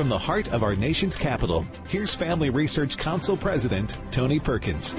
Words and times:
from 0.00 0.08
the 0.08 0.18
heart 0.18 0.50
of 0.50 0.62
our 0.62 0.74
nation's 0.74 1.14
capital, 1.14 1.62
here's 1.90 2.14
Family 2.14 2.48
Research 2.48 2.96
Council 2.96 3.36
President 3.36 3.98
Tony 4.10 4.40
Perkins. 4.40 4.96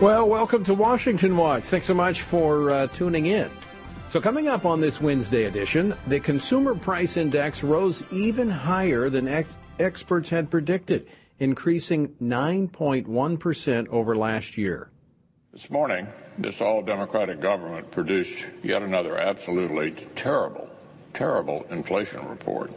Well, 0.00 0.28
welcome 0.28 0.62
to 0.62 0.74
Washington 0.74 1.36
Watch. 1.36 1.64
Thanks 1.64 1.88
so 1.88 1.94
much 1.94 2.22
for 2.22 2.70
uh, 2.70 2.86
tuning 2.86 3.26
in. 3.26 3.50
So, 4.10 4.20
coming 4.20 4.46
up 4.46 4.64
on 4.64 4.80
this 4.80 5.00
Wednesday 5.00 5.46
edition, 5.46 5.96
the 6.06 6.20
Consumer 6.20 6.76
Price 6.76 7.16
Index 7.16 7.64
rose 7.64 8.04
even 8.12 8.48
higher 8.48 9.10
than 9.10 9.26
ex- 9.26 9.56
experts 9.80 10.30
had 10.30 10.48
predicted, 10.48 11.08
increasing 11.40 12.10
9.1% 12.22 13.88
over 13.88 14.14
last 14.14 14.56
year. 14.56 14.92
This 15.50 15.68
morning, 15.70 16.06
this 16.38 16.60
all 16.60 16.82
Democratic 16.82 17.40
government 17.40 17.90
produced 17.90 18.46
yet 18.62 18.80
another 18.80 19.18
absolutely 19.18 20.06
terrible, 20.14 20.70
terrible 21.14 21.66
inflation 21.68 22.24
report. 22.28 22.72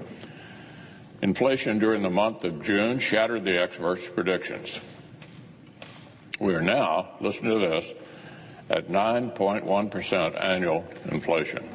Inflation 1.22 1.80
during 1.80 2.04
the 2.04 2.10
month 2.10 2.44
of 2.44 2.62
June 2.62 3.00
shattered 3.00 3.44
the 3.44 3.60
experts' 3.60 4.08
predictions. 4.08 4.82
We 6.40 6.54
are 6.54 6.62
now, 6.62 7.16
listen 7.20 7.46
to 7.46 7.58
this, 7.58 7.94
at 8.70 8.90
9.1% 8.90 10.44
annual 10.44 10.86
inflation. 11.06 11.68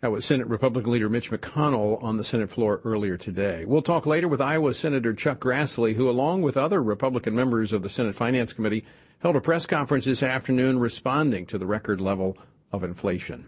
That 0.00 0.12
was 0.12 0.24
Senate 0.24 0.46
Republican 0.46 0.92
leader 0.92 1.08
Mitch 1.08 1.30
McConnell 1.30 2.02
on 2.04 2.18
the 2.18 2.24
Senate 2.24 2.50
floor 2.50 2.80
earlier 2.84 3.16
today. 3.16 3.64
We'll 3.64 3.82
talk 3.82 4.06
later 4.06 4.28
with 4.28 4.40
Iowa 4.40 4.74
Senator 4.74 5.12
Chuck 5.14 5.40
Grassley, 5.40 5.94
who, 5.94 6.08
along 6.08 6.42
with 6.42 6.56
other 6.56 6.82
Republican 6.82 7.34
members 7.34 7.72
of 7.72 7.82
the 7.82 7.90
Senate 7.90 8.14
Finance 8.14 8.52
Committee, 8.52 8.84
held 9.20 9.34
a 9.34 9.40
press 9.40 9.66
conference 9.66 10.04
this 10.04 10.22
afternoon 10.22 10.78
responding 10.78 11.46
to 11.46 11.58
the 11.58 11.66
record 11.66 12.00
level 12.00 12.36
of 12.70 12.84
inflation. 12.84 13.46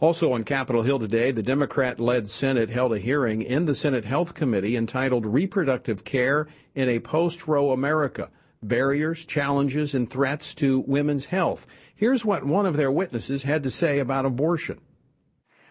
Also 0.00 0.32
on 0.32 0.44
Capitol 0.44 0.82
Hill 0.82 1.00
today, 1.00 1.32
the 1.32 1.42
Democrat 1.42 1.98
led 1.98 2.28
Senate 2.28 2.70
held 2.70 2.92
a 2.92 2.98
hearing 2.98 3.42
in 3.42 3.64
the 3.64 3.74
Senate 3.74 4.04
Health 4.04 4.32
Committee 4.32 4.76
entitled 4.76 5.26
Reproductive 5.26 6.04
Care 6.04 6.46
in 6.76 6.88
a 6.88 7.00
Post 7.00 7.48
Roe 7.48 7.72
America 7.72 8.30
Barriers, 8.62 9.24
Challenges, 9.24 9.94
and 9.94 10.08
Threats 10.08 10.54
to 10.54 10.80
Women's 10.86 11.26
Health. 11.26 11.66
Here's 11.94 12.24
what 12.24 12.44
one 12.44 12.66
of 12.66 12.76
their 12.76 12.92
witnesses 12.92 13.42
had 13.42 13.62
to 13.64 13.70
say 13.70 13.98
about 13.98 14.24
abortion. 14.24 14.80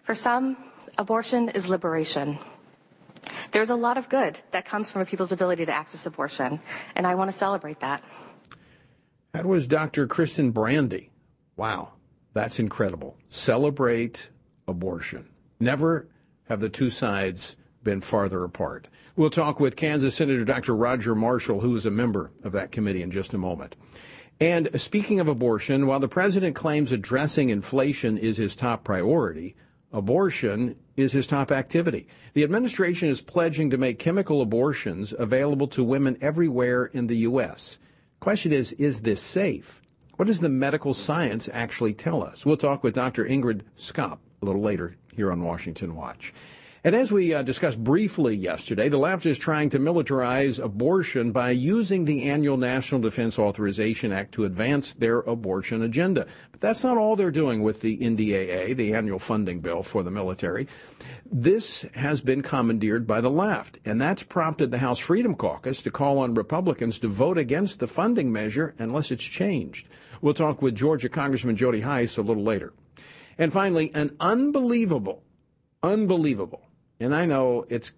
For 0.03 0.15
some, 0.15 0.57
abortion 0.97 1.49
is 1.49 1.67
liberation. 1.67 2.39
There's 3.51 3.69
a 3.69 3.75
lot 3.75 3.97
of 3.97 4.09
good 4.09 4.39
that 4.51 4.65
comes 4.65 4.91
from 4.91 5.01
a 5.01 5.05
people's 5.05 5.31
ability 5.31 5.65
to 5.65 5.71
access 5.73 6.05
abortion, 6.05 6.59
and 6.95 7.07
I 7.07 7.15
want 7.15 7.31
to 7.31 7.37
celebrate 7.37 7.79
that. 7.79 8.03
That 9.33 9.45
was 9.45 9.67
Dr. 9.67 10.07
Kristyn 10.07 10.53
Brandi. 10.53 11.09
Wow, 11.55 11.93
that's 12.37 12.59
incredible. 12.59 13.17
Celebrate 13.29 14.29
abortion. 14.67 15.29
Never 15.59 16.07
have 16.45 16.59
the 16.59 16.69
two 16.69 16.89
sides 16.89 17.55
been 17.83 18.01
farther 18.01 18.43
apart. 18.43 18.87
We'll 19.15 19.29
talk 19.29 19.59
with 19.59 19.75
Kansas 19.75 20.15
Senator 20.15 20.45
Dr. 20.45 20.75
Roger 20.75 21.15
Marshall, 21.15 21.61
who 21.61 21.75
is 21.75 21.85
a 21.85 21.91
member 21.91 22.31
of 22.43 22.51
that 22.51 22.71
committee, 22.71 23.01
in 23.01 23.11
just 23.11 23.33
a 23.33 23.37
moment. 23.37 23.75
And 24.39 24.69
speaking 24.79 25.19
of 25.19 25.27
abortion, 25.27 25.87
while 25.87 25.99
the 25.99 26.07
president 26.07 26.55
claims 26.55 26.91
addressing 26.91 27.49
inflation 27.49 28.17
is 28.17 28.37
his 28.37 28.55
top 28.55 28.83
priority, 28.83 29.55
abortion 29.91 30.75
is 30.95 31.13
his 31.13 31.25
top 31.25 31.51
activity. 31.51 32.07
The 32.33 32.43
administration 32.43 33.09
is 33.09 33.21
pledging 33.21 33.71
to 33.71 33.77
make 33.77 33.97
chemical 33.97 34.41
abortions 34.41 35.13
available 35.17 35.67
to 35.69 35.83
women 35.83 36.17
everywhere 36.21 36.85
in 36.85 37.07
the 37.07 37.17
U.S. 37.17 37.79
Question 38.19 38.51
is, 38.51 38.73
is 38.73 39.01
this 39.01 39.21
safe? 39.21 39.81
What 40.17 40.25
does 40.25 40.39
the 40.39 40.49
medical 40.49 40.95
science 40.95 41.47
actually 41.53 41.93
tell 41.93 42.23
us? 42.23 42.43
We'll 42.43 42.57
talk 42.57 42.83
with 42.83 42.95
Dr. 42.95 43.23
Ingrid 43.23 43.61
Skopp 43.77 44.17
a 44.41 44.45
little 44.45 44.63
later 44.63 44.95
here 45.13 45.31
on 45.31 45.43
Washington 45.43 45.95
Watch. 45.95 46.33
And 46.83 46.95
as 46.95 47.11
we 47.11 47.35
uh, 47.35 47.43
discussed 47.43 47.83
briefly 47.83 48.35
yesterday, 48.35 48.89
the 48.89 48.97
left 48.97 49.27
is 49.27 49.37
trying 49.37 49.69
to 49.71 49.79
militarize 49.79 50.63
abortion 50.63 51.31
by 51.31 51.51
using 51.51 52.05
the 52.05 52.29
annual 52.29 52.57
National 52.57 52.99
Defense 52.99 53.37
Authorization 53.37 54.11
Act 54.11 54.31
to 54.33 54.45
advance 54.45 54.93
their 54.93 55.19
abortion 55.19 55.83
agenda. 55.83 56.25
But 56.51 56.61
that's 56.61 56.83
not 56.83 56.97
all 56.97 57.15
they're 57.15 57.29
doing 57.29 57.61
with 57.61 57.81
the 57.81 57.97
NDAA, 57.97 58.75
the 58.75 58.95
annual 58.95 59.19
funding 59.19 59.59
bill 59.59 59.83
for 59.83 60.01
the 60.01 60.09
military. 60.09 60.67
This 61.31 61.83
has 61.93 62.21
been 62.21 62.41
commandeered 62.41 63.05
by 63.05 63.21
the 63.21 63.29
left, 63.29 63.79
and 63.85 63.99
that's 63.99 64.23
prompted 64.23 64.71
the 64.71 64.77
House 64.77 64.99
Freedom 64.99 65.35
Caucus 65.35 65.81
to 65.83 65.91
call 65.91 66.19
on 66.19 66.33
Republicans 66.33 66.97
to 66.99 67.07
vote 67.07 67.37
against 67.37 67.79
the 67.79 67.87
funding 67.87 68.31
measure 68.31 68.73
unless 68.79 69.11
it's 69.11 69.23
changed. 69.23 69.87
We'll 70.21 70.33
talk 70.33 70.61
with 70.61 70.75
Georgia 70.75 71.09
Congressman 71.09 71.55
Jody 71.55 71.81
Hice 71.81 72.17
a 72.17 72.21
little 72.21 72.43
later. 72.43 72.73
And 73.37 73.53
finally, 73.53 73.91
an 73.93 74.15
unbelievable, 74.19 75.23
unbelievable 75.83 76.67
and 76.99 77.13
I 77.13 77.25
know 77.25 77.63
it's 77.69 77.91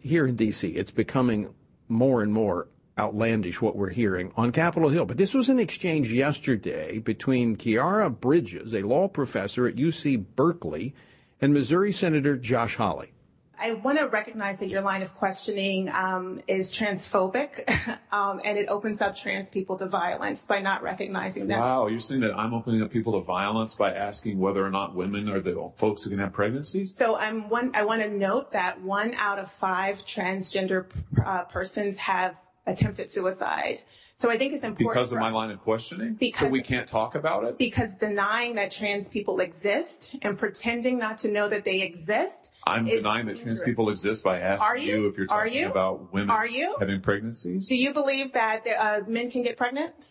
here 0.00 0.26
in 0.26 0.36
D.C., 0.36 0.68
it's 0.68 0.90
becoming 0.90 1.54
more 1.88 2.22
and 2.22 2.32
more 2.32 2.68
outlandish 2.98 3.60
what 3.60 3.76
we're 3.76 3.90
hearing 3.90 4.32
on 4.36 4.52
Capitol 4.52 4.88
Hill. 4.88 5.04
But 5.04 5.16
this 5.16 5.34
was 5.34 5.48
an 5.48 5.58
exchange 5.58 6.12
yesterday 6.12 6.98
between 6.98 7.56
Khiara 7.56 8.10
Bridges, 8.10 8.74
a 8.74 8.82
law 8.82 9.08
professor 9.08 9.66
at 9.66 9.76
UC 9.76 10.24
Berkeley, 10.36 10.94
and 11.40 11.52
Missouri 11.52 11.92
Senator 11.92 12.36
Josh 12.36 12.76
Hawley. 12.76 13.12
I 13.60 13.72
want 13.72 13.98
to 13.98 14.06
recognize 14.06 14.58
that 14.60 14.68
your 14.68 14.80
line 14.80 15.02
of 15.02 15.12
questioning 15.12 15.90
um, 15.90 16.40
is 16.46 16.72
transphobic, 16.72 17.68
um, 18.12 18.40
and 18.42 18.56
it 18.58 18.68
opens 18.68 19.02
up 19.02 19.14
trans 19.14 19.50
people 19.50 19.76
to 19.78 19.86
violence 19.86 20.40
by 20.40 20.60
not 20.60 20.82
recognizing 20.82 21.46
that. 21.48 21.58
Wow, 21.58 21.86
you're 21.88 22.00
saying 22.00 22.22
that 22.22 22.34
I'm 22.34 22.54
opening 22.54 22.80
up 22.82 22.90
people 22.90 23.12
to 23.12 23.20
violence 23.20 23.74
by 23.74 23.92
asking 23.94 24.38
whether 24.38 24.64
or 24.64 24.70
not 24.70 24.94
women 24.94 25.28
are 25.28 25.40
the 25.40 25.70
folks 25.76 26.02
who 26.02 26.10
can 26.10 26.18
have 26.18 26.32
pregnancies? 26.32 26.94
So 26.96 27.16
I'm 27.16 27.50
one. 27.50 27.70
I 27.74 27.84
want 27.84 28.00
to 28.02 28.08
note 28.08 28.50
that 28.52 28.80
one 28.80 29.14
out 29.14 29.38
of 29.38 29.50
five 29.50 30.06
transgender 30.06 30.86
uh, 31.24 31.44
persons 31.44 31.98
have 31.98 32.36
attempted 32.66 33.10
suicide. 33.10 33.80
So 34.16 34.30
I 34.30 34.36
think 34.36 34.52
it's 34.52 34.64
important. 34.64 34.90
Because 34.90 35.12
of 35.12 35.18
my 35.18 35.30
line 35.30 35.50
of 35.50 35.60
questioning? 35.60 36.14
Because, 36.14 36.40
so 36.40 36.48
we 36.48 36.62
can't 36.62 36.86
talk 36.86 37.14
about 37.14 37.44
it? 37.44 37.56
Because 37.56 37.94
denying 37.94 38.54
that 38.56 38.70
trans 38.70 39.08
people 39.08 39.40
exist 39.40 40.14
and 40.22 40.38
pretending 40.38 40.98
not 40.98 41.18
to 41.18 41.30
know 41.30 41.48
that 41.48 41.64
they 41.64 41.80
exist. 41.80 42.49
I'm 42.66 42.86
denying 42.86 43.26
that 43.26 43.36
trans 43.36 43.60
people 43.62 43.88
exist 43.88 44.22
by 44.22 44.40
asking 44.40 44.82
you? 44.82 45.02
you? 45.02 45.08
if 45.08 45.16
you're 45.16 45.26
talking 45.26 45.52
you? 45.52 45.70
about 45.70 46.12
women 46.12 46.30
Are 46.30 46.46
you? 46.46 46.76
having 46.78 47.00
pregnancies. 47.00 47.68
Do 47.68 47.76
you 47.76 47.92
believe 47.92 48.32
that 48.34 48.66
uh, 48.66 49.00
men 49.06 49.30
can 49.30 49.42
get 49.42 49.56
pregnant? 49.56 50.08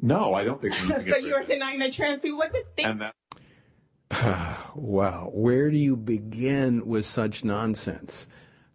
No, 0.00 0.34
I 0.34 0.44
don't 0.44 0.60
think 0.60 0.74
men 0.88 1.00
can 1.04 1.12
So 1.12 1.16
you 1.16 1.34
are 1.34 1.44
denying 1.44 1.78
that 1.78 1.92
trans 1.92 2.20
people 2.20 2.42
exist? 2.42 2.66
And 2.78 3.00
that. 3.00 3.14
wow. 4.74 5.30
Where 5.32 5.70
do 5.70 5.78
you 5.78 5.96
begin 5.96 6.86
with 6.86 7.06
such 7.06 7.44
nonsense? 7.44 8.26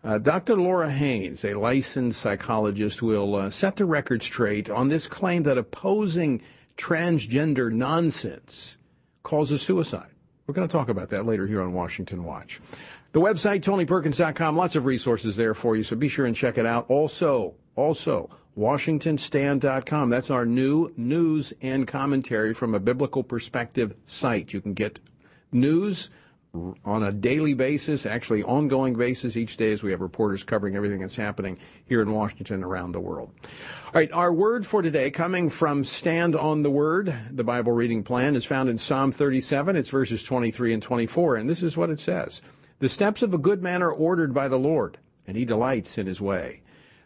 Uh, 0.02 0.18
Dr. 0.18 0.56
Laura 0.56 0.90
Haynes, 0.90 1.44
a 1.44 1.53
licensed 1.56 2.22
psychologist, 2.22 3.02
will 3.02 3.35
uh, 3.35 3.50
set 3.50 3.75
the 3.75 3.85
record 3.85 4.24
straight 4.24 4.69
on 4.69 4.88
this 4.88 5.08
claim 5.08 5.44
that 5.44 5.58
opposing 5.58 6.41
transgender 6.78 7.72
nonsense 7.72 8.78
causes 9.24 9.62
suicide. 9.62 10.09
We're 10.47 10.53
going 10.53 10.68
to 10.68 10.72
talk 10.72 10.90
about 10.90 11.09
that 11.09 11.25
later 11.25 11.46
here 11.46 11.62
on 11.62 11.74
Washington 11.74 12.24
Watch. 12.24 12.62
The 13.12 13.20
website, 13.20 13.62
TonyPerkins.com, 13.62 14.56
lots 14.56 14.75
of 14.75 14.86
resources 14.86 15.36
there 15.36 15.56
for 15.56 15.75
you, 15.75 15.81
so 15.81 15.96
be 15.96 16.09
sure 16.09 16.28
and 16.28 16.36
check 16.36 16.59
it 16.59 16.66
out. 16.68 16.92
Also, 16.92 17.56
also, 17.75 18.30
WashingtonStand.com. 18.56 20.12
That's 20.12 20.30
our 20.30 20.46
new 20.46 20.94
news 20.96 21.52
and 21.62 21.88
commentary 21.88 22.53
from 22.53 22.75
a 22.75 22.80
biblical 22.80 23.24
perspective 23.24 23.96
site. 24.06 24.53
You 24.53 24.62
can 24.62 24.75
get 24.75 25.00
news 25.52 26.12
on 26.86 27.03
a 27.03 27.12
daily 27.12 27.56
basis, 27.56 28.06
actually 28.06 28.44
ongoing 28.44 28.96
basis 28.96 29.36
each 29.36 29.58
day 29.58 29.72
as 29.72 29.81
we 29.81 29.90
have 29.90 30.02
reporters 30.02 30.44
covering 30.44 30.76
everything 30.76 31.00
that's 31.00 31.16
happening 31.16 31.58
here 31.86 32.02
in 32.02 32.12
Washington 32.12 32.64
around 32.64 32.91
the 32.91 33.00
world. 33.00 33.31
All 33.86 33.91
right, 33.94 34.12
our 34.12 34.31
word 34.31 34.68
for 34.68 34.84
today 34.84 35.09
coming 35.09 35.50
from 35.50 35.84
Stand 35.84 36.36
on 36.36 36.62
the 36.62 36.72
Word, 36.72 37.16
the 37.31 37.44
Bible 37.44 37.72
reading 37.72 38.03
plan 38.03 38.36
is 38.36 38.46
found 38.46 38.70
in 38.70 38.78
Psalm 38.78 39.12
37. 39.12 39.76
It's 39.76 39.90
verses 39.90 40.22
23 40.22 40.74
and 40.74 40.84
24, 40.84 41.38
and 41.38 41.50
this 41.50 41.64
is 41.64 41.76
what 41.76 41.90
it 41.90 42.00
says. 42.00 42.41
The 42.79 42.90
steps 42.90 43.22
of 43.22 43.34
a 43.34 43.37
good 43.37 43.61
man 43.61 43.84
are 43.84 43.91
ordered 43.91 44.34
by 44.34 44.47
the 44.47 44.59
Lord, 44.59 44.97
and 45.28 45.35
he 45.35 45.46
delights 45.46 45.97
in 45.97 46.08
his 46.08 46.22
way. 46.22 46.61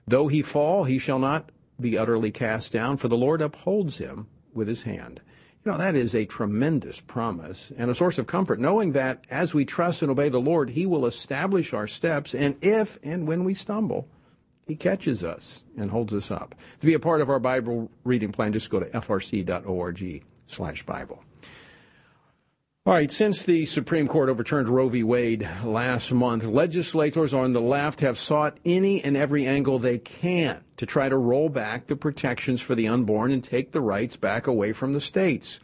Though 0.08 0.28
he 0.28 0.42
fall, 0.42 0.84
he 0.84 1.00
shall 1.00 1.20
not 1.20 1.52
be 1.80 1.98
utterly 1.98 2.32
cast 2.32 2.72
down, 2.72 2.98
for 2.98 3.08
the 3.08 3.18
Lord 3.18 3.42
upholds 3.42 3.98
him 3.98 4.28
with 4.54 4.68
his 4.68 4.84
hand. 4.84 5.22
You 5.66 5.72
know, 5.72 5.78
that 5.78 5.96
is 5.96 6.14
a 6.14 6.26
tremendous 6.26 7.00
promise 7.00 7.72
and 7.78 7.90
a 7.90 7.96
source 7.96 8.18
of 8.18 8.28
comfort, 8.28 8.60
knowing 8.60 8.92
that 8.92 9.24
as 9.32 9.54
we 9.54 9.64
trust 9.64 10.02
and 10.02 10.12
obey 10.12 10.28
the 10.28 10.40
Lord, 10.40 10.72
He 10.72 10.86
will 10.86 11.06
establish 11.06 11.74
our 11.74 11.88
steps, 11.88 12.36
and 12.36 12.62
if 12.62 13.00
and 13.02 13.28
when 13.28 13.46
we 13.46 13.54
stumble, 13.54 14.10
He 14.68 14.76
catches 14.76 15.24
us 15.24 15.64
and 15.78 15.90
holds 15.90 16.14
us 16.14 16.32
up. 16.32 16.54
To 16.82 16.86
be 16.86 16.94
a 16.94 17.00
part 17.00 17.22
of 17.22 17.30
our 17.30 17.40
Bible 17.40 17.90
reading 18.04 18.34
plan, 18.34 18.52
just 18.52 18.70
go 18.70 18.82
to 18.82 18.88
frc.org 18.88 20.24
slash 20.48 20.84
Bible. 20.84 21.24
All 22.86 22.94
right, 22.94 23.10
since 23.10 23.44
the 23.44 23.66
Supreme 23.66 24.10
Court 24.10 24.28
overturned 24.28 24.68
Roe 24.68 24.90
v. 24.90 25.04
Wade 25.04 25.48
last 25.64 26.12
month, 26.12 26.44
legislators 26.44 27.34
on 27.34 27.54
the 27.54 27.62
left 27.62 28.02
have 28.02 28.20
sought 28.20 28.58
any 28.66 29.02
and 29.02 29.16
every 29.16 29.48
angle 29.48 29.80
they 29.80 29.98
can 29.98 30.66
to 30.76 30.86
try 30.86 31.08
to 31.08 31.16
roll 31.16 31.48
back 31.48 31.88
the 31.88 31.96
protections 31.96 32.60
for 32.60 32.76
the 32.76 32.90
unborn 32.90 33.32
and 33.32 33.42
take 33.42 33.72
the 33.72 33.80
rights 33.80 34.18
back 34.18 34.48
away 34.48 34.74
from 34.74 34.92
the 34.92 35.00
states. 35.00 35.62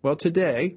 Well, 0.00 0.16
today, 0.16 0.76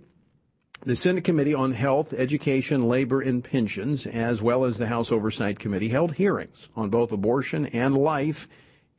The 0.83 0.97
Senate 0.97 1.23
Committee 1.23 1.53
on 1.53 1.71
Health, 1.71 2.11
Education, 2.11 2.89
Labor, 2.89 3.21
and 3.21 3.41
Pensions, 3.41 4.05
as 4.05 4.41
well 4.41 4.65
as 4.65 4.77
the 4.77 4.87
House 4.87 5.09
Oversight 5.09 5.57
Committee, 5.57 5.87
held 5.87 6.15
hearings 6.15 6.67
on 6.75 6.89
both 6.89 7.13
abortion 7.13 7.65
and 7.67 7.97
life 7.97 8.49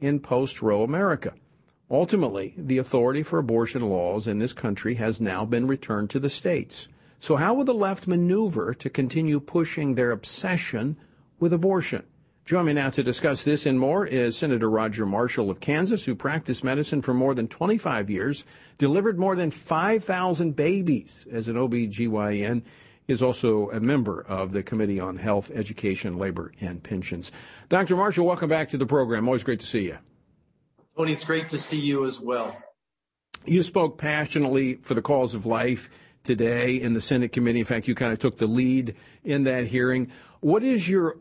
in 0.00 0.20
post 0.20 0.62
Roe 0.62 0.85
America. 0.85 1.35
Ultimately, 1.90 2.55
the 2.58 2.79
authority 2.79 3.23
for 3.23 3.38
abortion 3.38 3.88
laws 3.88 4.26
in 4.26 4.38
this 4.38 4.52
country 4.52 4.96
has 4.96 5.23
now 5.23 5.46
been 5.46 5.67
returned 5.67 6.11
to 6.11 6.20
the 6.20 6.29
states. 6.29 6.88
So, 7.19 7.37
how 7.37 7.55
will 7.55 7.64
the 7.64 7.73
left 7.73 8.06
maneuver 8.06 8.75
to 8.75 8.90
continue 8.90 9.40
pushing 9.40 9.94
their 9.94 10.11
obsession 10.11 10.99
with 11.40 11.52
abortion? 11.52 12.05
Join 12.44 12.67
me 12.67 12.73
now 12.75 12.90
to 12.90 13.02
discuss 13.02 13.43
this 13.43 13.67
and 13.67 13.79
more 13.79 14.06
is 14.06 14.37
Senator 14.37 14.70
Roger 14.70 15.05
Marshall 15.05 15.50
of 15.50 15.61
Kansas, 15.61 16.05
who 16.05 16.14
practiced 16.14 16.62
medicine 16.62 17.02
for 17.02 17.12
more 17.12 17.35
than 17.35 17.49
25 17.49 18.08
years, 18.08 18.44
delivered 18.79 19.19
more 19.19 19.37
than 19.37 19.50
5,000 19.50 20.56
babies 20.56 21.26
as 21.31 21.49
an 21.49 21.56
OBGYN, 21.56 22.62
is 23.06 23.23
also 23.23 23.70
a 23.70 23.81
member 23.81 24.23
of 24.23 24.52
the 24.52 24.62
Committee 24.62 25.00
on 25.00 25.17
Health, 25.17 25.50
Education, 25.55 26.19
Labor, 26.19 26.52
and 26.61 26.82
Pensions. 26.82 27.32
Dr. 27.69 27.96
Marshall, 27.96 28.26
welcome 28.26 28.49
back 28.49 28.69
to 28.70 28.79
the 28.79 28.87
program. 28.87 29.26
Always 29.26 29.44
great 29.44 29.61
to 29.61 29.67
see 29.67 29.87
you. 29.87 29.99
Tony, 30.98 31.12
it's 31.12 31.22
great 31.22 31.48
to 31.48 31.58
see 31.58 31.78
you 31.78 32.06
as 32.06 32.18
well. 32.18 32.56
You 33.44 33.62
spoke 33.62 33.98
passionately 33.98 34.74
for 34.74 34.94
the 34.94 35.02
cause 35.02 35.32
of 35.32 35.46
life 35.46 35.88
today 36.24 36.74
in 36.74 36.92
the 36.92 37.00
Senate 37.00 37.30
committee. 37.30 37.60
In 37.60 37.64
fact, 37.64 37.86
you 37.86 37.94
kind 37.94 38.12
of 38.12 38.18
took 38.18 38.36
the 38.36 38.48
lead 38.48 38.96
in 39.22 39.44
that 39.44 39.68
hearing. 39.68 40.10
What 40.40 40.64
is 40.64 40.88
your 40.88 41.16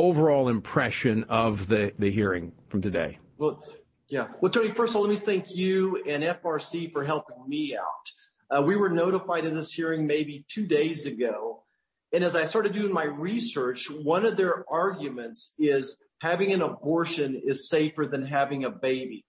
overall 0.00 0.48
impression 0.48 1.22
of 1.28 1.68
the, 1.68 1.94
the 1.96 2.10
hearing 2.10 2.50
from 2.66 2.82
today? 2.82 3.20
Well, 3.38 3.64
yeah. 4.08 4.26
Well, 4.40 4.50
Tony, 4.50 4.72
first 4.72 4.90
of 4.90 4.96
all, 4.96 5.02
let 5.02 5.10
me 5.10 5.16
thank 5.16 5.54
you 5.54 6.02
and 6.08 6.24
FRC 6.24 6.92
for 6.92 7.04
helping 7.04 7.48
me 7.48 7.76
out. 7.76 8.58
Uh, 8.58 8.62
we 8.62 8.74
were 8.74 8.90
notified 8.90 9.44
of 9.44 9.54
this 9.54 9.72
hearing 9.72 10.08
maybe 10.08 10.44
two 10.48 10.66
days 10.66 11.06
ago. 11.06 11.62
And 12.12 12.24
as 12.24 12.34
I 12.34 12.44
started 12.44 12.72
doing 12.72 12.92
my 12.92 13.04
research, 13.04 13.88
one 13.88 14.26
of 14.26 14.36
their 14.36 14.64
arguments 14.68 15.52
is 15.56 15.98
having 16.20 16.52
an 16.52 16.62
abortion 16.62 17.40
is 17.44 17.68
safer 17.68 18.06
than 18.06 18.24
having 18.24 18.64
a 18.64 18.70
baby. 18.70 19.24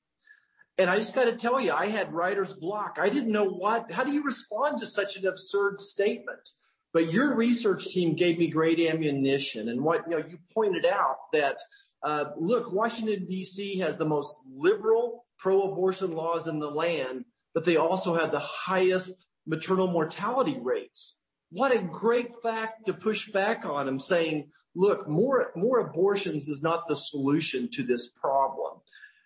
And 0.77 0.89
I 0.89 0.97
just 0.97 1.15
got 1.15 1.25
to 1.25 1.35
tell 1.35 1.59
you, 1.59 1.71
I 1.71 1.87
had 1.87 2.13
writer's 2.13 2.53
block. 2.53 2.97
I 2.99 3.09
didn't 3.09 3.31
know 3.31 3.49
what, 3.49 3.91
how 3.91 4.03
do 4.03 4.11
you 4.11 4.23
respond 4.23 4.79
to 4.79 4.85
such 4.85 5.15
an 5.15 5.25
absurd 5.25 5.79
statement? 5.79 6.49
But 6.93 7.11
your 7.11 7.35
research 7.35 7.87
team 7.87 8.15
gave 8.15 8.37
me 8.37 8.47
great 8.47 8.79
ammunition. 8.79 9.69
And 9.69 9.83
what, 9.83 10.03
you 10.07 10.17
know, 10.17 10.23
you 10.25 10.37
pointed 10.53 10.85
out 10.85 11.17
that, 11.33 11.57
uh, 12.03 12.25
look, 12.37 12.71
Washington, 12.71 13.25
D.C. 13.25 13.79
has 13.79 13.97
the 13.97 14.05
most 14.05 14.37
liberal 14.53 15.25
pro 15.37 15.63
abortion 15.63 16.13
laws 16.13 16.47
in 16.47 16.59
the 16.59 16.69
land, 16.69 17.25
but 17.53 17.65
they 17.65 17.77
also 17.77 18.17
have 18.17 18.31
the 18.31 18.39
highest 18.39 19.11
maternal 19.45 19.87
mortality 19.87 20.57
rates. 20.61 21.17
What 21.51 21.73
a 21.73 21.81
great 21.81 22.31
fact 22.41 22.85
to 22.87 22.93
push 22.93 23.31
back 23.31 23.65
on 23.65 23.85
them 23.85 23.99
saying, 23.99 24.49
look, 24.75 25.07
more, 25.07 25.51
more 25.55 25.79
abortions 25.79 26.47
is 26.47 26.61
not 26.61 26.87
the 26.87 26.95
solution 26.95 27.69
to 27.71 27.83
this 27.83 28.09
problem. 28.09 28.73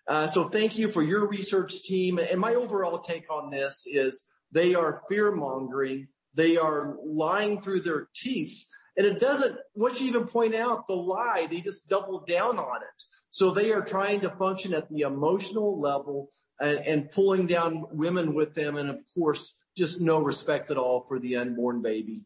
Uh, 0.06 0.26
so 0.26 0.48
thank 0.48 0.78
you 0.78 0.90
for 0.90 1.02
your 1.02 1.28
research 1.28 1.82
team. 1.82 2.18
And 2.18 2.40
my 2.40 2.54
overall 2.54 2.98
take 2.98 3.30
on 3.30 3.50
this 3.50 3.84
is 3.86 4.24
they 4.52 4.74
are 4.74 5.02
fear 5.08 5.30
mongering 5.30 6.08
they 6.34 6.56
are 6.56 6.96
lying 7.04 7.60
through 7.60 7.80
their 7.80 8.08
teeth. 8.14 8.66
And 8.96 9.06
it 9.06 9.20
doesn't, 9.20 9.56
once 9.74 10.00
you 10.00 10.08
even 10.08 10.26
point 10.26 10.54
out 10.54 10.86
the 10.86 10.94
lie, 10.94 11.46
they 11.50 11.60
just 11.60 11.88
double 11.88 12.24
down 12.26 12.58
on 12.58 12.82
it. 12.82 13.02
So 13.30 13.50
they 13.50 13.72
are 13.72 13.82
trying 13.82 14.20
to 14.20 14.30
function 14.30 14.74
at 14.74 14.88
the 14.90 15.02
emotional 15.02 15.80
level 15.80 16.30
and, 16.60 16.78
and 16.78 17.10
pulling 17.10 17.46
down 17.46 17.86
women 17.92 18.34
with 18.34 18.54
them. 18.54 18.76
And 18.76 18.90
of 18.90 18.98
course, 19.14 19.54
just 19.76 20.00
no 20.00 20.18
respect 20.18 20.70
at 20.70 20.76
all 20.76 21.04
for 21.08 21.18
the 21.18 21.36
unborn 21.36 21.80
baby. 21.80 22.22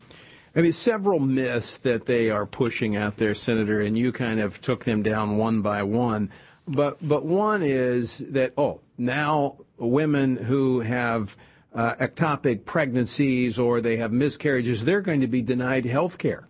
I 0.56 0.60
mean, 0.60 0.72
several 0.72 1.18
myths 1.18 1.78
that 1.78 2.06
they 2.06 2.30
are 2.30 2.46
pushing 2.46 2.96
out 2.96 3.16
there, 3.16 3.34
Senator, 3.34 3.80
and 3.80 3.98
you 3.98 4.12
kind 4.12 4.38
of 4.38 4.60
took 4.60 4.84
them 4.84 5.02
down 5.02 5.36
one 5.36 5.62
by 5.62 5.82
one. 5.82 6.30
But 6.66 7.06
but 7.06 7.24
one 7.24 7.62
is 7.62 8.18
that 8.30 8.52
oh, 8.56 8.80
now 8.96 9.58
women 9.78 10.36
who 10.36 10.80
have 10.80 11.36
uh, 11.74 11.94
ectopic 11.96 12.64
pregnancies 12.64 13.58
or 13.58 13.80
they 13.80 13.96
have 13.96 14.12
miscarriages, 14.12 14.84
they're 14.84 15.00
going 15.00 15.20
to 15.20 15.26
be 15.26 15.42
denied 15.42 15.84
health 15.84 16.18
care. 16.18 16.48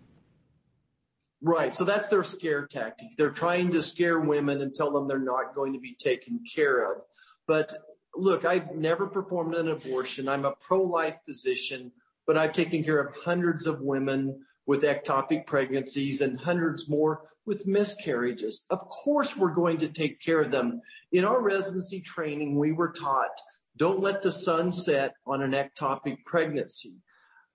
Right. 1.41 1.75
So 1.75 1.83
that's 1.83 2.07
their 2.07 2.23
scare 2.23 2.67
tactic. 2.67 3.17
They're 3.17 3.31
trying 3.31 3.71
to 3.71 3.81
scare 3.81 4.19
women 4.19 4.61
and 4.61 4.73
tell 4.73 4.91
them 4.91 5.07
they're 5.07 5.19
not 5.19 5.53
going 5.53 5.73
to 5.73 5.79
be 5.79 5.95
taken 5.95 6.39
care 6.55 6.91
of. 6.91 7.01
But 7.47 7.73
look, 8.15 8.45
I've 8.45 8.75
never 8.75 9.07
performed 9.07 9.55
an 9.55 9.67
abortion. 9.67 10.29
I'm 10.29 10.45
a 10.45 10.53
pro 10.53 10.81
life 10.81 11.17
physician, 11.25 11.91
but 12.27 12.37
I've 12.37 12.53
taken 12.53 12.83
care 12.83 12.99
of 12.99 13.15
hundreds 13.23 13.67
of 13.67 13.81
women 13.81 14.43
with 14.65 14.83
ectopic 14.83 15.45
pregnancies 15.45 16.21
and 16.21 16.39
hundreds 16.39 16.89
more 16.89 17.23
with 17.45 17.67
miscarriages. 17.67 18.63
Of 18.69 18.79
course, 18.89 19.37
we're 19.37 19.53
going 19.53 19.77
to 19.77 19.87
take 19.87 20.19
care 20.21 20.41
of 20.41 20.51
them. 20.51 20.81
In 21.11 21.25
our 21.25 21.41
residency 21.41 22.01
training, 22.01 22.57
we 22.57 22.71
were 22.71 22.91
taught 22.91 23.29
don't 23.77 23.99
let 23.99 24.21
the 24.21 24.31
sun 24.31 24.71
set 24.71 25.15
on 25.27 25.41
an 25.41 25.51
ectopic 25.51 26.23
pregnancy. 26.25 26.95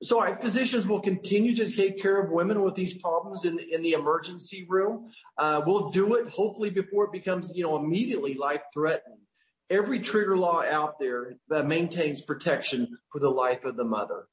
So 0.03 0.21
our 0.21 0.41
physicians 0.41 0.87
will 0.87 1.01
continue 1.01 1.55
to 1.57 1.71
take 1.71 2.01
care 2.01 2.23
of 2.23 2.31
women 2.31 2.63
with 2.63 2.75
these 2.75 2.95
problems 2.95 3.45
in, 3.45 3.59
in 3.59 3.83
the 3.83 3.93
emergency 3.93 4.67
room. 4.69 5.11
Uh, 5.37 5.61
we'll 5.67 5.91
do 5.91 6.15
it 6.15 6.29
hopefully 6.29 6.71
before 6.71 7.05
it 7.05 7.13
becomes, 7.13 7.53
you 7.55 7.63
know, 7.63 7.77
immediately 7.77 8.35
life 8.35 8.63
threatening. 8.73 9.19
Every 9.69 10.01
trigger 10.01 10.37
law 10.37 10.63
out 10.63 10.99
there 10.99 11.35
maintains 11.49 12.23
protection 12.23 12.99
for 13.13 13.19
the 13.19 13.31
life 13.31 13.65
of 13.65 13.77
the 13.77 13.85
mother. 13.85 14.27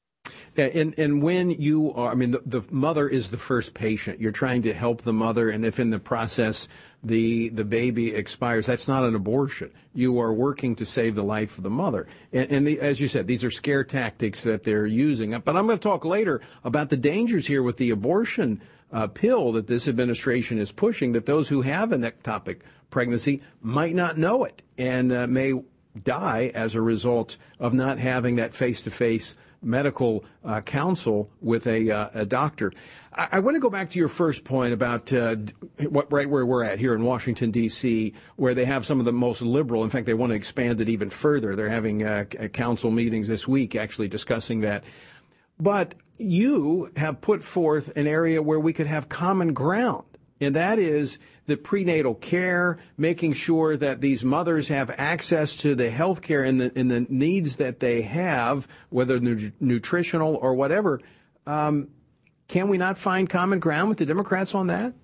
And, 0.58 0.98
and 0.98 1.22
when 1.22 1.50
you 1.50 1.92
are, 1.92 2.10
I 2.10 2.14
mean, 2.16 2.32
the, 2.32 2.42
the 2.44 2.62
mother 2.70 3.08
is 3.08 3.30
the 3.30 3.38
first 3.38 3.74
patient. 3.74 4.20
You're 4.20 4.32
trying 4.32 4.62
to 4.62 4.74
help 4.74 5.02
the 5.02 5.12
mother, 5.12 5.50
and 5.50 5.64
if 5.64 5.78
in 5.78 5.90
the 5.90 6.00
process 6.00 6.68
the 7.04 7.50
the 7.50 7.64
baby 7.64 8.12
expires, 8.12 8.66
that's 8.66 8.88
not 8.88 9.04
an 9.04 9.14
abortion. 9.14 9.70
You 9.94 10.18
are 10.18 10.32
working 10.32 10.74
to 10.76 10.84
save 10.84 11.14
the 11.14 11.22
life 11.22 11.58
of 11.58 11.64
the 11.64 11.70
mother. 11.70 12.08
And, 12.32 12.50
and 12.50 12.66
the, 12.66 12.80
as 12.80 13.00
you 13.00 13.06
said, 13.06 13.28
these 13.28 13.44
are 13.44 13.52
scare 13.52 13.84
tactics 13.84 14.42
that 14.42 14.64
they're 14.64 14.86
using. 14.86 15.30
But 15.30 15.56
I'm 15.56 15.66
going 15.66 15.78
to 15.78 15.82
talk 15.82 16.04
later 16.04 16.40
about 16.64 16.88
the 16.88 16.96
dangers 16.96 17.46
here 17.46 17.62
with 17.62 17.76
the 17.76 17.90
abortion 17.90 18.60
uh, 18.92 19.06
pill 19.06 19.52
that 19.52 19.68
this 19.68 19.86
administration 19.86 20.58
is 20.58 20.72
pushing. 20.72 21.12
That 21.12 21.26
those 21.26 21.48
who 21.48 21.62
have 21.62 21.92
an 21.92 22.02
ectopic 22.02 22.62
pregnancy 22.90 23.42
might 23.62 23.94
not 23.94 24.18
know 24.18 24.42
it 24.42 24.62
and 24.76 25.12
uh, 25.12 25.28
may 25.28 25.52
die 26.02 26.50
as 26.54 26.74
a 26.74 26.82
result 26.82 27.36
of 27.60 27.72
not 27.72 27.98
having 27.98 28.36
that 28.36 28.54
face 28.54 28.82
to 28.82 28.90
face 28.90 29.36
medical 29.62 30.24
uh, 30.44 30.60
counsel 30.60 31.30
with 31.40 31.66
a, 31.66 31.90
uh, 31.90 32.08
a 32.14 32.26
doctor. 32.26 32.72
I, 33.12 33.28
I, 33.32 33.38
want 33.40 33.56
to 33.56 33.60
go 33.60 33.70
back 33.70 33.90
to 33.90 33.98
your 33.98 34.08
first 34.08 34.44
point 34.44 34.72
about 34.72 35.12
uh, 35.12 35.36
what, 35.88 36.10
right 36.12 36.28
where 36.28 36.46
we're 36.46 36.64
at 36.64 36.78
here 36.78 36.94
in 36.94 37.02
Washington, 37.02 37.50
D.C., 37.50 38.14
where 38.36 38.54
they 38.54 38.64
have 38.64 38.86
some 38.86 39.00
of 39.00 39.04
the 39.04 39.12
most 39.12 39.42
liberal. 39.42 39.84
In 39.84 39.90
fact, 39.90 40.06
they 40.06 40.14
want 40.14 40.30
to 40.30 40.36
expand 40.36 40.80
it 40.80 40.88
even 40.88 41.10
further. 41.10 41.56
They're 41.56 41.68
having 41.68 42.04
uh, 42.04 42.24
council 42.52 42.90
meetings 42.90 43.28
this 43.28 43.48
week 43.48 43.74
actually 43.74 44.08
discussing 44.08 44.60
that. 44.60 44.84
But 45.58 45.94
you 46.18 46.90
have 46.96 47.20
put 47.20 47.42
forth 47.42 47.96
an 47.96 48.06
area 48.06 48.42
where 48.42 48.60
we 48.60 48.72
could 48.72 48.86
have 48.86 49.08
common 49.08 49.52
ground 49.54 50.04
and 50.40 50.54
that 50.54 50.78
is 50.78 51.18
the 51.46 51.56
prenatal 51.56 52.14
care, 52.14 52.78
making 52.96 53.32
sure 53.32 53.76
that 53.76 54.00
these 54.00 54.24
mothers 54.24 54.68
have 54.68 54.90
access 54.98 55.56
to 55.56 55.74
the 55.74 55.90
health 55.90 56.22
care 56.22 56.44
and 56.44 56.60
the, 56.60 56.72
and 56.76 56.90
the 56.90 57.06
needs 57.08 57.56
that 57.56 57.80
they 57.80 58.02
have, 58.02 58.68
whether 58.90 59.18
nu- 59.18 59.50
nutritional 59.58 60.36
or 60.36 60.54
whatever. 60.54 61.00
Um, 61.46 61.88
can 62.48 62.68
we 62.68 62.78
not 62.78 62.98
find 62.98 63.28
common 63.28 63.60
ground 63.60 63.88
with 63.88 63.98
the 63.98 64.06
Democrats 64.06 64.54
on 64.54 64.68
that? 64.68 64.94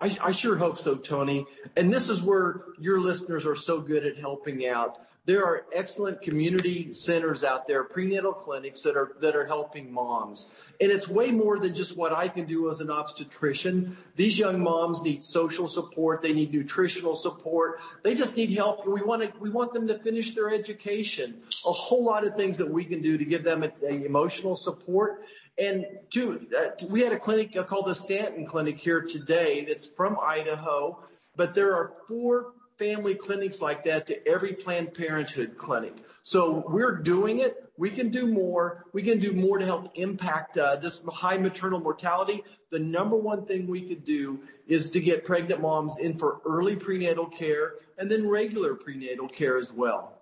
I, 0.00 0.16
I 0.20 0.32
sure 0.32 0.56
hope 0.56 0.78
so, 0.78 0.96
Tony. 0.96 1.46
And 1.76 1.92
this 1.92 2.08
is 2.08 2.22
where 2.22 2.62
your 2.78 3.00
listeners 3.00 3.46
are 3.46 3.56
so 3.56 3.80
good 3.80 4.04
at 4.04 4.16
helping 4.16 4.66
out. 4.66 4.98
There 5.26 5.44
are 5.44 5.66
excellent 5.74 6.22
community 6.22 6.92
centers 6.92 7.44
out 7.44 7.68
there, 7.68 7.84
prenatal 7.84 8.32
clinics 8.32 8.82
that 8.82 8.96
are 8.96 9.12
that 9.20 9.36
are 9.36 9.46
helping 9.46 9.92
moms. 9.92 10.50
And 10.80 10.90
it's 10.90 11.08
way 11.08 11.30
more 11.30 11.58
than 11.58 11.74
just 11.74 11.94
what 11.94 12.12
I 12.12 12.26
can 12.26 12.46
do 12.46 12.70
as 12.70 12.80
an 12.80 12.90
obstetrician. 12.90 13.98
These 14.16 14.38
young 14.38 14.60
moms 14.60 15.02
need 15.02 15.22
social 15.22 15.68
support, 15.68 16.22
they 16.22 16.32
need 16.32 16.52
nutritional 16.52 17.14
support, 17.14 17.80
they 18.02 18.14
just 18.14 18.34
need 18.34 18.50
help. 18.52 18.86
We 18.86 19.02
want 19.02 19.22
to 19.22 19.38
we 19.40 19.50
want 19.50 19.74
them 19.74 19.86
to 19.88 19.98
finish 19.98 20.34
their 20.34 20.50
education. 20.50 21.42
A 21.66 21.72
whole 21.72 22.02
lot 22.02 22.26
of 22.26 22.34
things 22.34 22.56
that 22.58 22.70
we 22.70 22.84
can 22.84 23.02
do 23.02 23.18
to 23.18 23.24
give 23.26 23.44
them 23.44 23.62
a, 23.62 23.70
a 23.86 24.04
emotional 24.04 24.56
support. 24.56 25.24
And 25.58 25.84
two, 26.08 26.46
uh, 26.58 26.70
we 26.88 27.02
had 27.02 27.12
a 27.12 27.18
clinic 27.18 27.54
called 27.66 27.86
the 27.86 27.94
Stanton 27.94 28.46
Clinic 28.46 28.78
here 28.78 29.02
today 29.02 29.66
that's 29.66 29.84
from 29.84 30.18
Idaho, 30.18 31.04
but 31.36 31.54
there 31.54 31.74
are 31.74 31.92
four 32.08 32.54
family 32.80 33.14
clinics 33.14 33.60
like 33.60 33.84
that 33.84 34.06
to 34.06 34.26
every 34.26 34.54
Planned 34.54 34.94
Parenthood 34.94 35.58
clinic. 35.58 35.98
So 36.22 36.64
we're 36.66 36.96
doing 36.96 37.40
it. 37.40 37.70
We 37.76 37.90
can 37.90 38.08
do 38.08 38.26
more. 38.26 38.86
We 38.94 39.02
can 39.02 39.18
do 39.18 39.34
more 39.34 39.58
to 39.58 39.66
help 39.66 39.90
impact 39.96 40.56
uh, 40.56 40.76
this 40.76 41.02
high 41.12 41.36
maternal 41.36 41.78
mortality. 41.78 42.42
The 42.70 42.78
number 42.78 43.16
one 43.16 43.44
thing 43.44 43.66
we 43.66 43.82
could 43.82 44.04
do 44.04 44.40
is 44.66 44.90
to 44.92 45.00
get 45.00 45.26
pregnant 45.26 45.60
moms 45.60 45.98
in 45.98 46.16
for 46.16 46.40
early 46.46 46.74
prenatal 46.74 47.26
care 47.26 47.74
and 47.98 48.10
then 48.10 48.26
regular 48.26 48.74
prenatal 48.74 49.28
care 49.28 49.58
as 49.58 49.72
well. 49.72 50.16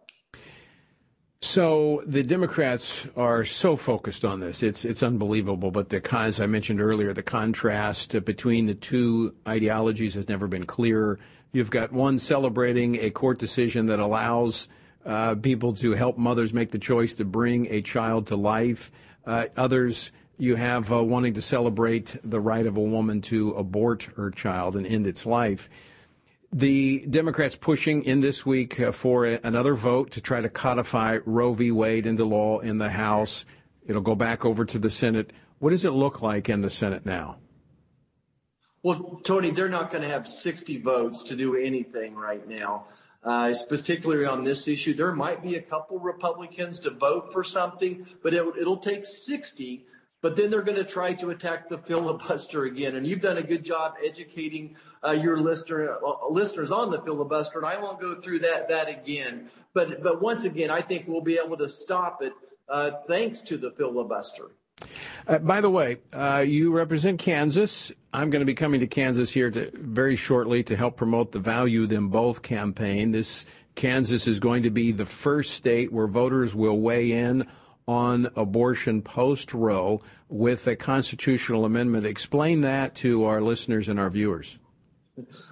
So 1.40 2.02
the 2.04 2.24
Democrats 2.24 3.06
are 3.16 3.44
so 3.44 3.76
focused 3.76 4.24
on 4.24 4.40
this. 4.40 4.60
It's 4.64 4.84
it's 4.84 5.04
unbelievable. 5.04 5.70
But 5.70 5.88
the 5.88 6.02
as 6.16 6.40
I 6.40 6.46
mentioned 6.46 6.80
earlier, 6.80 7.12
the 7.12 7.22
contrast 7.22 8.24
between 8.24 8.66
the 8.66 8.74
two 8.74 9.36
ideologies 9.46 10.14
has 10.14 10.28
never 10.28 10.48
been 10.48 10.64
clearer. 10.64 11.20
You've 11.52 11.70
got 11.70 11.92
one 11.92 12.18
celebrating 12.18 12.96
a 12.96 13.10
court 13.10 13.38
decision 13.38 13.86
that 13.86 13.98
allows 13.98 14.68
uh, 15.06 15.34
people 15.36 15.72
to 15.74 15.92
help 15.92 16.18
mothers 16.18 16.52
make 16.52 16.70
the 16.70 16.78
choice 16.78 17.14
to 17.16 17.24
bring 17.24 17.66
a 17.68 17.80
child 17.80 18.26
to 18.26 18.36
life. 18.36 18.92
Uh, 19.24 19.46
others 19.56 20.12
you 20.36 20.56
have 20.56 20.92
uh, 20.92 21.02
wanting 21.02 21.34
to 21.34 21.42
celebrate 21.42 22.16
the 22.22 22.40
right 22.40 22.66
of 22.66 22.76
a 22.76 22.80
woman 22.80 23.20
to 23.22 23.50
abort 23.52 24.04
her 24.16 24.30
child 24.30 24.76
and 24.76 24.86
end 24.86 25.06
its 25.06 25.24
life. 25.24 25.70
The 26.52 27.06
Democrats 27.08 27.56
pushing 27.56 28.04
in 28.04 28.20
this 28.20 28.44
week 28.44 28.78
uh, 28.80 28.92
for 28.92 29.26
a, 29.26 29.40
another 29.42 29.74
vote 29.74 30.12
to 30.12 30.20
try 30.20 30.40
to 30.40 30.48
codify 30.48 31.18
Roe 31.26 31.54
v. 31.54 31.70
Wade 31.72 32.06
into 32.06 32.24
law 32.24 32.58
in 32.60 32.78
the 32.78 32.90
House. 32.90 33.44
It'll 33.86 34.02
go 34.02 34.14
back 34.14 34.44
over 34.44 34.64
to 34.66 34.78
the 34.78 34.90
Senate. 34.90 35.32
What 35.58 35.70
does 35.70 35.84
it 35.84 35.92
look 35.92 36.22
like 36.22 36.48
in 36.48 36.60
the 36.60 36.70
Senate 36.70 37.04
now? 37.04 37.38
Well, 38.88 39.20
Tony, 39.22 39.50
they're 39.50 39.68
not 39.68 39.90
going 39.90 40.00
to 40.00 40.08
have 40.08 40.26
60 40.26 40.80
votes 40.80 41.22
to 41.24 41.36
do 41.36 41.56
anything 41.56 42.14
right 42.14 42.48
now. 42.48 42.86
Uh, 43.22 43.52
particularly 43.68 44.24
on 44.24 44.44
this 44.44 44.66
issue, 44.66 44.94
there 44.94 45.12
might 45.12 45.42
be 45.42 45.56
a 45.56 45.60
couple 45.60 45.98
Republicans 45.98 46.80
to 46.80 46.90
vote 46.90 47.30
for 47.30 47.44
something, 47.44 48.06
but 48.22 48.32
it, 48.32 48.42
it'll 48.58 48.78
take 48.78 49.04
60 49.04 49.84
but 50.20 50.36
then 50.36 50.50
they're 50.50 50.62
going 50.62 50.78
to 50.78 50.84
try 50.84 51.12
to 51.12 51.30
attack 51.30 51.68
the 51.68 51.78
filibuster 51.86 52.64
again. 52.64 52.96
And 52.96 53.06
you've 53.06 53.20
done 53.20 53.36
a 53.36 53.42
good 53.42 53.62
job 53.62 53.94
educating 54.02 54.74
uh, 55.06 55.10
your 55.10 55.38
listener, 55.38 55.98
uh, 56.04 56.26
listeners 56.30 56.70
on 56.70 56.90
the 56.90 57.02
filibuster, 57.02 57.58
and 57.58 57.66
I 57.66 57.78
won't 57.78 58.00
go 58.00 58.20
through 58.22 58.38
that 58.40 58.70
that 58.70 58.88
again. 58.88 59.50
But 59.74 60.02
but 60.02 60.22
once 60.22 60.44
again, 60.44 60.70
I 60.70 60.80
think 60.80 61.06
we'll 61.06 61.20
be 61.20 61.38
able 61.38 61.58
to 61.58 61.68
stop 61.68 62.22
it 62.22 62.32
uh, 62.70 62.92
thanks 63.06 63.42
to 63.42 63.58
the 63.58 63.70
filibuster. 63.72 64.46
Uh, 65.26 65.38
by 65.38 65.60
the 65.60 65.70
way, 65.70 65.98
uh, 66.12 66.44
you 66.46 66.72
represent 66.72 67.18
Kansas. 67.18 67.92
I'm 68.12 68.30
going 68.30 68.40
to 68.40 68.46
be 68.46 68.54
coming 68.54 68.80
to 68.80 68.86
Kansas 68.86 69.30
here 69.30 69.50
to, 69.50 69.70
very 69.74 70.16
shortly 70.16 70.62
to 70.64 70.76
help 70.76 70.96
promote 70.96 71.32
the 71.32 71.38
Value 71.38 71.86
Them 71.86 72.08
Both 72.08 72.42
campaign. 72.42 73.10
This 73.10 73.44
Kansas 73.74 74.26
is 74.26 74.40
going 74.40 74.62
to 74.64 74.70
be 74.70 74.92
the 74.92 75.06
first 75.06 75.52
state 75.54 75.92
where 75.92 76.06
voters 76.06 76.54
will 76.54 76.78
weigh 76.80 77.12
in 77.12 77.46
on 77.86 78.28
abortion 78.36 79.02
post 79.02 79.54
Roe 79.54 80.02
with 80.28 80.66
a 80.66 80.76
constitutional 80.76 81.64
amendment. 81.64 82.06
Explain 82.06 82.60
that 82.62 82.94
to 82.96 83.24
our 83.24 83.40
listeners 83.40 83.88
and 83.88 83.98
our 83.98 84.10
viewers. 84.10 84.58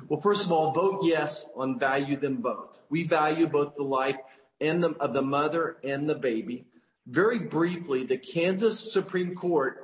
Well, 0.08 0.20
first 0.20 0.44
of 0.44 0.52
all, 0.52 0.72
vote 0.72 1.00
yes 1.02 1.46
on 1.56 1.78
value 1.78 2.16
them 2.16 2.36
both. 2.36 2.78
We 2.88 3.04
value 3.04 3.46
both 3.46 3.74
the 3.76 3.82
life 3.82 4.16
and 4.60 4.82
the, 4.82 4.90
of 5.00 5.12
the 5.12 5.22
mother 5.22 5.78
and 5.82 6.08
the 6.08 6.14
baby. 6.14 6.66
Very 7.06 7.38
briefly, 7.38 8.04
the 8.04 8.18
Kansas 8.18 8.92
Supreme 8.92 9.34
Court 9.34 9.78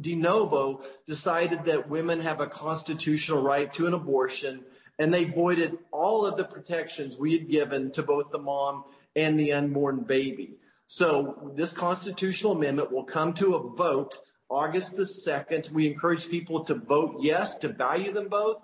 de 0.00 0.16
novo 0.16 0.82
decided 1.06 1.64
that 1.64 1.88
women 1.88 2.20
have 2.20 2.40
a 2.40 2.46
constitutional 2.46 3.42
right 3.42 3.72
to 3.74 3.86
an 3.86 3.94
abortion, 3.94 4.64
and 4.98 5.14
they 5.14 5.24
voided 5.24 5.78
all 5.92 6.26
of 6.26 6.36
the 6.36 6.44
protections 6.44 7.16
we 7.16 7.32
had 7.32 7.48
given 7.48 7.92
to 7.92 8.02
both 8.02 8.30
the 8.30 8.38
mom 8.38 8.84
and 9.14 9.38
the 9.38 9.52
unborn 9.52 10.00
baby. 10.00 10.56
So 10.86 11.52
this 11.54 11.72
constitutional 11.72 12.52
amendment 12.52 12.92
will 12.92 13.04
come 13.04 13.32
to 13.34 13.54
a 13.54 13.70
vote 13.76 14.18
August 14.50 14.96
the 14.96 15.04
2nd. 15.04 15.70
We 15.70 15.86
encourage 15.86 16.28
people 16.28 16.64
to 16.64 16.74
vote 16.74 17.16
yes, 17.20 17.56
to 17.56 17.68
value 17.68 18.12
them 18.12 18.28
both. 18.28 18.58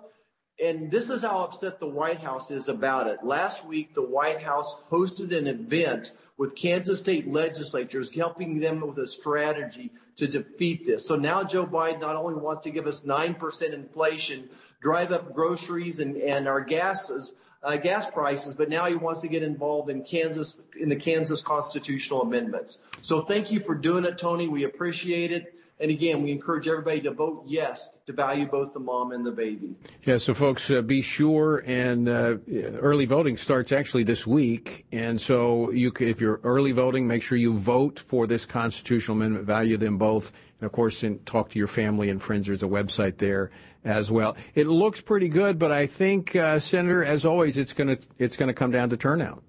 And 0.63 0.91
this 0.91 1.09
is 1.09 1.23
how 1.23 1.39
upset 1.39 1.79
the 1.79 1.87
White 1.87 2.19
House 2.19 2.51
is 2.51 2.67
about 2.67 3.07
it. 3.07 3.23
Last 3.23 3.65
week, 3.65 3.95
the 3.95 4.05
White 4.05 4.41
House 4.41 4.81
hosted 4.89 5.35
an 5.35 5.47
event 5.47 6.11
with 6.37 6.55
Kansas 6.55 6.99
state 6.99 7.27
legislatures, 7.27 8.11
helping 8.11 8.59
them 8.59 8.81
with 8.81 8.97
a 8.99 9.07
strategy 9.07 9.91
to 10.15 10.27
defeat 10.27 10.85
this. 10.85 11.05
So 11.05 11.15
now 11.15 11.43
Joe 11.43 11.65
Biden 11.65 12.01
not 12.01 12.15
only 12.15 12.35
wants 12.35 12.61
to 12.61 12.69
give 12.71 12.85
us 12.85 13.01
9% 13.01 13.73
inflation, 13.73 14.49
drive 14.81 15.11
up 15.11 15.33
groceries 15.33 15.99
and, 15.99 16.17
and 16.17 16.47
our 16.47 16.61
gases, 16.61 17.33
uh, 17.63 17.77
gas 17.77 18.09
prices, 18.09 18.53
but 18.53 18.69
now 18.69 18.85
he 18.85 18.95
wants 18.95 19.21
to 19.21 19.27
get 19.27 19.43
involved 19.43 19.89
in 19.89 20.03
Kansas 20.03 20.59
in 20.79 20.89
the 20.89 20.95
Kansas 20.95 21.41
constitutional 21.41 22.23
amendments. 22.23 22.81
So 22.99 23.21
thank 23.21 23.51
you 23.51 23.59
for 23.59 23.75
doing 23.75 24.05
it, 24.05 24.17
Tony. 24.17 24.47
We 24.47 24.63
appreciate 24.63 25.31
it. 25.31 25.55
And 25.81 25.89
again, 25.89 26.21
we 26.21 26.31
encourage 26.31 26.67
everybody 26.67 27.01
to 27.01 27.11
vote 27.11 27.43
yes 27.47 27.89
to 28.05 28.13
value 28.13 28.45
both 28.45 28.71
the 28.73 28.79
mom 28.79 29.13
and 29.13 29.25
the 29.25 29.31
baby. 29.31 29.75
Yeah, 30.05 30.19
so 30.19 30.35
folks, 30.35 30.69
uh, 30.69 30.83
be 30.83 31.01
sure 31.01 31.63
and 31.65 32.07
uh, 32.07 32.37
early 32.79 33.05
voting 33.05 33.35
starts 33.35 33.71
actually 33.71 34.03
this 34.03 34.27
week, 34.27 34.85
and 34.91 35.19
so 35.19 35.71
you, 35.71 35.91
if 35.99 36.21
you're 36.21 36.39
early 36.43 36.71
voting, 36.71 37.07
make 37.07 37.23
sure 37.23 37.35
you 37.35 37.57
vote 37.57 37.97
for 37.97 38.27
this 38.27 38.45
constitutional 38.45 39.17
amendment. 39.17 39.45
Value 39.45 39.75
them 39.77 39.97
both, 39.97 40.31
and 40.59 40.67
of 40.67 40.71
course, 40.71 41.01
and 41.01 41.25
talk 41.25 41.49
to 41.49 41.57
your 41.57 41.67
family 41.67 42.09
and 42.09 42.21
friends. 42.21 42.45
There's 42.45 42.61
a 42.61 42.67
website 42.67 43.17
there 43.17 43.49
as 43.83 44.11
well. 44.11 44.35
It 44.53 44.67
looks 44.67 45.01
pretty 45.01 45.29
good, 45.29 45.57
but 45.57 45.71
I 45.71 45.87
think, 45.87 46.35
uh, 46.35 46.59
Senator, 46.59 47.03
as 47.03 47.25
always, 47.25 47.57
it's 47.57 47.73
going 47.73 47.97
to 47.97 47.99
it's 48.19 48.37
going 48.37 48.49
to 48.49 48.53
come 48.53 48.69
down 48.69 48.91
to 48.91 48.97
turnout. 48.97 49.41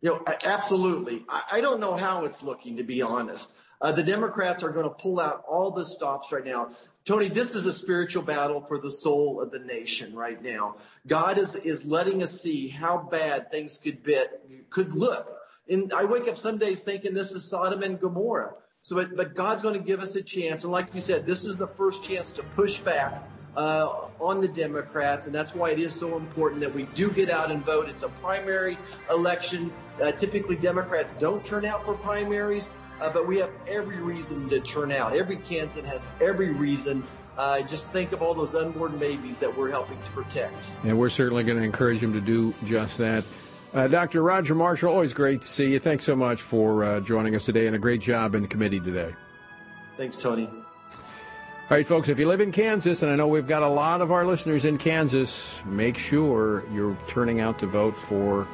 You 0.00 0.10
know, 0.10 0.24
absolutely. 0.44 1.24
I 1.28 1.60
don't 1.60 1.78
know 1.78 1.96
how 1.96 2.24
it's 2.24 2.42
looking, 2.42 2.76
to 2.78 2.82
be 2.82 3.02
honest. 3.02 3.52
Uh, 3.82 3.90
the 3.90 4.02
Democrats 4.02 4.62
are 4.62 4.70
going 4.70 4.84
to 4.84 4.94
pull 4.94 5.18
out 5.18 5.44
all 5.46 5.72
the 5.72 5.84
stops 5.84 6.30
right 6.30 6.46
now. 6.46 6.70
Tony, 7.04 7.28
this 7.28 7.56
is 7.56 7.66
a 7.66 7.72
spiritual 7.72 8.22
battle 8.22 8.60
for 8.60 8.78
the 8.78 8.90
soul 8.90 9.40
of 9.40 9.50
the 9.50 9.58
nation 9.58 10.14
right 10.14 10.40
now. 10.40 10.76
God 11.08 11.36
is, 11.36 11.56
is 11.56 11.84
letting 11.84 12.22
us 12.22 12.40
see 12.40 12.68
how 12.68 12.96
bad 13.10 13.50
things 13.50 13.78
could 13.78 14.04
be, 14.04 14.22
could 14.70 14.94
look. 14.94 15.36
And 15.68 15.92
I 15.92 16.04
wake 16.04 16.28
up 16.28 16.38
some 16.38 16.58
days 16.58 16.82
thinking 16.82 17.12
this 17.12 17.32
is 17.32 17.44
Sodom 17.44 17.82
and 17.82 18.00
Gomorrah. 18.00 18.54
So, 18.82 18.94
but, 18.94 19.16
but 19.16 19.34
God's 19.34 19.62
going 19.62 19.74
to 19.74 19.84
give 19.84 20.00
us 20.00 20.14
a 20.14 20.22
chance. 20.22 20.62
And 20.62 20.72
like 20.72 20.94
you 20.94 21.00
said, 21.00 21.26
this 21.26 21.44
is 21.44 21.56
the 21.56 21.68
first 21.68 22.04
chance 22.04 22.30
to 22.32 22.42
push 22.42 22.78
back 22.78 23.28
uh, 23.56 24.08
on 24.20 24.40
the 24.40 24.48
Democrats, 24.48 25.26
and 25.26 25.34
that's 25.34 25.54
why 25.54 25.70
it 25.70 25.78
is 25.78 25.94
so 25.94 26.16
important 26.16 26.60
that 26.60 26.74
we 26.74 26.84
do 26.94 27.10
get 27.10 27.30
out 27.30 27.50
and 27.50 27.64
vote. 27.64 27.88
It's 27.88 28.02
a 28.02 28.08
primary 28.08 28.78
election. 29.10 29.72
Uh, 30.02 30.12
typically, 30.12 30.56
Democrats 30.56 31.14
don't 31.14 31.44
turn 31.44 31.64
out 31.64 31.84
for 31.84 31.94
primaries, 31.94 32.70
uh, 33.02 33.10
but 33.10 33.26
we 33.26 33.36
have 33.38 33.50
every 33.66 33.98
reason 33.98 34.48
to 34.48 34.60
turn 34.60 34.92
out. 34.92 35.14
Every 35.14 35.36
Kansan 35.36 35.84
has 35.84 36.08
every 36.20 36.50
reason. 36.50 37.04
Uh, 37.36 37.62
just 37.62 37.90
think 37.90 38.12
of 38.12 38.22
all 38.22 38.34
those 38.34 38.54
unborn 38.54 38.96
babies 38.98 39.40
that 39.40 39.56
we're 39.56 39.70
helping 39.70 40.00
to 40.00 40.10
protect. 40.10 40.70
And 40.84 40.96
we're 40.96 41.10
certainly 41.10 41.42
going 41.42 41.58
to 41.58 41.64
encourage 41.64 42.00
them 42.00 42.12
to 42.12 42.20
do 42.20 42.54
just 42.64 42.98
that. 42.98 43.24
Uh, 43.74 43.88
Dr. 43.88 44.22
Roger 44.22 44.54
Marshall, 44.54 44.92
always 44.92 45.14
great 45.14 45.42
to 45.42 45.48
see 45.48 45.72
you. 45.72 45.78
Thanks 45.78 46.04
so 46.04 46.14
much 46.14 46.42
for 46.42 46.84
uh, 46.84 47.00
joining 47.00 47.34
us 47.34 47.46
today 47.46 47.66
and 47.66 47.74
a 47.74 47.78
great 47.78 48.02
job 48.02 48.34
in 48.34 48.42
the 48.42 48.48
committee 48.48 48.80
today. 48.80 49.14
Thanks, 49.96 50.16
Tony. 50.16 50.46
All 50.46 51.78
right, 51.78 51.86
folks, 51.86 52.08
if 52.08 52.18
you 52.18 52.28
live 52.28 52.42
in 52.42 52.52
Kansas, 52.52 53.02
and 53.02 53.10
I 53.10 53.16
know 53.16 53.26
we've 53.26 53.48
got 53.48 53.62
a 53.62 53.68
lot 53.68 54.02
of 54.02 54.12
our 54.12 54.26
listeners 54.26 54.66
in 54.66 54.76
Kansas, 54.76 55.62
make 55.64 55.96
sure 55.96 56.64
you're 56.70 56.96
turning 57.08 57.40
out 57.40 57.58
to 57.60 57.66
vote 57.66 57.96
for 57.96 58.46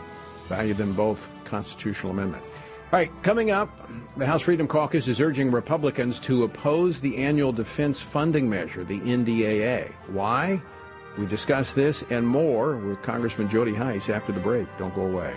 Value 0.48 0.72
Them 0.72 0.92
Both 0.92 1.30
constitutional 1.44 2.12
amendment. 2.12 2.44
All 2.90 2.98
right, 2.98 3.12
coming 3.22 3.50
up, 3.50 3.68
the 4.16 4.24
House 4.24 4.40
Freedom 4.40 4.66
Caucus 4.66 5.08
is 5.08 5.20
urging 5.20 5.50
Republicans 5.50 6.18
to 6.20 6.44
oppose 6.44 7.00
the 7.00 7.18
annual 7.18 7.52
defense 7.52 8.00
funding 8.00 8.48
measure, 8.48 8.82
the 8.82 8.98
NDAA. 9.00 9.92
Why? 10.08 10.62
We 11.18 11.26
discuss 11.26 11.74
this 11.74 12.02
and 12.08 12.26
more 12.26 12.76
with 12.76 13.02
Congressman 13.02 13.50
Jody 13.50 13.74
Hice 13.74 14.08
after 14.08 14.32
the 14.32 14.40
break. 14.40 14.66
Don't 14.78 14.94
go 14.94 15.02
away. 15.02 15.36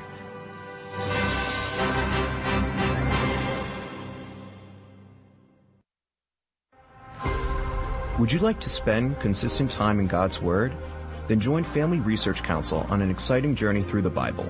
Would 8.17 8.31
you 8.31 8.39
like 8.39 8.62
to 8.62 8.70
spend 8.70 9.20
consistent 9.20 9.70
time 9.70 10.00
in 10.00 10.08
God's 10.08 10.41
Word? 10.41 10.72
Then 11.27 11.41
join 11.41 11.65
Family 11.65 12.00
Research 12.00 12.43
Council 12.43 12.86
on 12.88 13.01
an 13.01 13.12
exciting 13.12 13.55
journey 13.55 13.84
through 13.84 14.03
the 14.03 14.10
Bible. 14.10 14.50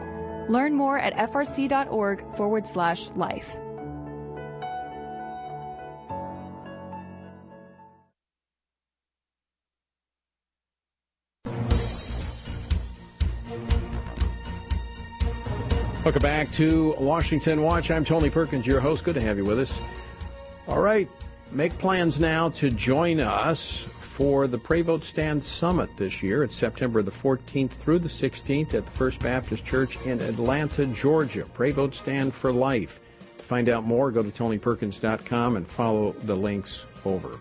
Learn 0.49 0.73
more 0.73 0.97
at 0.97 1.15
frc.org 1.15 2.33
forward 2.33 2.67
slash 2.67 3.09
life. 3.11 3.57
Welcome 16.03 16.23
back 16.23 16.51
to 16.53 16.95
Washington 16.99 17.61
Watch. 17.61 17.91
I'm 17.91 18.03
Tony 18.03 18.31
Perkins, 18.31 18.65
your 18.65 18.79
host. 18.79 19.03
Good 19.03 19.13
to 19.13 19.21
have 19.21 19.37
you 19.37 19.45
with 19.45 19.59
us. 19.59 19.79
All 20.67 20.81
right, 20.81 21.07
make 21.51 21.77
plans 21.77 22.19
now 22.19 22.49
to 22.49 22.69
join 22.69 23.19
us 23.19 23.81
for 23.81 24.47
the 24.47 24.57
Pray 24.57 24.81
Vote 24.81 25.03
Stand 25.03 25.41
Summit 25.41 25.89
this 25.97 26.23
year. 26.23 26.43
It's 26.43 26.55
September 26.55 27.01
the 27.01 27.11
14th 27.11 27.71
through 27.71 27.99
the 27.99 28.07
16th 28.07 28.73
at 28.73 28.85
the 28.85 28.91
First 28.91 29.19
Baptist 29.19 29.65
Church 29.65 30.03
in 30.05 30.21
Atlanta, 30.21 30.85
Georgia. 30.87 31.45
Pray 31.53 31.71
Vote 31.71 31.93
Stand 31.93 32.33
for 32.33 32.53
Life. 32.53 32.99
To 33.37 33.43
find 33.43 33.67
out 33.67 33.83
more, 33.83 34.11
go 34.11 34.23
to 34.23 34.29
tonyperkins.com 34.29 35.57
and 35.57 35.67
follow 35.67 36.13
the 36.23 36.35
links 36.35 36.85
over. 37.05 37.39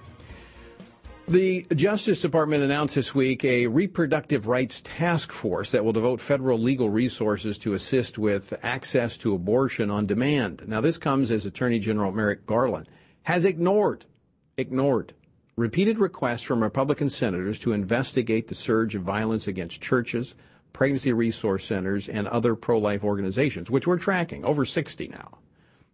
The 1.28 1.64
Justice 1.76 2.20
Department 2.20 2.64
announced 2.64 2.96
this 2.96 3.14
week 3.14 3.44
a 3.44 3.68
reproductive 3.68 4.48
rights 4.48 4.80
task 4.82 5.30
force 5.30 5.70
that 5.70 5.84
will 5.84 5.92
devote 5.92 6.20
federal 6.20 6.58
legal 6.58 6.90
resources 6.90 7.56
to 7.58 7.74
assist 7.74 8.18
with 8.18 8.52
access 8.64 9.16
to 9.18 9.34
abortion 9.34 9.90
on 9.90 10.06
demand. 10.06 10.66
Now, 10.66 10.80
this 10.80 10.98
comes 10.98 11.30
as 11.30 11.46
Attorney 11.46 11.78
General 11.78 12.10
Merrick 12.10 12.46
Garland 12.46 12.88
has 13.30 13.44
ignored, 13.44 14.06
ignored 14.56 15.14
repeated 15.56 15.98
requests 15.98 16.42
from 16.42 16.60
Republican 16.60 17.08
senators 17.08 17.60
to 17.60 17.70
investigate 17.70 18.48
the 18.48 18.56
surge 18.56 18.96
of 18.96 19.02
violence 19.02 19.46
against 19.46 19.80
churches, 19.80 20.34
pregnancy 20.72 21.12
resource 21.12 21.64
centers, 21.64 22.08
and 22.08 22.26
other 22.26 22.56
pro 22.56 22.76
life 22.78 23.04
organizations, 23.04 23.70
which 23.70 23.86
we're 23.86 23.98
tracking, 23.98 24.44
over 24.44 24.64
60 24.64 25.06
now. 25.08 25.38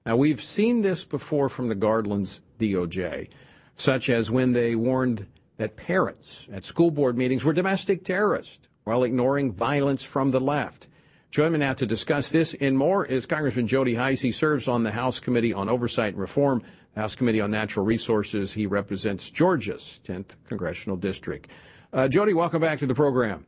Now, 0.06 0.16
we've 0.16 0.40
seen 0.40 0.80
this 0.80 1.04
before 1.04 1.50
from 1.50 1.68
the 1.68 1.74
Garland's 1.74 2.40
DOJ, 2.58 3.28
such 3.74 4.08
as 4.08 4.30
when 4.30 4.54
they 4.54 4.74
warned 4.74 5.26
that 5.58 5.76
parents 5.76 6.48
at 6.50 6.64
school 6.64 6.90
board 6.90 7.18
meetings 7.18 7.44
were 7.44 7.52
domestic 7.52 8.02
terrorists 8.02 8.66
while 8.84 9.04
ignoring 9.04 9.52
violence 9.52 10.02
from 10.02 10.30
the 10.30 10.40
left. 10.40 10.86
Joining 11.30 11.52
me 11.52 11.58
now 11.58 11.74
to 11.74 11.84
discuss 11.84 12.30
this 12.30 12.54
and 12.54 12.78
more 12.78 13.04
is 13.04 13.26
Congressman 13.26 13.66
Jody 13.66 13.94
Hice. 13.94 14.22
He 14.22 14.32
serves 14.32 14.68
on 14.68 14.84
the 14.84 14.92
House 14.92 15.20
Committee 15.20 15.52
on 15.52 15.68
Oversight 15.68 16.14
and 16.14 16.20
Reform, 16.20 16.62
House 16.96 17.14
Committee 17.14 17.40
on 17.40 17.50
Natural 17.50 17.84
Resources. 17.84 18.52
He 18.52 18.66
represents 18.66 19.30
Georgia's 19.30 20.00
10th 20.04 20.36
Congressional 20.48 20.96
District. 20.96 21.48
Uh, 21.92 22.08
Jody, 22.08 22.32
welcome 22.32 22.60
back 22.60 22.78
to 22.80 22.86
the 22.86 22.94
program. 22.94 23.46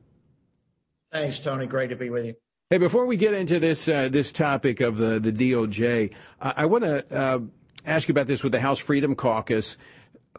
Thanks, 1.10 1.40
Tony. 1.40 1.66
Great 1.66 1.88
to 1.88 1.96
be 1.96 2.10
with 2.10 2.26
you. 2.26 2.34
Hey, 2.70 2.78
before 2.78 3.06
we 3.06 3.16
get 3.16 3.32
into 3.32 3.58
this 3.58 3.88
uh, 3.88 4.10
this 4.10 4.30
topic 4.30 4.80
of 4.80 4.98
the 4.98 5.18
the 5.18 5.32
DOJ, 5.32 6.12
uh, 6.40 6.52
I 6.54 6.66
want 6.66 6.84
to 6.84 7.18
uh, 7.18 7.38
ask 7.86 8.08
you 8.08 8.12
about 8.12 8.26
this 8.26 8.42
with 8.42 8.52
the 8.52 8.60
House 8.60 8.78
Freedom 8.78 9.14
Caucus 9.14 9.78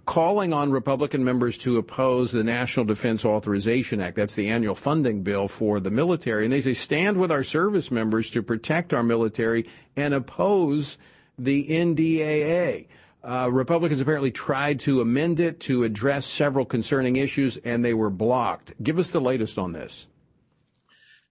calling 0.06 0.54
on 0.54 0.72
Republican 0.72 1.24
members 1.24 1.58
to 1.60 1.78
oppose 1.78 2.32
the 2.32 2.43
National 2.43 2.86
Defense 2.86 3.26
Authorization 3.26 4.00
Act. 4.00 4.15
That's 4.15 4.36
the 4.36 4.50
annual 4.50 4.76
funding 4.76 5.24
bill 5.24 5.48
for 5.48 5.80
the 5.80 5.89
military. 5.89 6.45
And 6.45 6.54
they 6.54 6.62
say, 6.62 6.74
stand 6.76 7.17
with 7.17 7.32
our 7.32 7.43
service 7.43 7.89
members 7.89 8.30
to 8.32 8.43
protect 8.43 8.93
our 8.93 9.04
military 9.04 9.67
and 9.95 10.13
oppose 10.13 10.98
the 11.38 11.67
NDAA. 11.67 12.88
Uh, 13.23 13.49
Republicans 13.51 13.99
apparently 13.99 14.32
tried 14.32 14.79
to 14.79 15.01
amend 15.01 15.39
it 15.39 15.60
to 15.60 15.84
address 15.84 16.25
several 16.25 16.65
concerning 16.65 17.17
issues, 17.17 17.58
and 17.58 17.84
they 17.84 17.93
were 17.93 18.10
blocked. 18.10 18.73
Give 18.82 18.97
us 18.97 19.12
the 19.12 19.19
latest 19.19 19.58
on 19.58 19.73
this. 19.73 20.08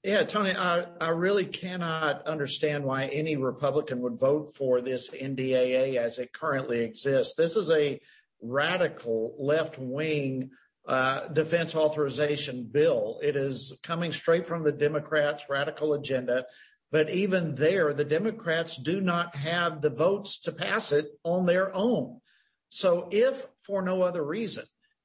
Yeah, 0.05 0.23
Tony, 0.23 0.51
I, 0.51 0.85
I 1.01 1.09
really 1.09 1.45
cannot 1.45 2.27
understand 2.27 2.85
why 2.85 3.07
any 3.07 3.37
Republican 3.37 4.01
would 4.01 4.19
vote 4.19 4.55
for 4.55 4.81
this 4.81 5.11
NDAA 5.11 5.97
as 5.97 6.19
it 6.19 6.33
currently 6.33 6.81
exists. 6.81 7.35
This 7.35 7.57
is 7.57 7.71
a 7.71 8.01
radical 8.41 9.35
left 9.39 9.79
wing 9.79 10.51
uh, 10.87 11.29
defense 11.29 11.75
authorization 11.75 12.65
bill. 12.65 13.19
It 13.23 13.37
is 13.37 13.79
coming 13.83 14.13
straight 14.13 14.47
from 14.47 14.63
the 14.63 14.73
Democrats' 14.73 15.45
radical 15.51 15.95
agenda. 15.95 16.47
But 16.91 17.11
even 17.11 17.55
there, 17.55 17.93
the 17.93 18.05
Democrats 18.05 18.77
do 18.77 19.01
not 19.01 19.37
have 19.37 19.83
the 19.83 19.91
votes 19.91 20.41
to 20.41 20.53
pass 20.53 20.91
it 20.93 21.07
on 21.23 21.45
their 21.45 21.75
own. 21.75 22.21
So, 22.71 23.09
if 23.11 23.47
for 23.63 23.83
no 23.83 24.03
other 24.03 24.25
reason, 24.25 24.65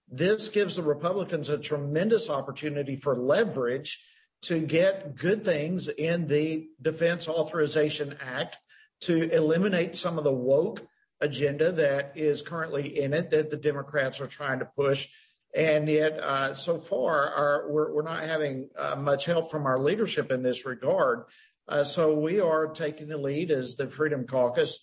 this 0.09 0.47
gives 0.47 0.75
the 0.75 0.83
Republicans 0.83 1.49
a 1.49 1.57
tremendous 1.57 2.29
opportunity 2.29 2.95
for 2.95 3.17
leverage 3.17 4.01
to 4.43 4.59
get 4.59 5.15
good 5.15 5.45
things 5.45 5.87
in 5.87 6.27
the 6.27 6.67
Defense 6.81 7.27
Authorization 7.27 8.15
Act 8.21 8.57
to 9.01 9.29
eliminate 9.31 9.95
some 9.95 10.17
of 10.17 10.23
the 10.23 10.31
woke 10.31 10.85
agenda 11.21 11.71
that 11.71 12.11
is 12.15 12.41
currently 12.41 13.01
in 13.01 13.13
it 13.13 13.29
that 13.31 13.49
the 13.49 13.57
Democrats 13.57 14.19
are 14.19 14.27
trying 14.27 14.59
to 14.59 14.65
push. 14.65 15.07
And 15.55 15.87
yet, 15.87 16.19
uh, 16.19 16.53
so 16.53 16.79
far, 16.79 17.29
our, 17.29 17.71
we're, 17.71 17.93
we're, 17.93 18.03
not 18.03 18.23
having 18.23 18.69
uh, 18.77 18.95
much 18.95 19.25
help 19.25 19.51
from 19.51 19.65
our 19.65 19.79
leadership 19.79 20.31
in 20.31 20.41
this 20.41 20.65
regard. 20.65 21.25
Uh, 21.67 21.83
so 21.83 22.13
we 22.13 22.39
are 22.39 22.67
taking 22.67 23.07
the 23.07 23.17
lead 23.17 23.51
as 23.51 23.75
the 23.75 23.87
Freedom 23.87 24.25
Caucus, 24.27 24.79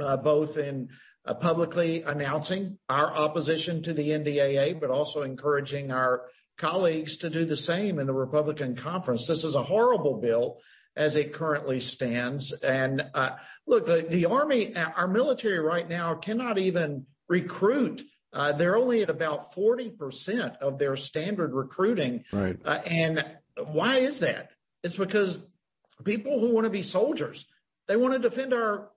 uh, 0.00 0.16
both 0.16 0.56
in 0.56 0.88
uh, 1.24 1.34
publicly 1.34 2.02
announcing 2.02 2.78
our 2.88 3.14
opposition 3.14 3.82
to 3.82 3.92
the 3.92 4.08
NDAA, 4.10 4.80
but 4.80 4.90
also 4.90 5.22
encouraging 5.22 5.90
our 5.90 6.22
colleagues 6.56 7.18
to 7.18 7.30
do 7.30 7.44
the 7.44 7.56
same 7.56 7.98
in 7.98 8.06
the 8.06 8.14
Republican 8.14 8.74
conference. 8.74 9.26
This 9.26 9.44
is 9.44 9.54
a 9.54 9.62
horrible 9.62 10.20
bill 10.20 10.58
as 10.96 11.16
it 11.16 11.32
currently 11.32 11.80
stands. 11.80 12.52
And 12.52 13.06
uh, 13.14 13.36
look, 13.66 13.86
the, 13.86 14.06
the 14.08 14.26
Army, 14.26 14.74
our 14.76 15.06
military 15.06 15.60
right 15.60 15.88
now 15.88 16.14
cannot 16.14 16.58
even 16.58 17.06
recruit. 17.28 18.02
Uh, 18.32 18.52
they're 18.52 18.76
only 18.76 19.02
at 19.02 19.10
about 19.10 19.54
40% 19.54 20.58
of 20.58 20.78
their 20.78 20.96
standard 20.96 21.54
recruiting. 21.54 22.24
Right. 22.32 22.58
Uh, 22.64 22.80
and 22.84 23.24
why 23.66 23.98
is 23.98 24.20
that? 24.20 24.50
It's 24.82 24.96
because 24.96 25.46
people 26.04 26.40
who 26.40 26.54
want 26.54 26.64
to 26.64 26.70
be 26.70 26.82
soldiers, 26.82 27.46
they 27.86 27.96
want 27.96 28.12
to 28.14 28.18
defend 28.18 28.52
our, 28.52 28.90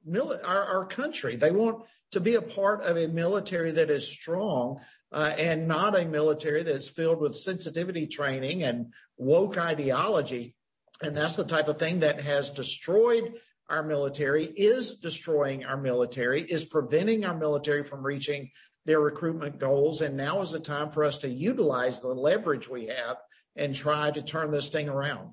our, 0.43 0.63
our 0.65 0.85
country. 0.85 1.35
They 1.35 1.51
want 1.51 1.85
to 2.11 2.19
be 2.19 2.35
a 2.35 2.41
part 2.41 2.83
of 2.83 2.97
a 2.97 3.07
military 3.07 3.71
that 3.71 3.89
is 3.89 4.07
strong 4.07 4.81
uh, 5.11 5.33
and 5.37 5.67
not 5.67 5.97
a 5.97 6.05
military 6.05 6.63
that's 6.63 6.87
filled 6.87 7.19
with 7.19 7.35
sensitivity 7.35 8.07
training 8.07 8.63
and 8.63 8.93
woke 9.17 9.57
ideology. 9.57 10.55
And 11.01 11.15
that's 11.15 11.35
the 11.35 11.45
type 11.45 11.67
of 11.67 11.79
thing 11.79 12.01
that 12.01 12.21
has 12.21 12.51
destroyed 12.51 13.33
our 13.69 13.83
military, 13.83 14.45
is 14.45 14.95
destroying 14.95 15.65
our 15.65 15.77
military, 15.77 16.43
is 16.43 16.65
preventing 16.65 17.25
our 17.25 17.35
military 17.35 17.83
from 17.83 18.05
reaching 18.05 18.51
their 18.85 18.99
recruitment 18.99 19.59
goals. 19.59 20.01
And 20.01 20.17
now 20.17 20.41
is 20.41 20.51
the 20.51 20.59
time 20.59 20.91
for 20.91 21.05
us 21.05 21.17
to 21.19 21.29
utilize 21.29 22.01
the 22.01 22.09
leverage 22.09 22.67
we 22.67 22.87
have 22.87 23.17
and 23.55 23.73
try 23.73 24.11
to 24.11 24.21
turn 24.21 24.51
this 24.51 24.69
thing 24.69 24.89
around. 24.89 25.29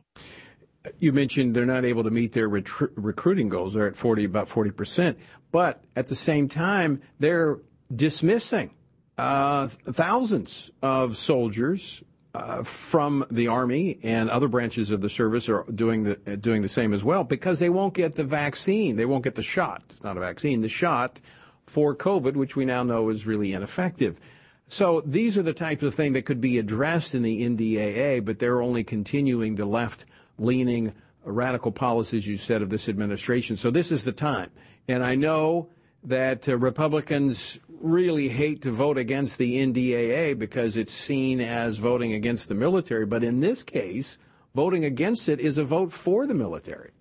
You 0.98 1.12
mentioned 1.12 1.54
they're 1.54 1.66
not 1.66 1.84
able 1.84 2.04
to 2.04 2.10
meet 2.10 2.32
their 2.32 2.48
retru- 2.48 2.90
recruiting 2.96 3.48
goals. 3.48 3.74
They're 3.74 3.86
at 3.86 3.96
40, 3.96 4.24
about 4.24 4.48
40%. 4.48 5.16
But 5.50 5.84
at 5.96 6.08
the 6.08 6.14
same 6.14 6.48
time, 6.48 7.00
they're 7.18 7.58
dismissing 7.94 8.70
uh, 9.18 9.68
thousands 9.68 10.70
of 10.82 11.16
soldiers 11.16 12.02
uh, 12.34 12.62
from 12.62 13.26
the 13.30 13.48
army 13.48 13.98
and 14.04 14.30
other 14.30 14.48
branches 14.48 14.90
of 14.90 15.00
the 15.00 15.08
service 15.08 15.48
are 15.48 15.64
doing 15.74 16.04
the 16.04 16.20
uh, 16.30 16.36
doing 16.36 16.62
the 16.62 16.68
same 16.68 16.92
as 16.92 17.02
well 17.02 17.24
because 17.24 17.58
they 17.58 17.70
won't 17.70 17.94
get 17.94 18.14
the 18.14 18.24
vaccine. 18.24 18.96
They 18.96 19.06
won't 19.06 19.24
get 19.24 19.34
the 19.34 19.42
shot. 19.42 19.82
It's 19.90 20.02
not 20.04 20.16
a 20.16 20.20
vaccine. 20.20 20.60
The 20.60 20.68
shot 20.68 21.20
for 21.66 21.96
COVID, 21.96 22.34
which 22.34 22.54
we 22.54 22.64
now 22.64 22.82
know 22.82 23.08
is 23.08 23.26
really 23.26 23.52
ineffective. 23.52 24.20
So 24.68 25.02
these 25.04 25.38
are 25.38 25.42
the 25.42 25.54
types 25.54 25.82
of 25.82 25.94
things 25.94 26.14
that 26.14 26.26
could 26.26 26.40
be 26.40 26.58
addressed 26.58 27.14
in 27.14 27.22
the 27.22 27.42
NDAA, 27.42 28.24
but 28.24 28.38
they're 28.38 28.60
only 28.60 28.84
continuing 28.84 29.54
the 29.54 29.64
left 29.64 30.04
leaning 30.38 30.94
radical 31.24 31.72
policies 31.72 32.26
you 32.26 32.36
said 32.36 32.62
of 32.62 32.70
this 32.70 32.88
administration. 32.88 33.56
So 33.56 33.70
this 33.70 33.92
is 33.92 34.04
the 34.04 34.12
time. 34.12 34.50
And 34.86 35.04
I 35.04 35.14
know 35.14 35.68
that 36.04 36.48
uh, 36.48 36.56
Republicans 36.56 37.58
really 37.68 38.28
hate 38.28 38.62
to 38.62 38.70
vote 38.70 38.98
against 38.98 39.38
the 39.38 39.56
NDAA 39.56 40.38
because 40.38 40.76
it's 40.76 40.92
seen 40.92 41.40
as 41.40 41.78
voting 41.78 42.12
against 42.12 42.48
the 42.48 42.54
military. 42.54 43.06
But 43.06 43.24
in 43.24 43.40
this 43.40 43.62
case, 43.62 44.18
voting 44.54 44.84
against 44.84 45.28
it 45.28 45.40
is 45.40 45.58
a 45.58 45.64
vote 45.64 45.92
for 45.92 46.26
the 46.26 46.34
military. 46.34 46.92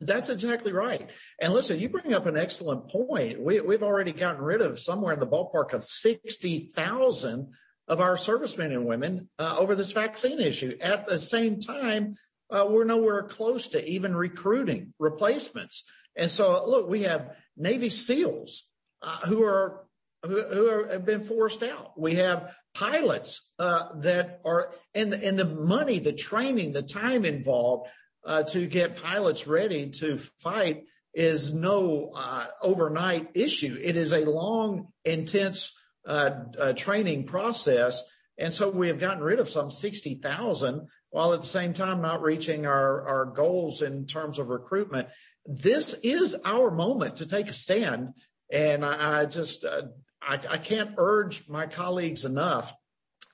That's 0.00 0.28
exactly 0.28 0.72
right. 0.72 1.10
And 1.40 1.54
listen, 1.54 1.80
you 1.80 1.88
bring 1.88 2.12
up 2.12 2.26
an 2.26 2.36
excellent 2.36 2.88
point. 2.88 3.40
We, 3.40 3.60
we've 3.60 3.82
already 3.82 4.12
gotten 4.12 4.42
rid 4.42 4.60
of 4.60 4.78
somewhere 4.78 5.14
in 5.14 5.20
the 5.20 5.26
ballpark 5.26 5.72
of 5.72 5.84
60,000 5.84 7.48
of 7.88 8.00
our 8.00 8.16
servicemen 8.16 8.72
and 8.72 8.84
women 8.84 9.28
uh, 9.38 9.56
over 9.58 9.74
this 9.74 9.92
vaccine 9.92 10.40
issue. 10.40 10.76
At 10.80 11.06
the 11.06 11.18
same 11.18 11.60
time, 11.60 12.16
uh, 12.50 12.66
we're 12.68 12.84
nowhere 12.84 13.22
close 13.24 13.68
to 13.68 13.88
even 13.88 14.14
recruiting 14.14 14.94
replacements. 14.98 15.84
And 16.16 16.30
so, 16.30 16.66
look, 16.66 16.88
we 16.88 17.02
have 17.02 17.36
Navy 17.56 17.88
SEALs 17.88 18.64
uh, 19.02 19.18
who 19.26 19.42
are 19.42 19.82
who, 20.22 20.68
are, 20.68 20.88
have 20.88 21.04
been 21.04 21.22
forced 21.22 21.62
out. 21.62 21.92
We 21.96 22.16
have 22.16 22.54
pilots 22.74 23.48
uh, 23.58 24.00
that 24.00 24.40
are 24.44 24.72
and 24.94 25.12
and 25.12 25.38
the 25.38 25.44
money, 25.44 25.98
the 25.98 26.12
training, 26.12 26.72
the 26.72 26.82
time 26.82 27.24
involved 27.24 27.88
uh, 28.24 28.42
to 28.44 28.66
get 28.66 29.00
pilots 29.02 29.46
ready 29.46 29.90
to 29.90 30.18
fight 30.40 30.84
is 31.14 31.54
no 31.54 32.12
uh, 32.14 32.46
overnight 32.60 33.30
issue. 33.34 33.78
It 33.82 33.96
is 33.96 34.12
a 34.12 34.24
long, 34.24 34.88
intense 35.04 35.72
uh, 36.06 36.30
training 36.76 37.24
process. 37.24 38.04
And 38.38 38.52
so 38.52 38.68
we 38.68 38.88
have 38.88 39.00
gotten 39.00 39.22
rid 39.22 39.40
of 39.40 39.48
some 39.48 39.70
60,000 39.70 40.88
while 41.16 41.32
at 41.32 41.40
the 41.40 41.46
same 41.46 41.72
time 41.72 42.02
not 42.02 42.20
reaching 42.20 42.66
our, 42.66 43.08
our 43.08 43.24
goals 43.24 43.80
in 43.80 44.04
terms 44.04 44.38
of 44.38 44.48
recruitment. 44.48 45.08
This 45.46 45.94
is 46.02 46.36
our 46.44 46.70
moment 46.70 47.16
to 47.16 47.26
take 47.26 47.48
a 47.48 47.54
stand. 47.54 48.10
And 48.52 48.84
I, 48.84 49.22
I 49.22 49.24
just, 49.24 49.64
uh, 49.64 49.84
I, 50.20 50.38
I 50.46 50.58
can't 50.58 50.90
urge 50.98 51.48
my 51.48 51.68
colleagues 51.68 52.26
enough 52.26 52.74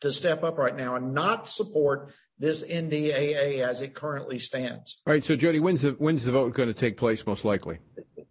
to 0.03 0.13
step 0.13 0.45
up 0.45 0.59
right 0.59 0.77
now 0.77 0.95
and 0.95 1.13
not 1.13 1.51
support 1.51 2.15
this 2.39 2.63
NDAA 2.63 3.67
as 3.67 3.83
it 3.83 3.97
currently 3.97 4.39
stands. 4.39 4.99
All 5.05 5.13
right. 5.13 5.25
So, 5.25 5.35
Jody, 5.35 5.59
when's 5.59 5.83
the 5.83 5.91
when's 5.99 6.25
the 6.25 6.31
vote 6.31 6.55
going 6.55 6.69
to 6.69 6.75
take 6.75 6.97
place? 6.97 7.27
Most 7.27 7.45
likely, 7.45 7.81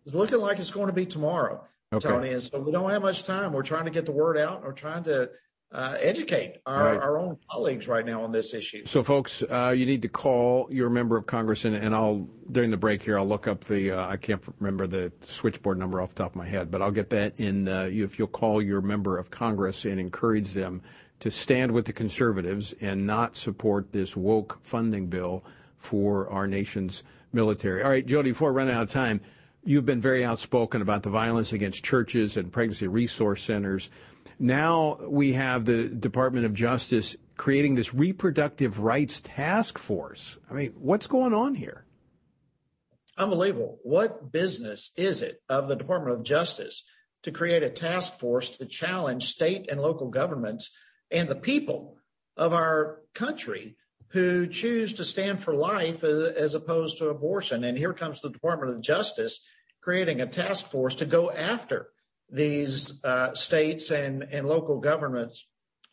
it's 0.06 0.16
looking 0.16 0.40
like 0.40 0.60
it's 0.60 0.72
going 0.72 0.88
to 0.88 0.94
be 0.94 1.06
tomorrow, 1.06 1.66
okay. 1.92 2.08
Tony. 2.08 2.30
And 2.32 2.42
so 2.42 2.62
we 2.62 2.72
don't 2.72 2.90
have 2.90 3.02
much 3.02 3.26
time. 3.26 3.52
We're 3.52 3.64
trying 3.64 3.86
to 3.86 3.92
get 3.92 4.06
the 4.06 4.14
word 4.14 4.38
out. 4.38 4.58
And 4.58 4.64
we're 4.64 4.72
trying 4.72 5.04
to 5.04 5.30
uh, 5.72 5.96
educate 6.00 6.58
our, 6.66 6.84
right. 6.84 7.02
our 7.02 7.18
own 7.18 7.38
colleagues 7.50 7.88
right 7.88 8.06
now 8.06 8.24
on 8.24 8.32
this 8.32 8.54
issue. 8.54 8.86
So, 8.86 9.04
folks, 9.04 9.42
uh, 9.44 9.74
you 9.76 9.86
need 9.86 10.02
to 10.02 10.10
call 10.10 10.68
your 10.70 10.90
member 10.90 11.16
of 11.16 11.26
Congress, 11.26 11.64
and, 11.66 11.76
and 11.76 11.96
I'll 11.96 12.28
during 12.52 12.72
the 12.72 12.78
break 12.78 13.02
here, 13.02 13.18
I'll 13.18 13.28
look 13.28 13.48
up 13.48 13.64
the 13.64 13.92
uh, 13.92 14.08
I 14.08 14.18
can't 14.18 14.44
remember 14.60 14.86
the 14.88 15.14
switchboard 15.22 15.78
number 15.78 16.02
off 16.02 16.10
the 16.10 16.24
top 16.24 16.32
of 16.32 16.36
my 16.36 16.48
head, 16.48 16.70
but 16.72 16.82
I'll 16.82 16.92
get 16.92 17.10
that 17.12 17.40
in. 17.40 17.68
Uh, 17.68 17.90
if 17.90 18.20
you'll 18.20 18.28
call 18.28 18.62
your 18.62 18.82
member 18.82 19.18
of 19.18 19.32
Congress 19.32 19.86
and 19.86 20.00
encourage 20.00 20.54
them 20.54 20.82
to 21.22 21.32
stand 21.32 21.72
with 21.72 21.86
the 21.86 21.94
conservatives 21.94 22.74
and 22.82 23.06
not 23.06 23.36
support 23.36 23.92
this 23.92 24.18
woke 24.18 24.58
funding 24.62 25.08
bill 25.08 25.44
for 25.78 26.28
our 26.30 26.48
nation's 26.48 27.04
military. 27.32 27.84
All 27.84 27.90
right, 27.90 28.06
Jody, 28.06 28.32
before 28.32 28.50
I 28.50 28.54
run 28.54 28.70
out 28.70 28.84
of 28.84 28.90
time, 28.90 29.22
you've 29.64 29.86
been 29.86 30.02
very 30.02 30.26
outspoken 30.26 30.82
about 30.82 31.04
the 31.04 31.10
violence 31.10 31.54
against 31.54 31.84
churches 31.86 32.38
and 32.38 32.52
pregnancy 32.52 32.88
resource 32.88 33.44
centers. 33.44 33.90
Now 34.42 34.98
we 35.08 35.34
have 35.34 35.66
the 35.66 35.88
Department 35.88 36.48
of 36.48 36.56
Justice 36.56 37.16
creating 37.38 37.76
this 37.76 37.94
reproductive 37.94 38.80
rights 38.80 39.22
task 39.24 39.78
force. 39.78 40.40
I 40.50 40.56
mean, 40.56 40.74
what's 40.80 41.06
going 41.06 41.32
on 41.32 41.54
here? 41.54 41.86
Unbelievable. 43.20 43.78
What 43.84 44.32
business 44.32 44.90
is 44.96 45.22
it 45.22 45.44
of 45.48 45.68
the 45.68 45.76
Department 45.76 46.18
of 46.18 46.24
Justice 46.24 46.84
to 47.22 47.32
create 47.32 47.62
a 47.62 47.70
task 47.70 48.18
force 48.18 48.50
to 48.58 48.66
challenge 48.66 49.30
state 49.30 49.70
and 49.70 49.80
local 49.80 50.10
governments 50.10 50.72
and 51.12 51.30
the 51.30 51.36
people 51.36 51.98
of 52.36 52.52
our 52.52 53.02
country 53.14 53.76
who 54.08 54.48
choose 54.48 54.94
to 54.94 55.04
stand 55.04 55.44
for 55.44 55.54
life 55.54 56.04
as, 56.04 56.56
opposed 56.56 56.98
to 56.98 57.10
abortion. 57.10 57.64
And 57.64 57.78
here 57.78 57.94
comes 57.94 58.22
the 58.22 58.32
Department 58.32 58.74
of 58.74 58.82
Justice 58.82 59.40
creating 59.82 60.20
a 60.20 60.26
task 60.26 60.66
force 60.66 60.96
to 60.96 61.06
go 61.06 61.30
after 61.30 61.90
these 62.32 63.04
uh, 63.04 63.34
states 63.36 63.92
and, 63.92 64.24
and 64.24 64.48
local 64.48 64.80
governments 64.80 65.46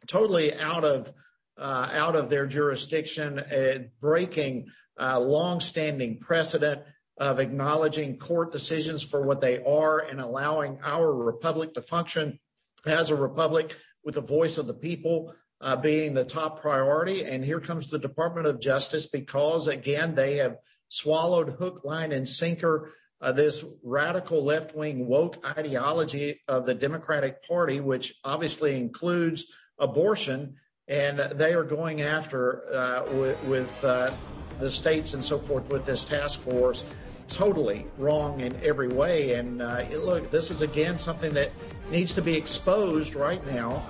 totally 0.06 0.54
out 0.54 0.84
of 0.84 1.12
uh, 1.58 1.88
out 1.92 2.14
of 2.14 2.30
their 2.30 2.46
jurisdiction, 2.46 3.40
uh, 3.40 3.78
breaking 4.00 4.66
uh, 5.00 5.18
longstanding 5.18 6.18
precedent 6.20 6.80
of 7.18 7.40
acknowledging 7.40 8.16
court 8.16 8.52
decisions 8.52 9.02
for 9.02 9.22
what 9.22 9.40
they 9.40 9.58
are 9.64 9.98
and 9.98 10.20
allowing 10.20 10.78
our 10.84 11.12
republic 11.12 11.74
to 11.74 11.82
function 11.82 12.38
as 12.86 13.10
a 13.10 13.16
republic 13.16 13.76
with 14.04 14.14
the 14.14 14.20
voice 14.20 14.56
of 14.56 14.68
the 14.68 14.74
people 14.74 15.34
uh, 15.60 15.74
being 15.74 16.14
the 16.14 16.24
top 16.24 16.60
priority. 16.60 17.24
And 17.24 17.44
here 17.44 17.60
comes 17.60 17.88
the 17.88 17.98
Department 17.98 18.46
of 18.46 18.60
Justice 18.60 19.06
because, 19.06 19.66
again, 19.66 20.14
they 20.14 20.36
have 20.36 20.58
swallowed 20.88 21.56
hook, 21.58 21.80
line, 21.84 22.12
and 22.12 22.26
sinker 22.26 22.92
uh, 23.20 23.32
this 23.32 23.64
radical 23.82 24.44
left 24.44 24.74
wing 24.74 25.06
woke 25.06 25.44
ideology 25.58 26.40
of 26.48 26.66
the 26.66 26.74
Democratic 26.74 27.46
Party, 27.46 27.80
which 27.80 28.14
obviously 28.24 28.76
includes 28.76 29.46
abortion. 29.78 30.54
And 30.86 31.18
they 31.38 31.52
are 31.52 31.64
going 31.64 32.00
after 32.02 32.64
uh, 32.72 33.12
with, 33.14 33.44
with 33.44 33.84
uh, 33.84 34.10
the 34.58 34.70
states 34.70 35.14
and 35.14 35.24
so 35.24 35.38
forth 35.38 35.68
with 35.68 35.84
this 35.84 36.04
task 36.04 36.40
force 36.40 36.84
totally 37.28 37.86
wrong 37.98 38.40
in 38.40 38.58
every 38.64 38.88
way. 38.88 39.34
And 39.34 39.60
uh, 39.60 39.84
look, 39.92 40.30
this 40.30 40.50
is 40.50 40.62
again 40.62 40.98
something 40.98 41.32
that 41.34 41.52
needs 41.90 42.14
to 42.14 42.22
be 42.22 42.34
exposed 42.34 43.14
right 43.14 43.44
now. 43.46 43.84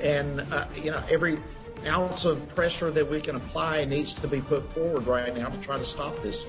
And, 0.00 0.40
uh, 0.40 0.66
you 0.80 0.90
know, 0.90 1.02
every 1.10 1.38
ounce 1.86 2.24
of 2.24 2.48
pressure 2.54 2.90
that 2.90 3.08
we 3.08 3.20
can 3.20 3.36
apply 3.36 3.84
needs 3.84 4.14
to 4.14 4.28
be 4.28 4.40
put 4.40 4.68
forward 4.70 5.06
right 5.06 5.36
now 5.36 5.48
to 5.48 5.58
try 5.58 5.76
to 5.76 5.84
stop 5.84 6.20
this. 6.22 6.46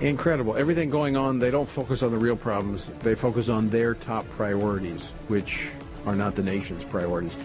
Incredible. 0.00 0.56
Everything 0.56 0.90
going 0.90 1.16
on, 1.16 1.38
they 1.38 1.50
don't 1.50 1.68
focus 1.68 2.02
on 2.02 2.12
the 2.12 2.18
real 2.18 2.36
problems. 2.36 2.92
They 3.00 3.14
focus 3.14 3.48
on 3.48 3.68
their 3.68 3.94
top 3.94 4.28
priorities, 4.28 5.10
which 5.26 5.72
are 6.06 6.14
not 6.14 6.36
the 6.36 6.42
nation's 6.42 6.84
priorities. 6.84 7.36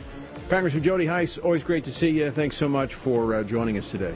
Congressman 0.49 0.83
Jody 0.83 1.05
Hice, 1.05 1.37
always 1.39 1.63
great 1.63 1.83
to 1.85 1.91
see 1.91 2.09
you. 2.09 2.29
Thanks 2.29 2.55
so 2.55 2.69
much 2.69 2.93
for 2.93 3.35
uh, 3.35 3.43
joining 3.43 3.77
us 3.77 3.89
today. 3.89 4.15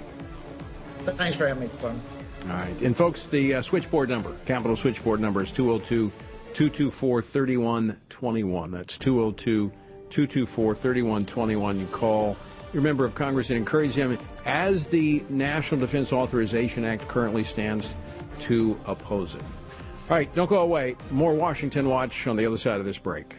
Thanks 1.04 1.36
for 1.36 1.48
having 1.48 1.64
me, 1.64 1.70
Clem. 1.80 2.00
All 2.44 2.50
right. 2.50 2.82
And 2.82 2.96
folks, 2.96 3.26
the 3.26 3.56
uh, 3.56 3.62
switchboard 3.62 4.10
number, 4.10 4.36
capital 4.46 4.76
switchboard 4.76 5.20
number 5.20 5.42
is 5.42 5.52
202 5.52 6.12
224 6.54 7.22
3121. 7.22 8.72
That's 8.72 8.98
202 8.98 9.72
224 10.10 10.76
3121. 10.76 11.80
You 11.80 11.86
call 11.88 12.38
your 12.74 12.84
member 12.84 13.06
of 13.06 13.16
Congress 13.16 13.50
and 13.50 13.58
encourage 13.58 13.96
them, 13.96 14.18
as 14.46 14.88
the 14.88 15.24
National 15.30 15.82
Defense 15.82 16.14
Authorization 16.14 16.86
Act 16.86 17.08
currently 17.08 17.44
stands, 17.44 17.96
to 18.42 18.80
oppose 18.86 19.36
it. 19.36 19.44
All 20.10 20.16
right, 20.16 20.34
don't 20.36 20.50
go 20.50 20.60
away. 20.60 20.96
More 21.12 21.34
Washington 21.34 21.90
Watch 21.90 22.28
on 22.28 22.38
the 22.38 22.46
other 22.46 22.58
side 22.58 22.80
of 22.80 22.86
this 22.86 22.98
break. 22.98 23.36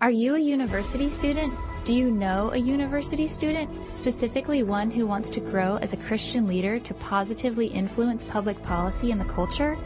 Are 0.00 0.10
you 0.10 0.34
a 0.34 0.38
university 0.38 1.08
student? 1.08 1.54
Do 1.84 1.94
you 1.94 2.10
know 2.10 2.50
a 2.52 2.58
university 2.58 3.26
student, 3.26 3.70
specifically 3.92 4.62
one 4.62 4.90
who 4.90 5.06
wants 5.06 5.30
to 5.30 5.40
grow 5.40 5.76
as 5.76 5.92
a 5.92 5.96
Christian 5.96 6.46
leader 6.46 6.78
to 6.78 6.94
positively 6.94 7.66
influence 7.66 8.22
public 8.22 8.60
policy 8.62 9.12
and 9.12 9.20
the 9.20 9.24
culture? 9.24 9.78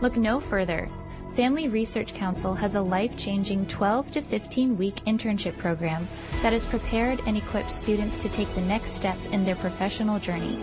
Look 0.00 0.16
no 0.16 0.40
further. 0.40 0.88
Family 1.38 1.68
Research 1.68 2.14
Council 2.14 2.52
has 2.54 2.74
a 2.74 2.80
life-changing 2.80 3.66
12 3.68 4.10
to 4.10 4.20
15 4.20 4.76
week 4.76 4.96
internship 5.06 5.56
program 5.56 6.08
that 6.42 6.52
has 6.52 6.66
prepared 6.66 7.22
and 7.26 7.36
equipped 7.36 7.70
students 7.70 8.20
to 8.22 8.28
take 8.28 8.52
the 8.56 8.60
next 8.62 8.90
step 8.90 9.16
in 9.30 9.44
their 9.44 9.54
professional 9.54 10.18
journey. 10.18 10.58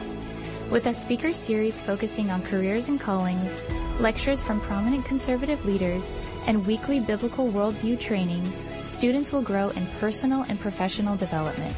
With 0.69 0.88
a 0.88 0.93
speaker 0.93 1.31
series 1.31 1.79
focusing 1.79 2.29
on 2.29 2.41
careers 2.41 2.89
and 2.89 2.99
callings, 2.99 3.57
lectures 4.01 4.43
from 4.43 4.59
prominent 4.59 5.05
conservative 5.05 5.63
leaders, 5.65 6.11
and 6.45 6.67
weekly 6.67 6.99
biblical 6.99 7.49
worldview 7.49 7.97
training, 7.97 8.51
students 8.83 9.31
will 9.31 9.43
grow 9.43 9.69
in 9.69 9.88
personal 10.01 10.41
and 10.49 10.59
professional 10.59 11.15
development. 11.15 11.73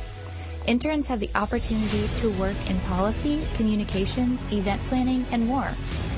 Interns 0.66 1.06
have 1.06 1.20
the 1.20 1.30
opportunity 1.36 2.08
to 2.16 2.32
work 2.40 2.58
in 2.68 2.80
policy, 2.80 3.46
communications, 3.54 4.52
event 4.52 4.82
planning, 4.86 5.24
and 5.32 5.46
more. 5.46 5.70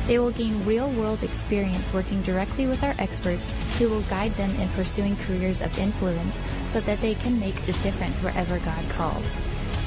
They 0.09 0.17
will 0.17 0.31
gain 0.31 0.65
real 0.65 0.89
world 0.93 1.21
experience 1.21 1.93
working 1.93 2.23
directly 2.23 2.65
with 2.65 2.83
our 2.83 2.95
experts 2.97 3.51
who 3.77 3.91
will 3.91 4.01
guide 4.09 4.31
them 4.31 4.49
in 4.55 4.67
pursuing 4.69 5.15
careers 5.17 5.61
of 5.61 5.77
influence 5.77 6.41
so 6.65 6.81
that 6.81 6.99
they 6.99 7.13
can 7.13 7.39
make 7.39 7.61
a 7.69 7.73
difference 7.83 8.23
wherever 8.23 8.57
God 8.57 8.89
calls. 8.89 9.39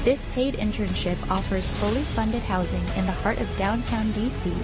This 0.05 0.25
paid 0.27 0.53
internship 0.53 1.17
offers 1.29 1.69
fully 1.71 2.03
funded 2.03 2.41
housing 2.43 2.85
in 2.95 3.05
the 3.05 3.11
heart 3.11 3.41
of 3.41 3.57
downtown 3.57 4.05
DC, 4.13 4.55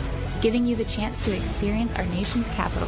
giving 0.41 0.65
you 0.65 0.77
the 0.77 0.85
chance 0.85 1.19
to 1.25 1.35
experience 1.35 1.93
our 1.95 2.05
nation's 2.05 2.47
capital. 2.55 2.87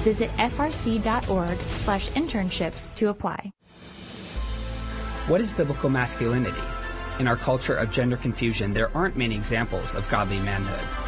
Visit 0.00 0.30
frc.org 0.38 1.58
slash 1.58 2.08
internships 2.12 2.94
to 2.94 3.10
apply. 3.10 3.52
What 5.26 5.42
is 5.42 5.50
biblical 5.50 5.90
masculinity? 5.90 6.62
In 7.18 7.28
our 7.28 7.36
culture 7.36 7.74
of 7.74 7.90
gender 7.90 8.16
confusion, 8.16 8.72
there 8.72 8.90
aren't 8.96 9.18
many 9.18 9.34
examples 9.34 9.94
of 9.94 10.08
godly 10.08 10.38
manhood. 10.38 11.07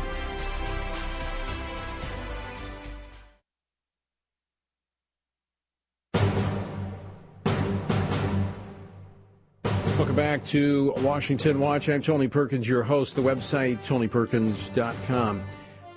back 10.21 10.45
to 10.45 10.93
Washington 10.97 11.59
Watch. 11.59 11.89
I'm 11.89 11.99
Tony 11.99 12.27
Perkins, 12.27 12.69
your 12.69 12.83
host. 12.83 13.15
The 13.15 13.23
website, 13.23 13.79
tonyperkins.com. 13.79 15.41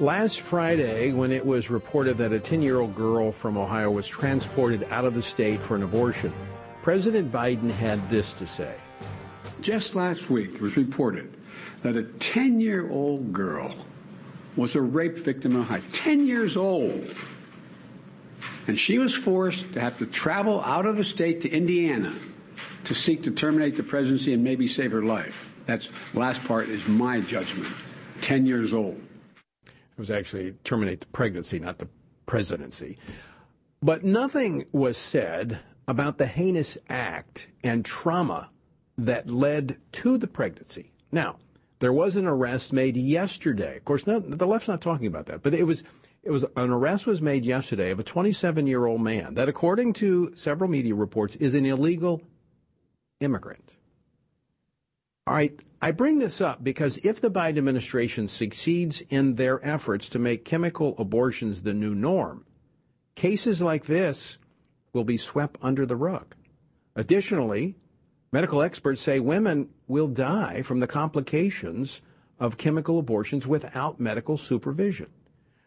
Last 0.01 0.41
Friday, 0.41 1.13
when 1.13 1.31
it 1.31 1.45
was 1.45 1.69
reported 1.69 2.17
that 2.17 2.33
a 2.33 2.41
10 2.41 2.63
year 2.63 2.81
old 2.81 2.95
girl 2.95 3.31
from 3.31 3.59
Ohio 3.59 3.91
was 3.91 4.09
transported 4.09 4.85
out 4.85 5.05
of 5.05 5.13
the 5.13 5.21
state 5.21 5.61
for 5.61 5.77
an 5.77 5.83
abortion, 5.83 6.33
President 6.83 7.31
Biden 7.31 7.71
had 7.71 8.09
this 8.09 8.33
to 8.33 8.47
say. 8.47 8.75
Just 9.61 9.95
last 9.95 10.31
week, 10.31 10.55
it 10.55 10.61
was 10.63 10.75
reported 10.79 11.37
that 11.83 11.95
a 11.95 12.05
10 12.05 12.63
year 12.63 12.91
old 12.91 13.31
girl 13.31 13.75
was 14.57 14.75
a 14.75 14.81
rape 14.81 15.19
victim 15.19 15.55
in 15.55 15.61
Ohio. 15.61 15.83
10 15.93 16.27
years 16.27 16.57
old. 16.57 17.15
And 18.69 18.81
she 18.81 18.97
was 18.97 19.15
forced 19.15 19.71
to 19.75 19.83
have 19.83 19.99
to 19.99 20.07
travel 20.07 20.63
out 20.63 20.87
of 20.87 20.97
the 20.97 21.05
state 21.05 21.43
to 21.43 21.51
Indiana 21.51 22.15
to 22.85 22.95
seek 22.95 23.23
to 23.25 23.31
terminate 23.31 23.77
the 23.77 23.83
presidency 23.83 24.33
and 24.33 24.43
maybe 24.43 24.69
save 24.69 24.93
her 24.93 25.03
life. 25.03 25.35
That's 25.67 25.89
last 26.13 26.43
part 26.45 26.69
is 26.69 26.87
my 26.87 27.21
judgment. 27.21 27.73
10 28.21 28.47
years 28.47 28.73
old. 28.73 29.01
It 29.67 29.99
was 29.99 30.11
actually 30.11 30.53
terminate 30.65 31.01
the 31.01 31.07
pregnancy, 31.09 31.59
not 31.59 31.79
the 31.79 31.89
presidency. 32.27 32.99
But 33.83 34.05
nothing 34.05 34.65
was 34.73 34.97
said 34.97 35.61
about 35.87 36.19
the 36.19 36.27
heinous 36.27 36.79
act 36.89 37.49
and 37.63 37.85
trauma 37.85 38.51
that 38.97 39.31
led 39.31 39.79
to 39.93 40.17
the 40.17 40.27
pregnancy. 40.27 40.93
Now, 41.13 41.39
there 41.81 41.93
was 41.93 42.17
an 42.17 42.27
arrest 42.27 42.73
made 42.73 42.97
yesterday. 42.97 43.77
Of 43.77 43.85
course, 43.85 44.07
no, 44.07 44.19
the 44.21 44.47
left's 44.47 44.69
not 44.69 44.81
talking 44.81 45.07
about 45.07 45.27
that, 45.27 45.43
but 45.43 45.55
it 45.55 45.65
was 45.65 45.85
it 46.23 46.31
was 46.31 46.45
an 46.57 46.71
arrest 46.71 47.07
was 47.07 47.21
made 47.21 47.45
yesterday 47.45 47.91
of 47.91 48.01
a 48.01 48.03
27 48.03 48.67
year 48.67 48.87
old 48.87 49.03
man 49.03 49.35
that, 49.35 49.49
according 49.49 49.93
to 49.95 50.35
several 50.35 50.71
media 50.71 50.95
reports, 50.95 51.37
is 51.37 51.53
an 51.53 51.67
illegal 51.67 52.23
immigrant. 53.25 53.73
All 55.27 55.35
right, 55.35 55.59
I 55.81 55.91
bring 55.91 56.19
this 56.19 56.41
up 56.41 56.63
because 56.63 56.99
if 56.99 57.21
the 57.21 57.31
Biden 57.31 57.59
administration 57.59 58.29
succeeds 58.29 59.01
in 59.09 59.37
their 59.37 59.65
efforts 59.67 60.09
to 60.11 60.19
make 60.19 60.45
chemical 60.45 60.95
abortions 60.99 61.63
the 61.63 61.73
new 61.73 61.95
norm, 61.95 62.45
cases 63.15 63.63
like 63.63 63.87
this 63.87 64.39
will 64.93 65.05
be 65.05 65.17
swept 65.17 65.59
under 65.63 65.87
the 65.87 65.97
rug. 65.97 66.35
Additionally, 66.95 67.75
medical 68.33 68.63
experts 68.63 69.01
say 69.01 69.19
women 69.19 69.71
will 69.89 70.09
die 70.09 70.63
from 70.63 70.81
the 70.81 70.87
complications 70.87 72.03
of 72.39 72.59
chemical 72.59 72.99
abortions 72.99 73.47
without 73.47 73.99
medical 73.99 74.37
supervision. 74.37 75.09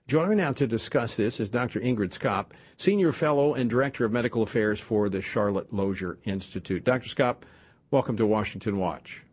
Joining 0.08 0.30
me 0.30 0.36
now 0.38 0.54
to 0.54 0.66
discuss 0.66 1.18
this 1.18 1.42
is 1.42 1.50
Dr. 1.50 1.82
Ingrid 1.82 2.18
Skopp, 2.18 2.52
Senior 2.78 3.12
Fellow 3.12 3.56
and 3.56 3.70
Director 3.70 4.06
of 4.06 4.14
Medical 4.14 4.42
Affairs 4.42 4.80
for 4.80 5.10
the 5.10 5.22
Charlotte 5.22 5.74
Lozier 5.74 6.18
Institute. 6.24 6.86
Dr. 6.86 7.10
Skopp, 7.10 7.44
welcome 7.92 8.16
to 8.16 8.26
Washington 8.26 8.78
Watch. 8.78 9.26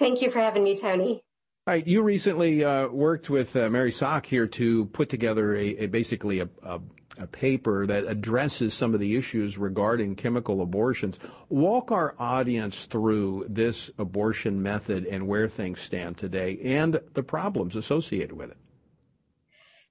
Thank 0.00 0.20
you 0.20 0.30
for 0.30 0.40
having 0.40 0.64
me, 0.64 0.76
Tony. 0.76 1.22
All 1.68 1.74
right, 1.74 1.86
you 1.86 2.02
recently 2.02 2.64
uh, 2.64 2.88
worked 2.88 3.30
with 3.30 3.54
uh, 3.54 3.70
Mary 3.70 3.92
Szoch 3.92 4.26
here 4.26 4.48
to 4.48 4.86
put 4.86 5.08
together 5.08 5.54
a, 5.54 5.84
a 5.84 5.86
basically 5.86 6.40
a, 6.40 6.48
a, 6.64 6.80
a, 7.18 7.28
paper 7.28 7.86
that 7.86 8.04
addresses 8.04 8.74
some 8.74 8.94
of 8.94 9.00
the 9.00 9.14
issues 9.14 9.58
regarding 9.58 10.16
chemical 10.16 10.60
abortions. 10.60 11.20
Walk 11.50 11.92
our 11.92 12.16
audience 12.18 12.86
through 12.86 13.46
this 13.48 13.92
abortion 13.96 14.60
method 14.60 15.06
and 15.06 15.28
where 15.28 15.46
things 15.46 15.78
stand 15.78 16.16
today 16.16 16.58
and 16.64 16.98
the 17.12 17.22
problems 17.22 17.76
associated 17.76 18.32
with 18.32 18.50
it. 18.50 18.56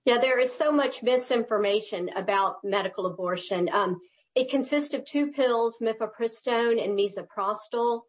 Yeah, 0.05 0.17
there 0.17 0.39
is 0.39 0.53
so 0.53 0.71
much 0.71 1.01
misinformation 1.01 2.09
about 2.15 2.57
medical 2.63 3.05
abortion. 3.05 3.69
Um, 3.71 4.01
it 4.35 4.49
consists 4.49 4.93
of 4.93 5.05
two 5.05 5.31
pills, 5.31 5.79
mifepristone 5.79 6.83
and 6.83 6.97
misoprostol, 6.97 8.01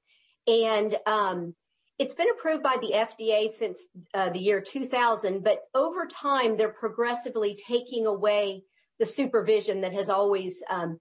and 0.47 0.95
um, 1.07 1.55
it's 1.99 2.15
been 2.15 2.31
approved 2.31 2.63
by 2.63 2.79
the 2.81 2.93
FDA 2.95 3.49
since 3.49 3.87
uh, 4.13 4.31
the 4.31 4.41
year 4.41 4.61
2000, 4.61 5.45
but 5.45 5.61
over 5.75 6.07
time, 6.07 6.57
they're 6.57 6.69
progressively 6.69 7.57
taking 7.69 8.07
away 8.07 8.65
the 8.99 9.07
supervision 9.07 9.83
that 9.83 9.93
has 9.93 10.09
always 10.09 10.63
um, 10.69 10.99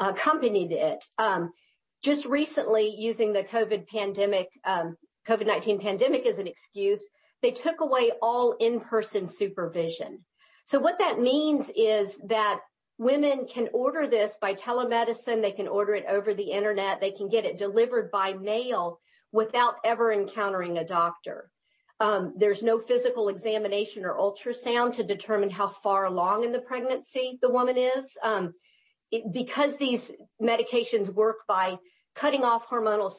accompanied 0.00 0.72
it. 0.72 1.04
Um, 1.18 1.52
just 2.02 2.24
recently, 2.26 2.94
using 2.98 3.32
the 3.32 3.44
COVID 3.44 3.86
pandemic, 3.86 4.48
um, 4.64 4.96
COVID-19 5.28 5.80
pandemic 5.80 6.26
as 6.26 6.38
an 6.38 6.48
excuse, 6.48 7.08
they 7.44 7.50
took 7.50 7.82
away 7.82 8.10
all 8.22 8.52
in-person 8.58 9.28
supervision. 9.28 10.24
So 10.64 10.78
what 10.78 10.98
that 11.00 11.20
means 11.20 11.70
is 11.76 12.18
that 12.28 12.60
women 12.96 13.46
can 13.46 13.68
order 13.74 14.06
this 14.06 14.38
by 14.40 14.54
telemedicine. 14.54 15.42
They 15.42 15.52
can 15.52 15.68
order 15.68 15.94
it 15.94 16.06
over 16.08 16.32
the 16.32 16.50
internet. 16.50 17.02
They 17.02 17.10
can 17.10 17.28
get 17.28 17.44
it 17.44 17.58
delivered 17.58 18.10
by 18.10 18.32
mail 18.32 18.98
without 19.30 19.74
ever 19.84 20.10
encountering 20.10 20.78
a 20.78 20.86
doctor. 20.86 21.50
Um, 22.00 22.32
there's 22.38 22.62
no 22.62 22.78
physical 22.78 23.28
examination 23.28 24.06
or 24.06 24.16
ultrasound 24.16 24.94
to 24.94 25.04
determine 25.04 25.50
how 25.50 25.68
far 25.68 26.06
along 26.06 26.44
in 26.44 26.52
the 26.52 26.60
pregnancy 26.60 27.38
the 27.42 27.50
woman 27.50 27.76
is. 27.76 28.16
Um, 28.22 28.52
because 29.32 29.76
these 29.76 30.12
medications 30.40 31.08
work 31.10 31.40
by 31.46 31.76
cutting 32.14 32.42
off 32.42 32.68
hormonal 32.68 33.12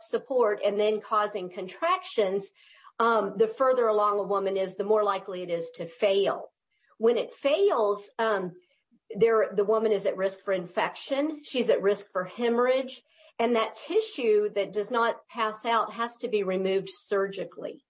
support 0.00 0.60
and 0.64 0.80
then 0.80 1.00
causing 1.00 1.50
contractions, 1.50 2.48
the 2.98 3.52
further 3.56 3.88
along 3.88 4.18
a 4.18 4.24
woman 4.24 4.56
is, 4.56 4.76
the 4.76 4.84
more 4.84 5.04
likely 5.04 5.42
it 5.42 5.50
is 5.50 5.70
to 5.76 5.86
fail. 5.86 6.50
When 6.98 7.18
it 7.18 7.34
fails, 7.34 8.08
um, 8.18 8.52
the 9.14 9.64
woman 9.66 9.92
is 9.92 10.06
at 10.06 10.16
risk 10.16 10.40
for 10.44 10.52
infection. 10.52 11.42
She's 11.44 11.70
at 11.70 11.82
risk 11.82 12.10
for 12.12 12.24
hemorrhage. 12.24 13.02
And 13.38 13.56
that 13.56 13.76
tissue 13.76 14.48
that 14.54 14.72
does 14.72 14.90
not 14.90 15.26
pass 15.28 15.64
out 15.66 15.92
has 15.92 16.16
to 16.18 16.28
be 16.28 16.42
removed 16.42 16.88
surgically. 16.88 17.84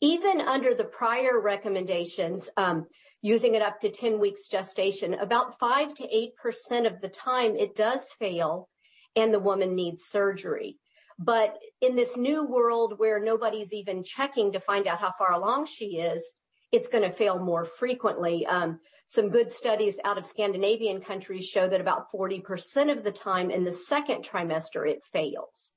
Even 0.00 0.40
under 0.40 0.74
the 0.74 0.84
prior 0.84 1.40
recommendations, 1.40 2.50
um, 2.56 2.86
using 3.22 3.54
it 3.54 3.62
up 3.62 3.80
to 3.80 3.90
10 3.90 4.18
weeks 4.18 4.48
gestation, 4.48 5.14
about 5.14 5.58
5 5.58 5.94
to 5.94 6.30
8% 6.72 6.86
of 6.86 7.00
the 7.00 7.08
time 7.08 7.54
it 7.54 7.74
does 7.74 8.10
fail 8.18 8.68
and 9.14 9.32
the 9.32 9.38
woman 9.38 9.74
needs 9.74 10.04
surgery. 10.04 10.78
But 11.22 11.58
in 11.82 11.96
this 11.96 12.16
new 12.16 12.46
world 12.46 12.98
where 12.98 13.20
nobody's 13.20 13.74
even 13.74 14.02
checking 14.04 14.52
to 14.52 14.60
find 14.60 14.86
out 14.86 15.00
how 15.00 15.12
far 15.18 15.34
along 15.34 15.66
she 15.66 15.98
is, 15.98 16.34
it's 16.72 16.88
going 16.88 17.04
to 17.04 17.14
fail 17.14 17.38
more 17.38 17.66
frequently. 17.66 18.46
Um, 18.46 18.80
some 19.06 19.28
good 19.28 19.52
studies 19.52 20.00
out 20.02 20.16
of 20.16 20.24
Scandinavian 20.24 21.02
countries 21.02 21.46
show 21.46 21.68
that 21.68 21.80
about 21.80 22.10
40% 22.10 22.96
of 22.96 23.04
the 23.04 23.12
time 23.12 23.50
in 23.50 23.64
the 23.64 23.72
second 23.72 24.24
trimester 24.24 24.88
it 24.88 25.04
fails. 25.12 25.72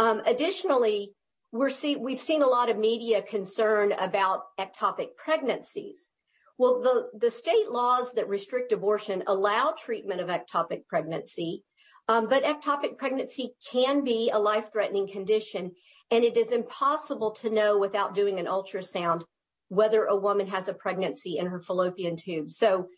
Um, 0.00 0.20
additionally, 0.26 1.12
we're 1.52 1.70
see, 1.70 1.94
we've 1.94 2.18
seen 2.18 2.42
a 2.42 2.46
lot 2.48 2.68
of 2.68 2.76
media 2.76 3.22
concern 3.22 3.92
about 3.92 4.40
ectopic 4.58 5.14
pregnancies. 5.16 6.10
Well, 6.58 6.80
the, 6.80 7.18
the 7.18 7.30
state 7.30 7.68
laws 7.68 8.14
that 8.14 8.28
restrict 8.28 8.72
abortion 8.72 9.22
allow 9.28 9.74
treatment 9.78 10.20
of 10.20 10.28
ectopic 10.28 10.86
pregnancy, 10.88 11.62
but 12.06 12.44
ectopic 12.44 12.98
pregnancy 12.98 13.54
can 13.70 14.04
be 14.04 14.30
a 14.30 14.38
life-threatening 14.38 15.08
condition, 15.08 15.72
and 16.10 16.24
it 16.24 16.36
is 16.36 16.52
impossible 16.52 17.30
to 17.32 17.50
know 17.50 17.78
without 17.78 18.14
doing 18.14 18.38
an 18.38 18.46
ultrasound 18.46 19.22
whether 19.68 20.04
a 20.04 20.16
woman 20.16 20.46
has 20.46 20.68
a 20.68 20.74
pregnancy 20.74 21.38
in 21.38 21.46
her 21.46 21.60
fallopian 21.60 22.16
tube. 22.16 22.50
So 22.50 22.88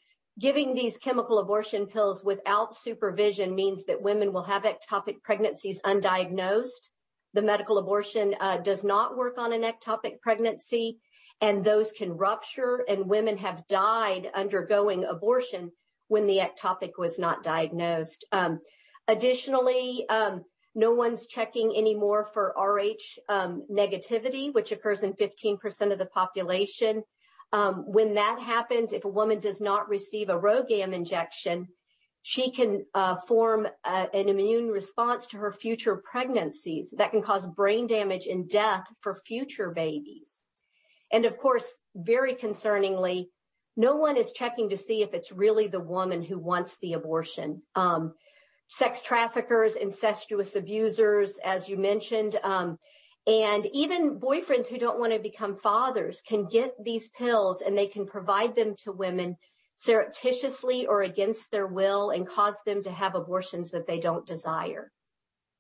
giving 0.40 0.74
these 0.74 0.96
chemical 0.96 1.38
abortion 1.38 1.86
pills 1.86 2.24
without 2.24 2.74
supervision 2.74 3.54
means 3.54 3.84
that 3.84 4.02
women 4.02 4.32
will 4.32 4.42
have 4.42 4.64
ectopic 4.64 5.22
pregnancies 5.22 5.80
undiagnosed 5.82 6.88
the 7.34 7.42
medical 7.42 7.78
abortion 7.78 8.34
uh, 8.40 8.58
does 8.58 8.84
not 8.84 9.16
work 9.16 9.38
on 9.38 9.52
an 9.52 9.62
ectopic 9.62 10.20
pregnancy, 10.20 10.98
and 11.40 11.64
those 11.64 11.90
can 11.90 12.16
rupture, 12.16 12.84
and 12.88 13.08
women 13.08 13.36
have 13.38 13.66
died 13.66 14.30
undergoing 14.34 15.04
abortion 15.04 15.72
when 16.06 16.26
the 16.26 16.38
ectopic 16.38 16.92
was 16.96 17.18
not 17.18 17.42
diagnosed. 17.42 18.24
Um, 18.30 18.60
additionally, 19.08 20.08
um, 20.08 20.44
no 20.74 20.92
one's 20.92 21.26
checking 21.26 21.76
anymore 21.76 22.24
for 22.24 22.54
Rh 22.56 23.18
um, 23.28 23.64
negativity, 23.70 24.52
which 24.52 24.72
occurs 24.72 25.02
in 25.02 25.12
15% 25.14 25.92
of 25.92 25.98
the 25.98 26.06
population. 26.06 27.04
Um, 27.52 27.84
when 27.86 28.14
that 28.14 28.40
happens, 28.40 28.92
if 28.92 29.04
a 29.04 29.08
woman 29.08 29.38
does 29.38 29.60
not 29.60 29.88
receive 29.88 30.28
a 30.28 30.38
RhoGAM 30.38 30.92
injection, 30.92 31.68
she 32.22 32.50
can 32.50 32.86
uh, 32.94 33.16
form 33.16 33.68
uh, 33.84 34.06
an 34.12 34.28
immune 34.28 34.68
response 34.68 35.26
to 35.28 35.36
her 35.36 35.52
future 35.52 36.02
pregnancies 36.10 36.92
that 36.96 37.10
can 37.10 37.22
cause 37.22 37.46
brain 37.46 37.86
damage 37.86 38.26
and 38.26 38.48
death 38.48 38.84
for 39.02 39.20
future 39.26 39.70
babies. 39.70 40.40
And 41.12 41.26
of 41.26 41.38
course, 41.38 41.78
very 41.94 42.34
concerningly, 42.34 43.28
no 43.76 43.96
one 43.96 44.16
is 44.16 44.32
checking 44.32 44.70
to 44.70 44.76
see 44.76 45.02
if 45.02 45.14
it's 45.14 45.30
really 45.30 45.66
the 45.66 45.80
woman 45.80 46.22
who 46.22 46.38
wants 46.38 46.78
the 46.78 46.94
abortion. 46.94 47.60
Sex 48.68 49.02
traffickers, 49.02 49.76
incestuous 49.76 50.56
abusers, 50.56 51.38
as 51.44 51.68
you 51.68 51.76
mentioned, 51.76 52.36
um, 52.42 52.78
and 53.26 53.66
even 53.72 54.18
boyfriends 54.18 54.66
who 54.66 54.78
don't 54.78 54.98
want 54.98 55.12
to 55.12 55.18
become 55.18 55.56
fathers 55.56 56.22
can 56.26 56.46
get 56.46 56.74
these 56.82 57.08
pills 57.08 57.62
and 57.62 57.76
they 57.76 57.86
can 57.86 58.06
provide 58.06 58.54
them 58.54 58.74
to 58.84 58.92
women 58.92 59.36
surreptitiously 59.76 60.86
or 60.86 61.02
against 61.02 61.50
their 61.50 61.66
will 61.66 62.10
and 62.10 62.28
cause 62.28 62.58
them 62.66 62.82
to 62.82 62.90
have 62.90 63.14
abortions 63.14 63.70
that 63.70 63.86
they 63.86 63.98
don't 63.98 64.26
desire. 64.26 64.92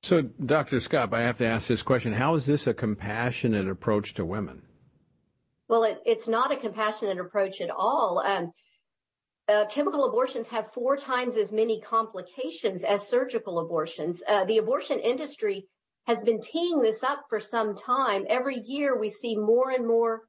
So, 0.02 0.20
Dr. 0.22 0.80
Scott, 0.80 1.14
I 1.14 1.22
have 1.22 1.38
to 1.38 1.46
ask 1.46 1.66
this 1.66 1.82
question. 1.82 2.12
How 2.12 2.34
is 2.34 2.44
this 2.44 2.66
a 2.66 2.74
compassionate 2.74 3.68
approach 3.68 4.12
to 4.14 4.24
women? 4.24 4.62
Well, 5.66 5.84
it, 5.84 6.00
it's 6.04 6.28
not 6.28 6.52
a 6.52 6.56
compassionate 6.56 7.18
approach 7.18 7.62
at 7.62 7.70
all. 7.70 8.18
Um, 8.18 8.52
chemical 9.70 10.06
abortions 10.06 10.48
have 10.48 10.72
four 10.72 10.96
times 10.96 11.36
as 11.36 11.52
many 11.52 11.80
complications 11.80 12.82
as 12.84 13.08
surgical 13.08 13.58
abortions. 13.58 14.22
Uh, 14.26 14.44
the 14.44 14.58
abortion 14.58 14.98
industry 14.98 15.66
has 16.06 16.20
been 16.22 16.40
teeing 16.40 16.80
this 16.80 17.02
up 17.02 17.24
for 17.28 17.40
some 17.40 17.74
time. 17.74 18.24
Every 18.28 18.60
year 18.60 18.98
we 18.98 19.10
see 19.10 19.36
more 19.36 19.70
and 19.70 19.86
more 19.86 20.22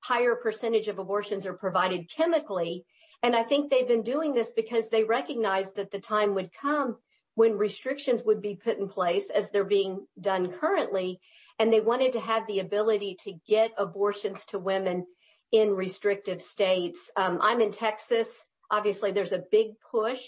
higher 0.00 0.34
percentage 0.34 0.88
of 0.88 0.98
abortions 0.98 1.46
are 1.46 1.54
provided 1.54 2.10
chemically. 2.10 2.84
And 3.22 3.36
I 3.36 3.44
think 3.44 3.70
they've 3.70 3.86
been 3.86 4.02
doing 4.02 4.34
this 4.34 4.50
because 4.50 4.88
they 4.88 5.04
recognized 5.04 5.76
that 5.76 5.92
the 5.92 6.00
time 6.00 6.34
would 6.34 6.52
come 6.52 6.98
when 7.34 7.56
restrictions 7.56 8.22
would 8.24 8.42
be 8.42 8.56
put 8.56 8.78
in 8.78 8.88
place 8.88 9.30
as 9.30 9.50
they're 9.50 9.64
being 9.64 10.06
done 10.20 10.52
currently. 10.52 11.20
And 11.58 11.72
they 11.72 11.80
wanted 11.80 12.12
to 12.12 12.20
have 12.20 12.46
the 12.46 12.58
ability 12.58 13.16
to 13.24 13.34
get 13.46 13.72
abortions 13.78 14.44
to 14.46 14.58
women 14.58 15.06
in 15.52 15.70
restrictive 15.70 16.42
states. 16.42 17.10
Um, 17.16 17.38
I'm 17.40 17.60
in 17.60 17.70
Texas. 17.70 18.44
Obviously, 18.72 19.12
there's 19.12 19.32
a 19.32 19.44
big 19.52 19.72
push 19.90 20.20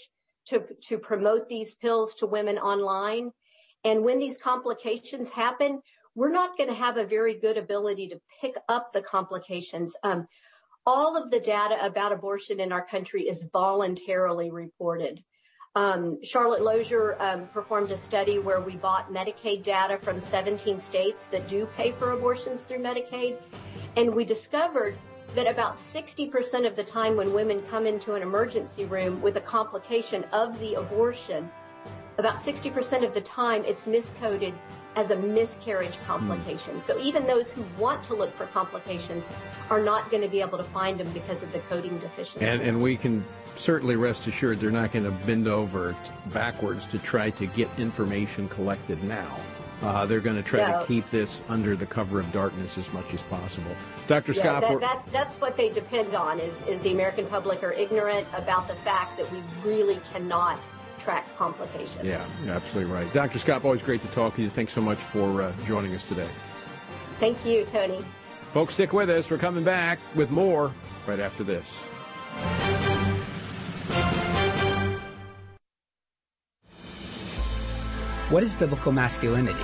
to, 0.45 0.97
promote 0.99 1.49
these 1.49 1.73
pills 1.75 2.15
to 2.15 2.27
women 2.27 2.57
online. 2.59 3.31
And 3.83 4.03
when 4.03 4.19
these 4.19 4.37
complications 4.37 5.31
happen, 5.31 5.81
we're 6.13 6.31
not 6.31 6.55
going 6.55 6.69
to 6.69 6.75
have 6.75 6.97
a 6.97 7.05
very 7.05 7.33
good 7.33 7.57
ability 7.57 8.09
to 8.09 8.21
pick 8.39 8.53
up 8.69 8.93
the 8.93 9.01
complications. 9.01 9.95
Um, 10.03 10.27
all 10.85 11.17
of 11.17 11.31
the 11.31 11.39
data 11.39 11.83
about 11.83 12.11
abortion 12.11 12.59
in 12.59 12.71
our 12.71 12.85
country 12.85 13.23
is 13.23 13.49
voluntarily 13.51 14.51
reported. 14.51 15.23
Um, 15.75 16.19
Charlotte 16.23 16.61
Lozier 16.61 17.17
um, 17.19 17.47
performed 17.47 17.91
a 17.91 17.97
study 17.97 18.39
where 18.39 18.61
we 18.61 18.77
bought 18.77 19.11
Medicaid 19.11 19.63
data 19.63 19.97
from 19.97 20.21
17 20.21 20.79
states 20.79 21.25
that 21.25 21.49
do 21.49 21.65
pay 21.75 21.91
for 21.91 22.11
abortions 22.11 22.63
through 22.63 22.79
Medicaid. 22.79 23.37
And 23.97 24.15
we 24.15 24.23
discovered 24.23 24.95
that 25.35 25.47
about 25.47 25.75
60% 25.75 26.65
of 26.65 26.75
the 26.75 26.83
time 26.83 27.15
when 27.17 27.33
women 27.33 27.61
come 27.63 27.85
into 27.85 28.13
an 28.15 28.21
emergency 28.21 28.85
room 28.85 29.21
with 29.21 29.35
a 29.35 29.41
complication 29.41 30.23
of 30.31 30.57
the 30.59 30.75
abortion, 30.75 31.51
about 32.17 32.35
60% 32.35 33.05
of 33.05 33.13
the 33.13 33.21
time 33.21 33.63
it's 33.65 33.85
miscoded 33.85 34.53
as 34.95 35.11
a 35.11 35.17
miscarriage 35.17 35.97
complication. 36.07 36.79
So 36.79 36.97
even 36.99 37.27
those 37.27 37.51
who 37.51 37.65
want 37.77 38.01
to 38.05 38.15
look 38.15 38.33
for 38.37 38.45
complications 38.47 39.27
are 39.69 39.81
not 39.81 40.09
going 40.09 40.23
to 40.23 40.29
be 40.29 40.39
able 40.39 40.57
to 40.57 40.63
find 40.63 40.97
them 40.97 41.11
because 41.11 41.43
of 41.43 41.51
the 41.51 41.59
coding 41.59 41.97
deficiency. 41.97 42.45
And, 42.45 42.61
and 42.61 42.81
we 42.81 42.95
can 42.95 43.25
certainly 43.57 43.97
rest 43.97 44.27
assured 44.27 44.61
they're 44.61 44.71
not 44.71 44.93
going 44.93 45.03
to 45.03 45.11
bend 45.11 45.49
over 45.49 45.93
backwards 46.27 46.85
to 46.87 46.99
try 46.99 47.29
to 47.31 47.45
get 47.45 47.69
information 47.77 48.47
collected 48.47 49.03
now. 49.03 49.37
Uh, 49.81 50.05
they're 50.05 50.21
going 50.21 50.37
to 50.37 50.43
try 50.43 50.59
to 50.59 50.85
keep 50.85 51.09
this 51.09 51.41
under 51.49 51.75
the 51.75 51.85
cover 51.85 52.19
of 52.19 52.31
darkness 52.31 52.77
as 52.77 52.91
much 52.93 53.13
as 53.13 53.21
possible. 53.23 53.75
Dr. 54.07 54.33
Yeah, 54.33 54.39
Scott, 54.39 54.61
that, 54.61 54.79
that, 54.81 55.05
that's 55.11 55.35
what 55.35 55.57
they 55.57 55.69
depend 55.69 56.13
on. 56.13 56.39
Is 56.39 56.61
is 56.63 56.79
the 56.79 56.91
American 56.91 57.25
public 57.25 57.63
are 57.63 57.71
ignorant 57.71 58.27
about 58.33 58.67
the 58.67 58.75
fact 58.75 59.17
that 59.17 59.31
we 59.31 59.41
really 59.63 59.99
cannot 60.13 60.59
track 60.99 61.25
complications. 61.37 62.03
Yeah, 62.03 62.25
you're 62.43 62.53
absolutely 62.55 62.91
right. 62.91 63.11
Dr. 63.13 63.39
Scott, 63.39 63.63
always 63.63 63.83
great 63.83 64.01
to 64.01 64.07
talk 64.07 64.35
to 64.35 64.41
you. 64.41 64.49
Thanks 64.49 64.73
so 64.73 64.81
much 64.81 64.97
for 64.97 65.41
uh, 65.41 65.53
joining 65.65 65.93
us 65.95 66.07
today. 66.07 66.29
Thank 67.19 67.45
you, 67.45 67.65
Tony. 67.65 68.03
Folks, 68.53 68.73
stick 68.73 68.93
with 68.93 69.09
us. 69.09 69.29
We're 69.29 69.37
coming 69.37 69.63
back 69.63 69.99
with 70.15 70.31
more 70.31 70.73
right 71.07 71.19
after 71.19 71.43
this. 71.43 71.75
What 78.29 78.43
is 78.43 78.53
biblical 78.53 78.91
masculinity? 78.91 79.63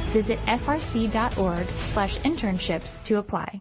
Visit 0.11 0.39
frc.org 0.45 1.67
slash 1.67 2.17
internships 2.19 3.03
to 3.03 3.17
apply. 3.17 3.59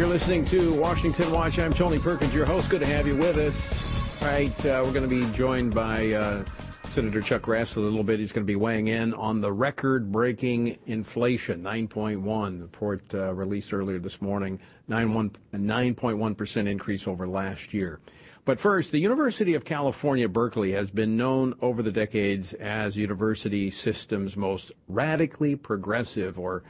You're 0.00 0.08
listening 0.08 0.46
to 0.46 0.80
Washington 0.80 1.30
Watch. 1.30 1.58
I'm 1.58 1.74
Tony 1.74 1.98
Perkins, 1.98 2.34
your 2.34 2.46
host. 2.46 2.70
Good 2.70 2.80
to 2.80 2.86
have 2.86 3.06
you 3.06 3.16
with 3.16 3.36
us. 3.36 4.22
All 4.22 4.28
right, 4.28 4.66
uh, 4.66 4.82
we're 4.82 4.94
going 4.94 5.06
to 5.06 5.08
be 5.08 5.30
joined 5.32 5.74
by 5.74 6.12
uh, 6.12 6.44
Senator 6.84 7.20
Chuck 7.20 7.42
Grassley 7.42 7.76
a 7.76 7.80
little 7.80 8.02
bit. 8.02 8.18
He's 8.18 8.32
going 8.32 8.46
to 8.46 8.50
be 8.50 8.56
weighing 8.56 8.88
in 8.88 9.12
on 9.12 9.42
the 9.42 9.52
record-breaking 9.52 10.78
inflation, 10.86 11.62
9.1 11.62 12.56
The 12.56 12.62
report 12.62 13.14
uh, 13.14 13.34
released 13.34 13.74
earlier 13.74 13.98
this 13.98 14.22
morning, 14.22 14.58
9.1 14.88 16.36
percent 16.36 16.66
increase 16.66 17.06
over 17.06 17.28
last 17.28 17.74
year. 17.74 18.00
But 18.44 18.58
first, 18.58 18.90
the 18.90 18.98
University 18.98 19.54
of 19.54 19.64
California, 19.64 20.28
Berkeley 20.28 20.72
has 20.72 20.90
been 20.90 21.16
known 21.16 21.54
over 21.60 21.82
the 21.82 21.92
decades 21.92 22.54
as 22.54 22.96
university 22.96 23.70
system's 23.70 24.36
most 24.36 24.72
radically 24.88 25.56
progressive 25.56 26.38
or 26.38 26.62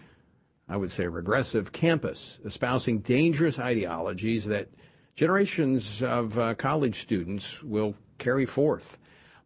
I 0.69 0.77
would 0.77 0.93
say 0.93 1.09
regressive 1.09 1.73
campus, 1.73 2.39
espousing 2.45 3.01
dangerous 3.01 3.59
ideologies 3.59 4.45
that 4.45 4.69
generations 5.17 6.01
of 6.01 6.39
uh, 6.39 6.55
college 6.55 7.01
students 7.01 7.61
will 7.63 7.97
carry 8.19 8.47
forth. 8.47 8.99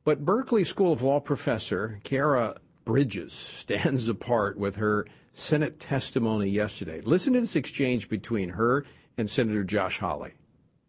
But 0.04 0.26
Berkeley 0.26 0.64
School 0.64 0.92
of 0.92 1.00
Law 1.00 1.20
professor 1.20 2.00
Khiara 2.04 2.58
Bridges 2.84 3.32
stands 3.32 4.08
apart 4.08 4.58
with 4.58 4.76
her 4.76 5.06
Senate 5.32 5.80
testimony 5.80 6.48
yesterday. 6.48 7.00
Listen 7.00 7.32
to 7.32 7.40
this 7.40 7.56
exchange 7.56 8.08
between 8.10 8.50
her 8.50 8.84
and 9.16 9.28
Senator 9.28 9.64
Josh 9.64 9.98
Hawley. 9.98 10.34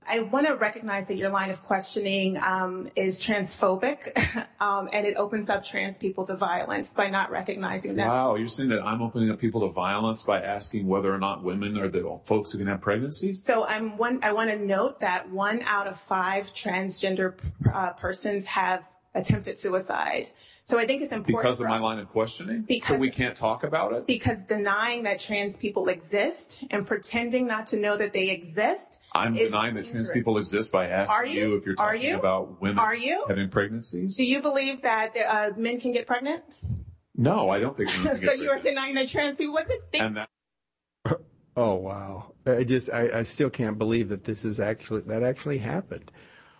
I 0.07 0.19
want 0.19 0.47
to 0.47 0.55
recognize 0.55 1.07
that 1.07 1.15
your 1.15 1.29
line 1.29 1.49
of 1.49 1.61
questioning 1.61 2.37
um, 2.37 2.89
is 2.95 3.19
transphobic, 3.19 4.15
um, 4.59 4.89
and 4.93 5.05
it 5.05 5.15
opens 5.17 5.49
up 5.49 5.63
trans 5.63 5.97
people 5.97 6.25
to 6.27 6.35
violence 6.35 6.93
by 6.93 7.09
not 7.09 7.31
recognizing 7.31 7.95
that. 7.95 8.07
Wow, 8.07 8.35
you're 8.35 8.47
saying 8.47 8.69
that 8.69 8.83
I'm 8.83 9.01
opening 9.01 9.31
up 9.31 9.39
people 9.39 9.61
to 9.61 9.69
violence 9.69 10.23
by 10.23 10.41
asking 10.41 10.87
whether 10.87 11.13
or 11.13 11.17
not 11.17 11.43
women 11.43 11.77
are 11.77 11.87
the 11.87 12.19
folks 12.23 12.51
who 12.51 12.57
can 12.59 12.67
have 12.67 12.81
pregnancies? 12.81 13.43
So 13.43 13.65
I'm 13.65 13.97
one. 13.97 14.19
I 14.21 14.31
want 14.31 14.51
to 14.51 14.57
note 14.57 14.99
that 14.99 15.29
one 15.29 15.61
out 15.63 15.87
of 15.87 15.99
five 15.99 16.53
transgender 16.53 17.33
uh, 17.73 17.93
persons 17.93 18.45
have 18.45 18.87
attempted 19.15 19.57
suicide. 19.57 20.27
So 20.65 20.79
I 20.79 20.87
think 20.87 21.03
it's 21.03 21.11
important 21.11 21.43
because 21.43 21.61
of 21.61 21.67
my 21.67 21.77
line 21.77 21.99
of 21.99 22.09
questioning. 22.09 22.63
Because 22.63 22.95
so 22.95 22.97
we 22.97 23.11
can't 23.11 23.35
talk 23.35 23.63
about 23.63 23.93
it 23.93 24.07
because 24.07 24.39
denying 24.45 25.03
that 25.03 25.19
trans 25.19 25.57
people 25.57 25.89
exist 25.89 26.63
and 26.71 26.87
pretending 26.87 27.45
not 27.45 27.67
to 27.67 27.79
know 27.79 27.95
that 27.97 28.13
they 28.13 28.29
exist 28.29 28.99
I'm 29.15 29.33
denying 29.33 29.75
that 29.75 29.85
trans 29.85 30.09
people 30.09 30.37
exist 30.37 30.71
by 30.71 30.87
asking 30.87 31.33
you? 31.33 31.49
you? 31.49 31.55
if 31.55 31.65
you're 31.65 31.75
talking 31.75 32.01
you? 32.01 32.19
about 32.19 32.61
women 32.61 32.79
Are 32.79 32.95
you? 32.95 33.25
having 33.27 33.49
pregnancies. 33.49 34.17
Do 34.17 34.25
you 34.25 34.41
believe 34.41 34.81
that 34.81 35.15
uh, 35.17 35.51
men 35.57 35.79
can 35.79 35.93
get 35.93 36.05
pregnant? 36.05 36.59
No, 37.15 37.49
I 37.49 37.59
don't 37.59 37.77
think 37.77 37.89
men 38.03 38.17
can 38.17 38.19
so 38.19 38.25
get 38.27 38.39
you 38.39 38.49
are 38.49 38.59
denying 38.59 38.95
that 38.95 39.07
trans 39.07 39.37
people 39.37 39.57
exist? 39.57 39.81
And 39.93 40.17
that. 40.17 40.29
Oh 41.57 41.75
wow! 41.75 42.33
I 42.45 42.65
just 42.65 42.91
I, 42.91 43.19
I, 43.19 43.23
still 43.23 43.49
can't 43.49 43.77
believe 43.77 44.09
that 44.09 44.25
this 44.25 44.43
is 44.43 44.59
actually 44.59 44.99
that 45.03 45.23
actually 45.23 45.59
happened. 45.59 46.11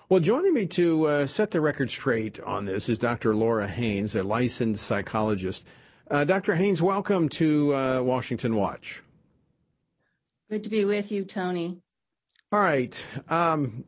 Well, 0.08 0.22
joining 0.22 0.54
me 0.54 0.68
to 0.68 1.06
uh, 1.06 1.26
set 1.26 1.52
the 1.52 1.60
record 1.60 1.92
straight 1.92 2.40
on 2.40 2.64
this 2.64 2.88
is 2.88 2.98
Dr. 2.98 3.36
Laura 3.36 3.68
Haynes, 3.68 4.16
a 4.16 4.24
licensed 4.24 4.86
psychologist. 4.86 5.66
Uh, 6.10 6.24
Dr. 6.24 6.56
Haynes, 6.56 6.82
welcome 6.82 7.28
to 7.28 7.76
uh, 7.76 8.02
Washington 8.04 8.56
Watch. 8.56 9.04
Good 10.50 10.64
to 10.64 10.70
be 10.70 10.86
with 10.86 11.12
you, 11.12 11.26
Tony. 11.26 11.82
All 12.56 12.62
right. 12.62 13.06
Um, 13.28 13.84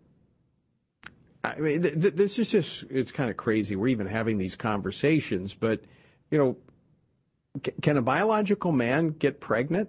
I 1.42 1.58
mean, 1.58 1.84
th- 1.84 2.02
th- 2.02 2.16
this 2.16 2.38
is 2.38 2.52
just, 2.52 2.84
it's 2.90 3.14
kind 3.14 3.30
of 3.30 3.38
crazy. 3.38 3.78
We're 3.78 3.88
even 3.88 4.08
having 4.08 4.38
these 4.38 4.58
conversations, 4.58 5.54
but, 5.54 5.86
you 6.30 6.38
know, 6.38 6.58
c- 7.66 7.72
can 7.82 7.96
a 7.96 8.02
biological 8.02 8.74
man 8.74 9.08
get 9.08 9.40
pregnant? 9.40 9.88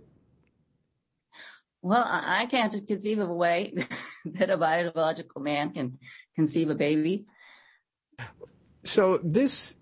Well, 1.82 2.04
I 2.06 2.46
can't 2.46 2.72
conceive 2.86 3.18
of 3.18 3.28
a 3.28 3.34
way 3.34 3.74
that 4.26 4.48
a 4.48 4.56
biological 4.56 5.40
man 5.40 5.72
can 5.72 5.98
conceive 6.36 6.70
a 6.70 6.76
baby. 6.76 7.26
So 8.84 9.18
this 9.24 9.74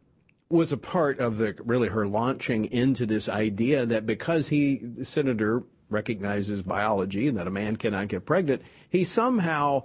was 0.48 0.72
a 0.72 0.78
part 0.78 1.18
of 1.18 1.36
the 1.36 1.54
really 1.66 1.88
her 1.88 2.06
launching 2.06 2.64
into 2.72 3.04
this 3.04 3.28
idea 3.28 3.84
that 3.84 4.06
because 4.06 4.48
he, 4.48 4.80
Senator 5.02 5.64
recognizes 5.88 6.62
biology 6.62 7.28
and 7.28 7.38
that 7.38 7.46
a 7.46 7.50
man 7.50 7.76
cannot 7.76 8.08
get 8.08 8.24
pregnant, 8.24 8.62
he's 8.88 9.10
somehow 9.10 9.82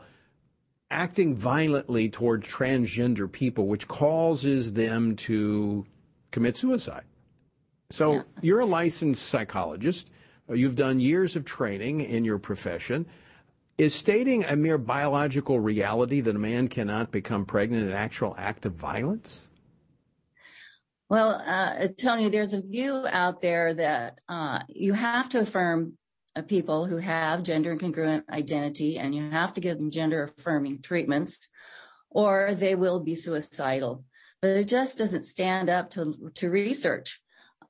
acting 0.89 1.35
violently 1.35 2.09
toward 2.09 2.43
transgender 2.43 3.31
people, 3.31 3.67
which 3.67 3.87
causes 3.87 4.73
them 4.73 5.15
to 5.15 5.85
commit 6.31 6.57
suicide. 6.57 7.03
So 7.89 8.13
yeah. 8.13 8.21
you're 8.41 8.59
a 8.59 8.65
licensed 8.65 9.25
psychologist. 9.25 10.09
You've 10.49 10.75
done 10.75 10.99
years 10.99 11.35
of 11.35 11.45
training 11.45 12.01
in 12.01 12.25
your 12.25 12.39
profession. 12.39 13.05
Is 13.77 13.95
stating 13.95 14.43
a 14.45 14.55
mere 14.55 14.77
biological 14.77 15.59
reality 15.59 16.21
that 16.21 16.35
a 16.35 16.39
man 16.39 16.67
cannot 16.67 17.11
become 17.11 17.45
pregnant 17.45 17.87
an 17.87 17.93
actual 17.93 18.35
act 18.37 18.65
of 18.65 18.73
violence? 18.73 19.47
Well, 21.11 21.43
uh, 21.45 21.89
Tony, 21.97 22.29
there's 22.29 22.53
a 22.53 22.61
view 22.61 23.05
out 23.05 23.41
there 23.41 23.73
that 23.73 24.19
uh, 24.29 24.59
you 24.69 24.93
have 24.93 25.27
to 25.31 25.41
affirm 25.41 25.97
uh, 26.37 26.41
people 26.41 26.85
who 26.85 26.95
have 26.95 27.43
gender 27.43 27.75
incongruent 27.75 28.29
identity 28.29 28.97
and 28.97 29.13
you 29.13 29.29
have 29.29 29.53
to 29.55 29.59
give 29.59 29.77
them 29.77 29.91
gender 29.91 30.23
affirming 30.23 30.81
treatments 30.81 31.49
or 32.09 32.55
they 32.55 32.75
will 32.75 33.01
be 33.01 33.15
suicidal. 33.15 34.05
But 34.41 34.51
it 34.51 34.69
just 34.69 34.97
doesn't 34.97 35.25
stand 35.25 35.69
up 35.69 35.89
to, 35.89 36.31
to 36.35 36.49
research. 36.49 37.19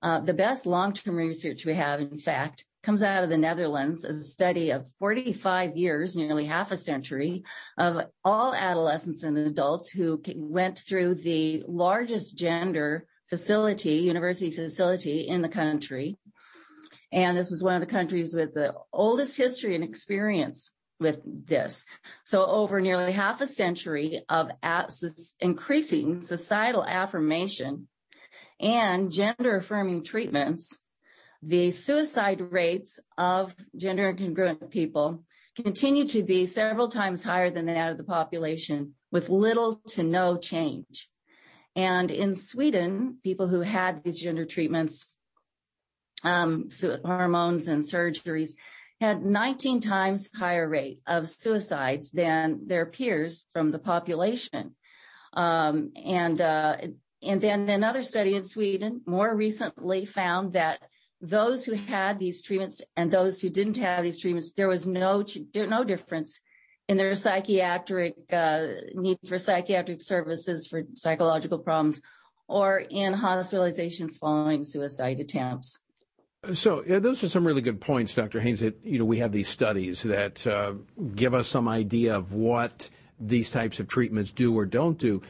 Uh, 0.04 0.20
the 0.20 0.36
best 0.36 0.68
long-term 0.68 1.16
research 1.16 1.66
we 1.66 1.74
have, 1.74 2.00
in 2.00 2.20
fact, 2.20 2.64
comes 2.84 3.02
out 3.02 3.24
of 3.24 3.32
the 3.32 3.40
Netherlands, 3.40 4.04
a 4.04 4.22
study 4.22 4.70
of 4.70 4.88
45 5.00 5.76
years, 5.76 6.16
nearly 6.16 6.46
half 6.46 6.72
a 6.72 6.78
century, 6.78 7.44
of 7.80 8.06
all 8.24 8.54
adolescents 8.54 9.24
and 9.24 9.36
adults 9.36 9.90
who 9.90 10.22
went 10.36 10.78
through 10.78 11.16
the 11.16 11.64
largest 11.68 12.38
gender 12.38 13.08
facility, 13.32 13.94
university 13.94 14.52
facility 14.52 15.22
in 15.22 15.42
the 15.42 15.50
country. 15.50 16.18
And 17.14 17.38
this 17.38 17.52
is 17.52 17.64
one 17.64 17.76
of 17.76 17.80
the 17.80 17.88
countries 17.88 18.36
with 18.36 18.54
the 18.54 18.76
oldest 18.92 19.38
history 19.38 19.74
and 19.74 19.84
experience 19.84 20.70
with 21.00 21.20
this. 21.26 21.86
So 22.26 22.46
over 22.46 22.82
nearly 22.82 23.14
half 23.14 23.40
a 23.42 23.48
century 23.48 24.24
of 24.28 24.52
increasing 25.40 26.22
societal 26.22 26.86
affirmation 26.86 27.88
and 28.60 29.12
gender 29.12 29.56
affirming 29.56 30.04
treatments, 30.04 30.78
the 31.42 31.72
suicide 31.72 32.42
rates 32.52 33.00
of 33.18 33.56
gender 33.76 34.14
incongruent 34.14 34.70
people 34.70 35.24
continue 35.56 36.06
to 36.08 36.22
be 36.22 36.46
several 36.46 36.90
times 36.90 37.24
higher 37.24 37.50
than 37.50 37.66
that 37.66 37.92
of 37.92 37.98
the 37.98 38.04
population 38.04 38.94
with 39.10 39.30
little 39.30 39.82
to 39.90 40.04
no 40.04 40.38
change. 40.38 41.10
And 41.76 42.12
in 42.12 42.36
Sweden, 42.36 43.18
people 43.24 43.48
who 43.48 43.62
had 43.62 44.04
these 44.04 44.20
gender 44.20 44.46
treatments, 44.46 45.08
um, 46.24 46.70
so 46.70 47.00
hormones 47.04 47.68
and 47.68 47.82
surgeries 47.82 48.56
had 49.00 49.26
19 49.26 49.82
times 49.82 50.30
higher 50.36 50.68
rate 50.68 51.00
of 51.08 51.28
suicides 51.28 52.12
than 52.12 52.68
their 52.68 52.86
peers 52.86 53.46
from 53.54 53.72
the 53.72 53.80
population. 53.80 54.76
Um, 55.34 55.92
and, 55.96 56.40
uh, 56.40 56.78
and 57.24 57.42
then 57.42 57.70
another 57.70 58.04
study 58.04 58.36
in 58.36 58.44
Sweden 58.44 59.02
more 59.06 59.34
recently 59.36 60.06
found 60.06 60.54
that 60.54 60.82
those 61.22 61.64
who 61.64 61.74
had 61.74 62.20
these 62.20 62.42
treatments 62.42 62.82
and 62.96 63.10
those 63.10 63.40
who 63.40 63.50
didn't 63.50 63.78
have 63.78 64.04
these 64.04 64.20
treatments, 64.20 64.52
there 64.52 64.68
was 64.68 64.86
no, 64.86 65.24
no 65.56 65.84
difference 65.84 66.40
in 66.92 66.98
their 66.98 67.16
psychiatric, 67.16 68.16
uh, 68.34 68.68
need 68.96 69.18
for 69.26 69.40
psychiatric 69.40 70.02
services 70.02 70.68
for 70.68 70.84
psychological 70.94 71.58
problems 71.58 72.02
or 72.50 72.84
in 72.90 73.14
hospitalizations 73.14 74.20
following 74.20 74.66
suicide 74.66 75.22
attempts. 75.22 75.80
So 76.54 76.84
yeah, 76.86 77.00
those 77.00 77.24
are 77.24 77.30
some 77.30 77.48
really 77.48 77.62
good 77.62 77.80
points, 77.80 78.14
Dr. 78.14 78.42
Haynes. 78.42 78.60
That 78.60 78.84
you 78.84 79.00
know 79.00 79.06
we 79.06 79.20
have 79.20 79.32
these 79.32 79.48
studies 79.48 80.04
that 80.04 80.46
uh, 80.46 80.74
give 81.16 81.34
us 81.34 81.48
some 81.48 81.70
idea 81.70 82.14
of 82.14 82.34
what 82.34 82.90
these 83.22 83.52
types 83.52 83.80
of 83.80 83.88
treatments 83.88 84.32
do 84.34 84.54
or 84.54 84.66
don't 84.66 84.98
do. 84.98 85.22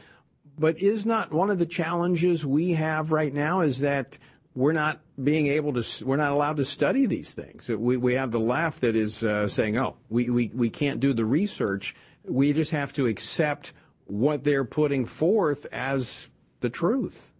But 0.58 0.82
is 0.82 1.06
not 1.06 1.30
one 1.32 1.48
of 1.48 1.60
the 1.60 1.66
challenges 1.66 2.44
we 2.44 2.72
have 2.72 3.12
right 3.12 3.32
now 3.32 3.60
is 3.60 3.78
that 3.80 4.18
we're 4.54 4.72
not 4.72 5.00
being 5.22 5.46
able 5.46 5.72
to, 5.72 6.04
we're 6.04 6.16
not 6.16 6.32
allowed 6.32 6.58
to 6.58 6.64
study 6.64 7.06
these 7.06 7.34
things. 7.34 7.68
We, 7.68 7.96
we 7.96 8.14
have 8.14 8.30
the 8.30 8.40
left 8.40 8.82
that 8.82 8.96
is 8.96 9.24
uh, 9.24 9.48
saying, 9.48 9.78
oh, 9.78 9.96
we, 10.08 10.30
we, 10.30 10.50
we 10.54 10.70
can't 10.70 11.00
do 11.00 11.12
the 11.12 11.24
research. 11.24 11.94
We 12.24 12.52
just 12.52 12.70
have 12.72 12.92
to 12.94 13.06
accept 13.06 13.72
what 14.06 14.44
they're 14.44 14.64
putting 14.64 15.06
forth 15.06 15.66
as 15.72 16.28
the 16.60 16.68
truth. 16.68 17.32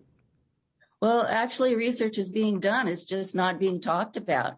Well, 1.01 1.27
actually, 1.29 1.75
research 1.75 2.17
is 2.17 2.31
being 2.31 2.61
done. 2.61 2.89
It's 2.89 3.05
just 3.05 3.35
not 3.35 3.59
being 3.59 3.81
talked 3.81 4.17
about. 4.17 4.55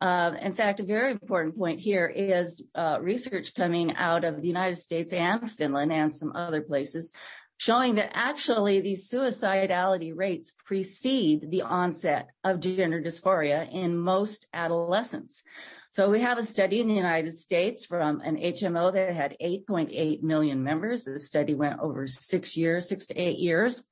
Uh, 0.00 0.34
in 0.40 0.54
fact, 0.54 0.78
a 0.80 0.84
very 0.84 1.10
important 1.10 1.56
point 1.58 1.80
here 1.80 2.06
is 2.06 2.62
uh, 2.74 2.98
research 3.00 3.54
coming 3.54 3.96
out 3.96 4.22
of 4.22 4.40
the 4.40 4.46
United 4.46 4.76
States 4.76 5.12
and 5.12 5.50
Finland 5.50 5.92
and 5.92 6.14
some 6.14 6.36
other 6.36 6.60
places 6.60 7.12
showing 7.58 7.96
that 7.96 8.16
actually 8.16 8.80
these 8.80 9.10
suicidality 9.10 10.12
rates 10.16 10.54
precede 10.64 11.50
the 11.50 11.62
onset 11.62 12.28
of 12.44 12.60
gender 12.60 13.02
dysphoria 13.02 13.70
in 13.72 13.96
most 13.96 14.46
adolescents. 14.54 15.42
So 15.90 16.08
we 16.08 16.20
have 16.20 16.38
a 16.38 16.44
study 16.44 16.80
in 16.80 16.86
the 16.86 16.94
United 16.94 17.32
States 17.32 17.84
from 17.84 18.20
an 18.20 18.36
HMO 18.36 18.92
that 18.92 19.12
had 19.12 19.36
8.8 19.42 20.22
million 20.22 20.62
members. 20.62 21.04
The 21.04 21.18
study 21.18 21.54
went 21.54 21.80
over 21.80 22.06
six 22.06 22.56
years, 22.56 22.88
six 22.88 23.06
to 23.06 23.20
eight 23.20 23.38
years. 23.38 23.84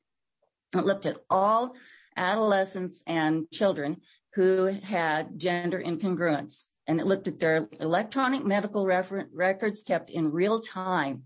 It 0.75 0.85
looked 0.85 1.07
at 1.07 1.19
all 1.29 1.75
adolescents 2.17 3.03
and 3.07 3.51
children 3.51 3.97
who 4.35 4.67
had 4.67 5.41
gender 5.41 5.83
incongruence. 5.85 6.65
And 6.87 7.01
it 7.01 7.07
looked 7.07 7.27
at 7.27 7.41
their 7.41 7.69
electronic 7.81 8.45
medical 8.45 8.87
records 8.87 9.83
kept 9.83 10.11
in 10.11 10.31
real 10.31 10.61
time. 10.61 11.25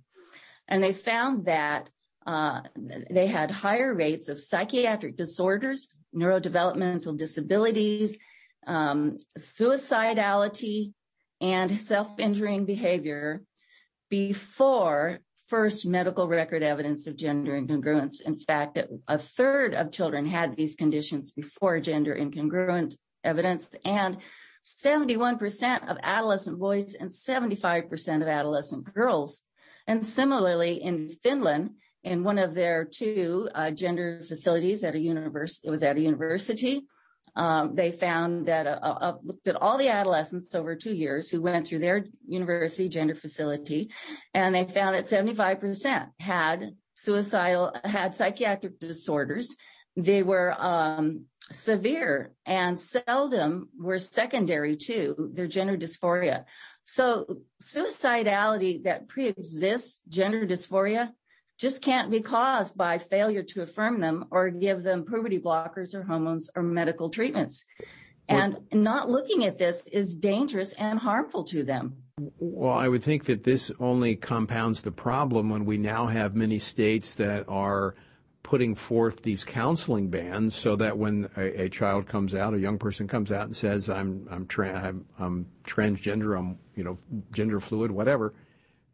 And 0.69 0.83
they 0.83 0.95
found 0.95 1.45
that 1.45 1.91
they 2.27 3.27
had 3.27 3.51
higher 3.51 3.95
rates 3.95 4.29
of 4.29 4.39
psychiatric 4.39 5.17
disorders, 5.17 5.89
neurodevelopmental 6.15 7.17
disabilities, 7.17 8.17
um, 8.67 9.19
suicidality, 9.39 10.93
and 11.41 11.81
self-injuring 11.81 12.67
behavior 12.67 13.43
before 14.11 15.21
first 15.49 15.87
medical 15.87 16.29
record 16.29 16.63
evidence 16.63 17.07
of 17.07 17.17
gender 17.17 17.61
incongruence. 17.61 18.21
In 18.21 18.39
fact, 18.39 18.79
a 19.09 19.19
third 19.19 19.75
of 19.75 19.91
children 19.91 20.27
had 20.27 20.57
these 20.57 20.77
conditions 20.77 21.33
before 21.33 21.81
gender 21.81 22.15
incongruent 22.15 22.97
evidence, 23.25 23.75
and 23.85 24.19
71% 24.65 25.91
of 25.91 25.97
adolescent 26.03 26.59
boys 26.59 26.95
and 26.95 27.11
75% 27.11 28.23
of 28.23 28.29
adolescent 28.29 28.93
girls. 28.95 29.43
And 29.87 30.07
similarly, 30.07 30.83
in 30.83 31.09
Finland, 31.09 31.71
in 32.03 32.25
one 32.25 32.39
of 32.39 32.55
their 32.55 32.85
two 32.85 33.49
uh, 33.55 33.71
gender 33.71 34.23
facilities 34.27 34.85
at 34.85 34.95
a 34.95 34.99
university. 34.99 35.69
It 35.69 35.71
was 35.71 35.83
at 35.83 35.97
a 35.97 36.01
university. 36.01 36.83
Um, 37.37 37.75
they 37.75 37.93
found 37.93 38.47
that 38.47 38.67
uh, 38.67 38.81
uh, 38.83 39.17
looked 39.23 39.47
at 39.47 39.57
all 39.57 39.79
the 39.79 39.89
adolescents 39.89 40.55
over 40.55 40.75
two 40.75 40.95
years 40.95 41.29
who 41.29 41.43
went 41.43 41.67
through 41.67 41.79
their 41.81 42.07
university 42.27 42.89
gender 42.89 43.15
facility, 43.15 43.91
and 44.35 44.55
they 44.55 44.65
found 44.65 44.97
that 44.97 45.05
75% 45.05 46.09
had 46.19 46.75
suicidal, 46.95 47.73
had 47.85 48.17
psychiatric 48.17 48.81
disorders. 48.81 49.55
They 49.97 50.23
were 50.23 50.55
um, 50.61 51.27
severe 51.53 52.33
and 52.47 52.79
seldom 52.79 53.69
were 53.79 53.99
secondary 53.99 54.77
to 54.77 55.31
their 55.33 55.49
gender 55.49 55.77
dysphoria. 55.77 56.45
So 56.85 57.27
suicidality 57.63 58.85
that 58.85 59.09
pre-exists 59.09 60.01
gender 60.09 60.47
dysphoria 60.47 61.11
just 61.61 61.83
can't 61.83 62.11
be 62.11 62.23
caused 62.23 62.79
by 62.79 62.97
failure 62.97 63.43
to 63.43 63.61
affirm 63.61 64.01
them 64.01 64.25
or 64.31 64.49
give 64.49 64.83
them 64.83 65.05
puberty 65.05 65.39
blockers 65.39 65.95
or 65.95 66.03
hormones 66.03 66.49
or 66.57 66.63
medical 66.63 67.11
treatments. 67.11 67.67
And 68.29 68.59
not 68.73 69.11
looking 69.11 69.45
at 69.45 69.59
this 69.59 69.87
is 69.93 70.15
dangerous 70.15 70.73
and 70.75 70.99
harmful 70.99 71.45
to 71.45 71.63
them. 71.63 71.97
Well, 72.39 72.73
I 72.73 72.89
would 72.89 73.03
think 73.03 73.25
that 73.25 73.43
this 73.43 73.71
only 73.79 74.17
compounds 74.17 74.81
the 74.83 74.93
problem 74.93 75.51
when 75.51 75.67
we 75.67 75.77
now 75.77 76.07
have 76.07 76.35
many 76.35 76.59
states 76.59 77.17
that 77.17 77.47
are 77.47 77.95
putting 78.43 78.75
forth 78.75 79.23
these 79.23 79.45
counseling 79.45 80.09
bans 80.09 80.55
so 80.55 80.77
that 80.77 80.97
when 80.97 81.29
a, 81.37 81.65
a 81.65 81.69
child 81.69 82.07
comes 82.07 82.35
out, 82.35 82.55
a 82.55 82.59
young 82.59 82.79
person 82.79 83.07
comes 83.07 83.31
out 83.31 83.45
and 83.45 83.55
says, 83.55 83.91
I'm, 83.91 84.27
I'm, 84.31 84.47
tra- 84.47 84.73
I'm, 84.73 85.05
I'm 85.19 85.47
transgender, 85.65 86.39
I'm, 86.39 86.59
you 86.75 86.85
know, 86.85 86.97
gender 87.33 87.61
fluid, 87.61 87.91
whatever, 87.91 88.33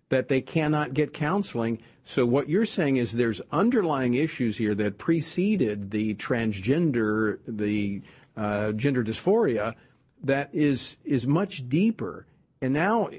that 0.09 0.29
they 0.29 0.41
cannot 0.41 0.95
get 0.95 1.13
counseling. 1.13 1.81
So 2.05 2.25
what 2.25 2.49
you're 2.49 2.67
saying 2.67 2.97
is 2.97 3.13
there's 3.13 3.43
underlying 3.51 4.15
issues 4.15 4.57
here 4.57 4.75
that 4.77 4.99
preceded 4.99 5.91
the 5.91 6.15
transgender, 6.15 7.39
the 7.47 8.03
uh, 8.37 8.73
gender 8.73 9.03
dysphoria, 9.03 9.75
that 10.23 10.51
is 10.53 10.99
is 11.05 11.27
much 11.27 11.69
deeper, 11.69 12.27
and 12.63 12.73
now 12.73 13.11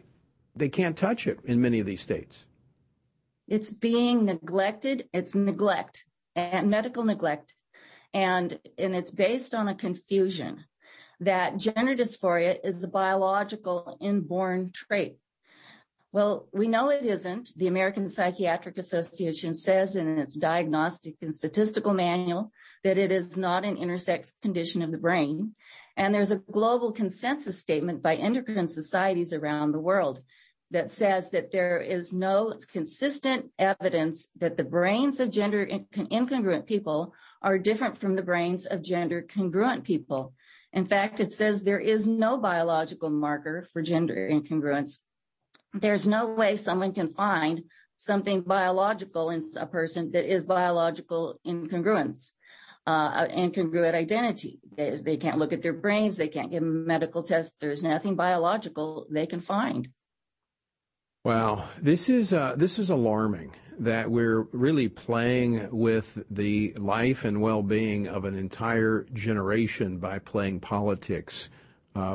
they 0.56 0.70
can't 0.70 0.98
touch 0.98 1.28
it 1.28 1.40
in 1.44 1.62
many 1.62 1.80
of 1.80 1.86
these 1.86 2.02
states. 2.02 2.46
It's 3.48 3.72
being 3.72 4.26
neglected. 4.26 5.08
It's 5.14 5.36
neglect 5.36 6.06
and 6.36 6.70
medical 6.70 7.04
neglect, 7.04 7.54
and 8.14 8.60
and 8.78 8.96
it's 8.96 9.12
based 9.12 9.54
on 9.54 9.68
a 9.68 9.76
confusion 9.76 10.64
that 11.20 11.58
gender 11.58 11.96
dysphoria 11.96 12.58
is 12.64 12.84
a 12.84 12.88
biological 12.88 13.98
inborn 14.00 14.72
trait 14.72 15.18
well, 16.14 16.48
we 16.54 16.68
know 16.68 16.90
it 16.90 17.06
isn't. 17.06 17.52
The 17.58 17.68
American 17.68 18.08
Psychiatric 18.08 18.78
Association 18.78 19.54
says 19.54 19.96
in 19.96 20.18
its 20.18 20.36
diagnostic 20.36 21.16
and 21.22 21.36
statistical 21.36 21.94
manual 21.94 22.52
that 22.84 22.98
it 22.98 23.12
is 23.12 23.38
not 23.38 23.66
an 23.66 23.76
intersex 23.76 24.32
condition 24.42 24.82
of 24.82 24.92
the 24.92 24.98
brain. 24.98 25.54
And 25.98 26.14
there's 26.14 26.32
a 26.32 26.38
global 26.38 26.92
consensus 26.92 27.60
statement 27.60 28.02
by 28.02 28.16
endocrine 28.16 28.68
societies 28.68 29.34
around 29.34 29.72
the 29.72 29.80
world 29.80 30.24
that 30.72 30.92
says 30.92 31.32
that 31.32 31.52
there 31.52 31.80
is 31.80 32.14
no 32.14 32.54
consistent 32.72 33.52
evidence 33.58 34.28
that 34.38 34.58
the 34.58 34.64
brains 34.64 35.20
of 35.20 35.32
gender 35.32 35.66
incongruent 35.66 36.66
people 36.66 37.14
are 37.42 37.58
different 37.58 37.98
from 37.98 38.16
the 38.16 38.22
brains 38.22 38.66
of 38.66 38.82
gender 38.82 39.22
congruent 39.22 39.84
people. 39.84 40.34
In 40.74 40.86
fact, 40.86 41.20
it 41.20 41.32
says 41.32 41.64
there 41.64 41.80
is 41.80 42.08
no 42.08 42.38
biological 42.38 43.10
marker 43.10 43.66
for 43.72 43.82
gender 43.82 44.30
incongruence 44.32 45.00
there's 45.74 46.08
no 46.08 46.28
way 46.28 46.56
someone 46.56 46.94
can 46.94 47.10
find 47.10 47.64
something 47.98 48.42
biological 48.42 49.30
in 49.32 49.44
a 49.60 49.66
person 49.66 50.12
that 50.12 50.32
is 50.32 50.44
biological 50.44 51.40
incongruence. 51.46 52.32
uh, 52.88 53.28
incongruent 53.28 53.94
identity. 53.94 54.60
They, 54.76 54.96
they 54.96 55.18
can't 55.18 55.38
look 55.38 55.52
at 55.52 55.62
their 55.62 55.74
brains. 55.74 56.16
They 56.16 56.30
can't 56.30 56.50
give 56.50 56.64
medical 56.64 57.22
tests. 57.22 57.56
There's 57.60 57.84
nothing 57.84 58.16
biological 58.16 59.08
they 59.12 59.28
can 59.28 59.42
find. 59.42 59.90
Wow, 61.26 61.68
this 61.82 62.08
is 62.08 62.32
uh, 62.32 62.56
this 62.56 62.80
is 62.80 62.90
alarming 62.90 63.52
that 63.80 64.10
we're 64.10 64.44
really 64.54 64.88
playing 64.88 65.68
with 65.72 66.24
the 66.32 66.74
life 66.78 67.26
and 67.26 67.42
well-being 67.42 68.08
of 68.08 68.24
an 68.24 68.36
entire 68.36 69.06
generation 69.14 69.98
by 69.98 70.20
playing 70.20 70.62
politics 70.62 71.50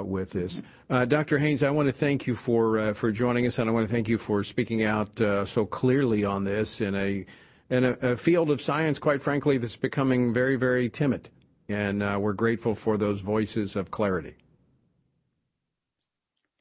with 0.05 0.31
this. 0.31 0.63
Uh, 0.89 1.05
Dr. 1.05 1.39
Haynes, 1.39 1.63
I 1.63 1.71
want 1.71 1.89
to 1.89 1.93
thank 1.93 2.27
you 2.27 2.35
for 2.35 2.79
uh, 2.79 2.93
for 2.93 3.11
joining 3.11 3.47
us, 3.47 3.59
and 3.59 3.69
I 3.69 3.73
want 3.73 3.87
to 3.87 3.93
thank 3.93 4.09
you 4.09 4.19
for 4.19 4.45
speaking 4.45 4.85
out 4.85 5.21
uh, 5.21 5.45
so 5.45 5.67
clearly 5.67 6.25
on 6.25 6.45
this 6.45 6.81
in 6.81 6.95
a 6.95 7.27
in 7.73 7.85
a, 7.85 7.93
a, 8.03 8.17
field 8.17 8.51
of 8.51 8.61
science, 8.61 8.99
quite 8.99 9.23
frankly, 9.23 9.57
that's 9.57 9.77
becoming 9.77 10.33
very, 10.33 10.57
very 10.57 10.91
timid. 10.91 11.31
And 11.71 12.03
uh, 12.03 12.19
we're 12.21 12.35
grateful 12.35 12.75
for 12.75 12.99
those 12.99 13.21
voices 13.21 13.77
of 13.77 13.91
clarity. 13.91 14.35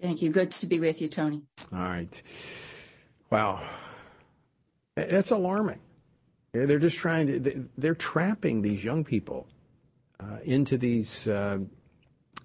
Thank 0.01 0.21
you. 0.21 0.31
Good 0.31 0.51
to 0.51 0.65
be 0.65 0.79
with 0.79 1.01
you, 1.01 1.09
Tony. 1.09 1.41
All 1.73 1.79
right. 1.79 2.21
Wow. 3.29 3.61
That's 4.95 5.31
alarming. 5.31 5.81
They're 6.53 6.79
just 6.79 6.97
trying 6.97 7.27
to, 7.27 7.69
they're 7.77 7.95
trapping 7.95 8.61
these 8.61 8.83
young 8.83 9.03
people 9.03 9.47
uh, 10.19 10.37
into 10.43 10.77
these 10.77 11.27
uh, 11.27 11.59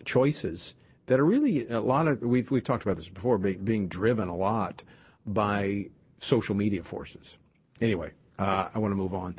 choices 0.07 0.75
that 1.07 1.21
are 1.21 1.25
really 1.25 1.69
a 1.69 1.81
lot 1.81 2.09
of, 2.09 2.23
we've, 2.23 2.51
we've 2.51 2.65
talked 2.65 2.83
about 2.83 2.97
this 2.97 3.09
before, 3.09 3.39
being 3.39 3.89
driven 3.89 4.29
a 4.29 4.37
lot 4.37 4.83
by 5.27 5.87
social 6.19 6.55
media 6.55 6.83
forces. 6.83 7.39
Anyway, 7.81 8.13
uh, 8.39 8.69
I 8.75 8.79
want 8.79 8.93
to 8.93 8.97
move 8.97 9.15
on. 9.15 9.37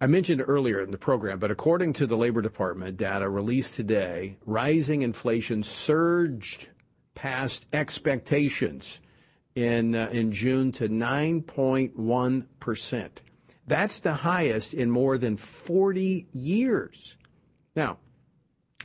I 0.00 0.06
mentioned 0.06 0.42
earlier 0.46 0.82
in 0.82 0.90
the 0.90 0.98
program, 0.98 1.38
but 1.38 1.50
according 1.50 1.94
to 1.94 2.06
the 2.06 2.16
Labor 2.16 2.42
Department 2.42 2.98
data 2.98 3.28
released 3.28 3.74
today, 3.76 4.36
rising 4.44 5.02
inflation 5.02 5.62
surged 5.62 6.68
past 7.14 7.64
expectations 7.72 9.00
in 9.54 9.94
uh, 9.94 10.10
in 10.12 10.32
June 10.32 10.70
to 10.72 10.88
9.1 10.88 12.46
percent. 12.60 13.22
That's 13.66 13.98
the 14.00 14.12
highest 14.12 14.74
in 14.74 14.90
more 14.90 15.16
than 15.16 15.38
40 15.38 16.26
years. 16.32 17.16
Now, 17.74 17.98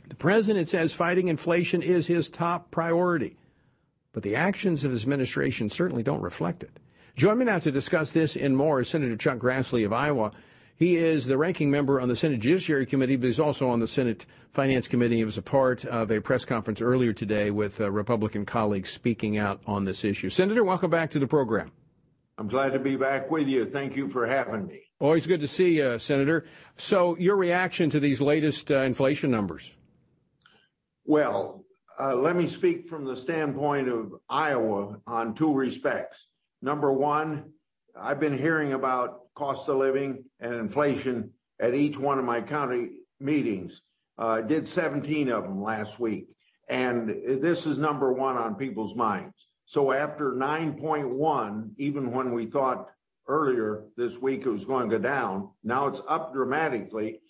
the 0.08 0.16
president 0.16 0.68
says 0.68 0.92
fighting 0.92 1.28
inflation 1.28 1.82
is 1.82 2.06
his 2.06 2.28
top 2.28 2.70
priority, 2.70 3.36
but 4.12 4.22
the 4.22 4.36
actions 4.36 4.84
of 4.84 4.92
his 4.92 5.04
administration 5.04 5.70
certainly 5.70 6.02
don't 6.02 6.20
reflect 6.20 6.62
it. 6.62 6.78
Join 7.16 7.38
me 7.38 7.44
now 7.44 7.58
to 7.60 7.70
discuss 7.70 8.12
this 8.12 8.36
and 8.36 8.56
more 8.56 8.80
is 8.80 8.88
Senator 8.88 9.16
Chuck 9.16 9.38
Grassley 9.38 9.84
of 9.84 9.92
Iowa. 9.92 10.32
He 10.76 10.96
is 10.96 11.26
the 11.26 11.38
ranking 11.38 11.70
member 11.70 12.00
on 12.00 12.08
the 12.08 12.16
Senate 12.16 12.40
Judiciary 12.40 12.86
Committee, 12.86 13.16
but 13.16 13.26
he's 13.26 13.38
also 13.38 13.68
on 13.68 13.78
the 13.78 13.86
Senate 13.86 14.26
Finance 14.50 14.88
Committee. 14.88 15.16
He 15.16 15.24
was 15.24 15.38
a 15.38 15.42
part 15.42 15.84
of 15.84 16.10
a 16.10 16.20
press 16.20 16.44
conference 16.44 16.80
earlier 16.80 17.12
today 17.12 17.50
with 17.50 17.80
uh, 17.80 17.90
Republican 17.90 18.44
colleagues 18.44 18.90
speaking 18.90 19.38
out 19.38 19.60
on 19.66 19.84
this 19.84 20.04
issue. 20.04 20.28
Senator, 20.28 20.64
welcome 20.64 20.90
back 20.90 21.10
to 21.12 21.18
the 21.18 21.26
program. 21.26 21.70
I'm 22.38 22.48
glad 22.48 22.72
to 22.72 22.78
be 22.78 22.96
back 22.96 23.30
with 23.30 23.46
you. 23.46 23.66
Thank 23.66 23.94
you 23.94 24.08
for 24.08 24.26
having 24.26 24.66
me. 24.66 24.80
Always 24.98 25.26
good 25.26 25.40
to 25.40 25.48
see 25.48 25.78
you, 25.78 25.98
Senator. 25.98 26.44
So, 26.76 27.16
your 27.18 27.36
reaction 27.36 27.90
to 27.90 28.00
these 28.00 28.20
latest 28.20 28.70
uh, 28.70 28.78
inflation 28.78 29.30
numbers? 29.30 29.74
Well, 31.04 31.64
uh, 31.98 32.14
let 32.14 32.36
me 32.36 32.46
speak 32.46 32.88
from 32.88 33.04
the 33.04 33.16
standpoint 33.16 33.88
of 33.88 34.12
Iowa 34.28 35.00
on 35.06 35.34
two 35.34 35.52
respects. 35.52 36.28
Number 36.62 36.92
one, 36.92 37.52
I've 38.00 38.20
been 38.20 38.38
hearing 38.38 38.72
about 38.72 39.22
cost 39.34 39.68
of 39.68 39.78
living 39.78 40.24
and 40.38 40.54
inflation 40.54 41.32
at 41.58 41.74
each 41.74 41.98
one 41.98 42.20
of 42.20 42.24
my 42.24 42.40
county 42.40 43.00
meetings. 43.18 43.82
Uh, 44.16 44.28
I 44.28 44.42
did 44.42 44.68
17 44.68 45.28
of 45.28 45.42
them 45.42 45.60
last 45.60 45.98
week, 45.98 46.28
and 46.68 47.40
this 47.42 47.66
is 47.66 47.78
number 47.78 48.12
one 48.12 48.36
on 48.36 48.54
people's 48.54 48.94
minds. 48.94 49.48
So 49.64 49.90
after 49.90 50.32
9.1, 50.32 51.70
even 51.78 52.12
when 52.12 52.30
we 52.30 52.46
thought 52.46 52.90
earlier 53.26 53.84
this 53.96 54.18
week 54.18 54.46
it 54.46 54.50
was 54.50 54.64
going 54.64 54.88
to 54.88 54.98
go 54.98 55.02
down, 55.02 55.50
now 55.64 55.88
it's 55.88 56.02
up 56.08 56.32
dramatically. 56.32 57.20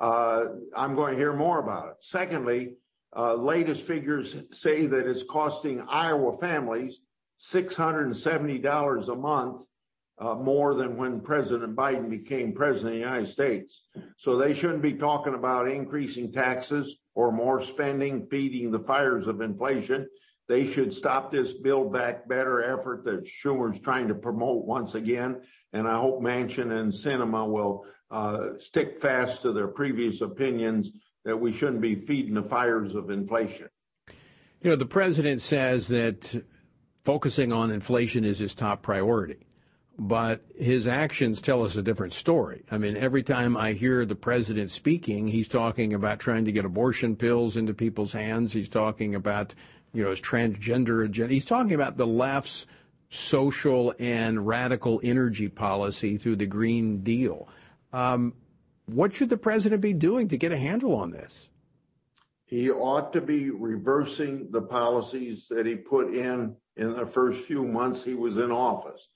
Uh, 0.00 0.46
I'm 0.74 0.94
going 0.94 1.12
to 1.12 1.18
hear 1.18 1.34
more 1.34 1.58
about 1.58 1.88
it. 1.88 1.96
Secondly, 2.00 2.76
latest 3.18 3.82
figures 3.82 4.36
say 4.52 4.86
that 4.86 5.06
it's 5.06 5.22
costing 5.22 5.82
Iowa 5.88 6.38
families 6.38 7.00
$670 7.40 9.08
a 9.08 9.16
month 9.16 9.66
uh, 10.18 10.34
more 10.34 10.74
than 10.74 10.96
when 10.96 11.20
President 11.20 11.76
Biden 11.76 12.10
became 12.10 12.52
president 12.52 12.94
of 12.94 13.00
the 13.00 13.06
United 13.06 13.28
States. 13.28 13.82
So 14.16 14.36
they 14.36 14.52
shouldn't 14.52 14.82
be 14.82 14.94
talking 14.94 15.34
about 15.34 15.68
increasing 15.68 16.32
taxes 16.32 16.96
or 17.14 17.30
more 17.30 17.62
spending, 17.62 18.26
feeding 18.26 18.70
the 18.70 18.80
fires 18.80 19.26
of 19.26 19.40
inflation. 19.40 20.08
They 20.48 20.66
should 20.66 20.92
stop 20.92 21.30
this 21.30 21.52
Build 21.52 21.92
Back 21.92 22.28
Better 22.28 22.64
effort 22.64 23.04
that 23.04 23.26
Schumer's 23.26 23.78
trying 23.78 24.08
to 24.08 24.14
promote 24.14 24.64
once 24.64 24.94
again. 24.94 25.42
And 25.72 25.86
I 25.86 25.98
hope 25.98 26.22
Manchin 26.22 26.72
and 26.72 26.90
Sinema 26.90 27.48
will 27.48 27.84
uh, 28.10 28.58
stick 28.58 28.98
fast 28.98 29.42
to 29.42 29.52
their 29.52 29.68
previous 29.68 30.22
opinions 30.22 30.90
that 31.28 31.36
we 31.36 31.52
shouldn't 31.52 31.82
be 31.82 31.94
feeding 31.94 32.34
the 32.34 32.42
fires 32.42 32.94
of 32.94 33.10
inflation. 33.10 33.68
You 34.62 34.70
know, 34.70 34.76
the 34.76 34.86
president 34.86 35.40
says 35.40 35.88
that 35.88 36.42
focusing 37.04 37.52
on 37.52 37.70
inflation 37.70 38.24
is 38.24 38.38
his 38.38 38.54
top 38.54 38.82
priority. 38.82 39.46
But 40.00 40.44
his 40.56 40.86
actions 40.86 41.42
tell 41.42 41.64
us 41.64 41.76
a 41.76 41.82
different 41.82 42.12
story. 42.12 42.62
I 42.70 42.78
mean, 42.78 42.96
every 42.96 43.24
time 43.24 43.56
I 43.56 43.72
hear 43.72 44.04
the 44.04 44.14
president 44.14 44.70
speaking, 44.70 45.26
he's 45.26 45.48
talking 45.48 45.92
about 45.92 46.20
trying 46.20 46.44
to 46.44 46.52
get 46.52 46.64
abortion 46.64 47.16
pills 47.16 47.56
into 47.56 47.74
people's 47.74 48.12
hands. 48.12 48.52
He's 48.52 48.68
talking 48.68 49.16
about, 49.16 49.54
you 49.92 50.04
know, 50.04 50.10
his 50.10 50.20
transgender 50.20 51.04
agenda. 51.04 51.34
He's 51.34 51.44
talking 51.44 51.74
about 51.74 51.96
the 51.96 52.06
left's 52.06 52.66
social 53.08 53.92
and 53.98 54.46
radical 54.46 55.00
energy 55.02 55.48
policy 55.48 56.16
through 56.16 56.36
the 56.36 56.46
Green 56.46 57.02
Deal. 57.02 57.48
Um, 57.92 58.34
what 58.88 59.14
should 59.14 59.30
the 59.30 59.36
president 59.36 59.82
be 59.82 59.92
doing 59.92 60.28
to 60.28 60.36
get 60.36 60.52
a 60.52 60.56
handle 60.56 60.96
on 60.96 61.10
this? 61.10 61.48
He 62.46 62.70
ought 62.70 63.12
to 63.12 63.20
be 63.20 63.50
reversing 63.50 64.50
the 64.50 64.62
policies 64.62 65.48
that 65.48 65.66
he 65.66 65.76
put 65.76 66.14
in 66.14 66.56
in 66.76 66.96
the 66.96 67.06
first 67.06 67.44
few 67.44 67.64
months 67.64 68.02
he 68.02 68.14
was 68.14 68.38
in 68.38 68.50
office. 68.50 69.08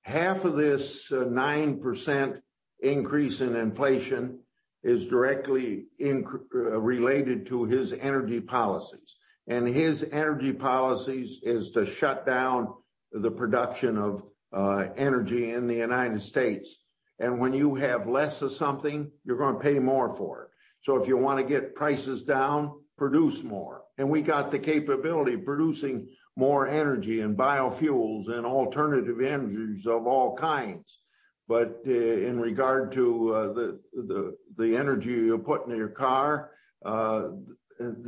Half 0.00 0.46
of 0.46 0.56
this 0.56 1.12
uh, 1.12 1.16
9% 1.26 2.40
increase 2.80 3.40
in 3.42 3.56
inflation 3.56 4.38
is 4.82 5.06
directly 5.06 5.86
in, 5.98 6.24
uh, 6.54 6.80
related 6.80 7.46
to 7.46 7.64
his 7.64 7.92
energy 7.92 8.40
policies. 8.40 9.16
And 9.48 9.68
his 9.68 10.02
energy 10.10 10.52
policies 10.52 11.40
is 11.42 11.72
to 11.72 11.84
shut 11.84 12.24
down 12.24 12.72
the 13.12 13.30
production 13.30 13.98
of 13.98 14.22
uh, 14.52 14.86
energy 14.96 15.50
in 15.50 15.66
the 15.66 15.74
United 15.74 16.22
States. 16.22 16.78
And 17.18 17.40
when 17.40 17.52
you 17.52 17.74
have 17.74 18.08
less 18.08 18.42
of 18.42 18.52
something, 18.52 19.10
you're 19.24 19.36
going 19.36 19.54
to 19.54 19.60
pay 19.60 19.78
more 19.78 20.14
for 20.16 20.44
it. 20.44 20.48
So 20.82 20.96
if 20.96 21.08
you 21.08 21.16
want 21.16 21.40
to 21.40 21.44
get 21.44 21.74
prices 21.74 22.22
down, 22.22 22.80
produce 22.96 23.42
more. 23.42 23.82
And 23.98 24.08
we 24.08 24.22
got 24.22 24.50
the 24.50 24.58
capability 24.58 25.34
of 25.34 25.44
producing 25.44 26.08
more 26.36 26.68
energy 26.68 27.20
and 27.20 27.36
biofuels 27.36 28.28
and 28.28 28.46
alternative 28.46 29.20
energies 29.20 29.86
of 29.86 30.06
all 30.06 30.36
kinds. 30.36 31.00
But 31.48 31.80
uh, 31.86 31.90
in 31.90 32.38
regard 32.38 32.92
to 32.92 33.34
uh, 33.34 33.52
the, 33.52 33.80
the, 33.92 34.36
the 34.56 34.76
energy 34.76 35.10
you 35.10 35.38
put 35.38 35.66
in 35.66 35.76
your 35.76 35.88
car, 35.88 36.50
uh, 36.84 37.28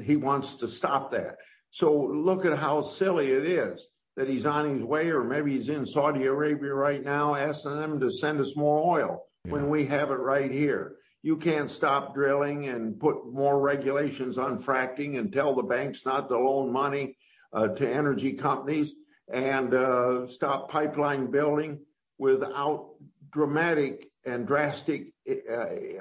he 0.04 0.16
wants 0.16 0.54
to 0.56 0.68
stop 0.68 1.10
that. 1.12 1.36
So 1.70 1.92
look 1.94 2.44
at 2.44 2.58
how 2.58 2.82
silly 2.82 3.32
it 3.32 3.46
is 3.46 3.86
that 4.20 4.28
he's 4.28 4.44
on 4.44 4.68
his 4.68 4.82
way, 4.82 5.08
or 5.08 5.24
maybe 5.24 5.52
he's 5.52 5.70
in 5.70 5.86
Saudi 5.86 6.26
Arabia 6.26 6.74
right 6.74 7.02
now, 7.02 7.34
asking 7.34 7.80
them 7.80 7.98
to 7.98 8.10
send 8.10 8.38
us 8.38 8.54
more 8.54 8.98
oil 8.98 9.24
yeah. 9.46 9.52
when 9.52 9.70
we 9.70 9.86
have 9.86 10.10
it 10.10 10.20
right 10.20 10.50
here. 10.50 10.96
You 11.22 11.38
can't 11.38 11.70
stop 11.70 12.14
drilling 12.14 12.68
and 12.68 13.00
put 13.00 13.32
more 13.32 13.58
regulations 13.58 14.36
on 14.36 14.62
fracking 14.62 15.18
and 15.18 15.32
tell 15.32 15.54
the 15.54 15.62
banks 15.62 16.04
not 16.04 16.28
to 16.28 16.36
loan 16.36 16.70
money 16.70 17.16
uh, 17.54 17.68
to 17.68 17.90
energy 17.90 18.34
companies 18.34 18.92
and 19.32 19.72
uh, 19.72 20.26
stop 20.26 20.70
pipeline 20.70 21.30
building 21.30 21.78
without 22.18 22.90
dramatic 23.32 24.10
and 24.26 24.46
drastic 24.46 25.14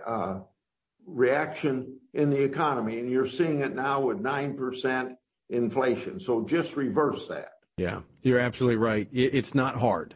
uh, 0.06 0.40
reaction 1.06 1.98
in 2.14 2.30
the 2.32 2.44
economy. 2.44 3.00
And 3.00 3.10
you're 3.10 3.28
seeing 3.28 3.62
it 3.62 3.74
now 3.74 4.02
with 4.02 4.22
9% 4.22 5.16
inflation. 5.50 6.20
So 6.20 6.44
just 6.44 6.76
reverse 6.76 7.30
that. 7.30 7.52
Yeah, 7.80 8.02
you're 8.24 8.40
absolutely 8.40 8.76
right. 8.76 9.08
It's 9.14 9.56
not 9.56 9.76
hard. 9.76 10.14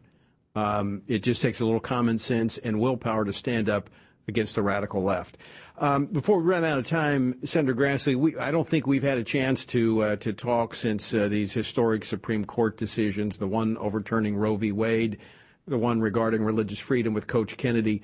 Um, 0.53 1.01
it 1.07 1.19
just 1.19 1.41
takes 1.41 1.61
a 1.61 1.65
little 1.65 1.79
common 1.79 2.19
sense 2.19 2.57
and 2.57 2.77
willpower 2.77 3.23
to 3.23 3.31
stand 3.31 3.69
up 3.69 3.89
against 4.27 4.55
the 4.55 4.61
radical 4.61 5.01
left. 5.01 5.37
Um, 5.77 6.07
before 6.07 6.39
we 6.39 6.43
run 6.43 6.65
out 6.65 6.77
of 6.77 6.85
time, 6.85 7.37
Senator 7.45 7.73
Grassley, 7.73 8.17
we, 8.17 8.37
I 8.37 8.51
don't 8.51 8.67
think 8.67 8.85
we've 8.85 9.03
had 9.03 9.17
a 9.17 9.23
chance 9.23 9.65
to 9.67 10.03
uh, 10.03 10.15
to 10.17 10.33
talk 10.33 10.75
since 10.75 11.13
uh, 11.13 11.29
these 11.29 11.53
historic 11.53 12.03
Supreme 12.03 12.43
Court 12.43 12.75
decisions, 12.75 13.37
the 13.37 13.47
one 13.47 13.77
overturning 13.77 14.35
Roe 14.35 14.57
v. 14.57 14.73
Wade, 14.73 15.19
the 15.65 15.77
one 15.77 16.01
regarding 16.01 16.43
religious 16.43 16.79
freedom 16.79 17.13
with 17.13 17.27
Coach 17.27 17.55
Kennedy. 17.55 18.01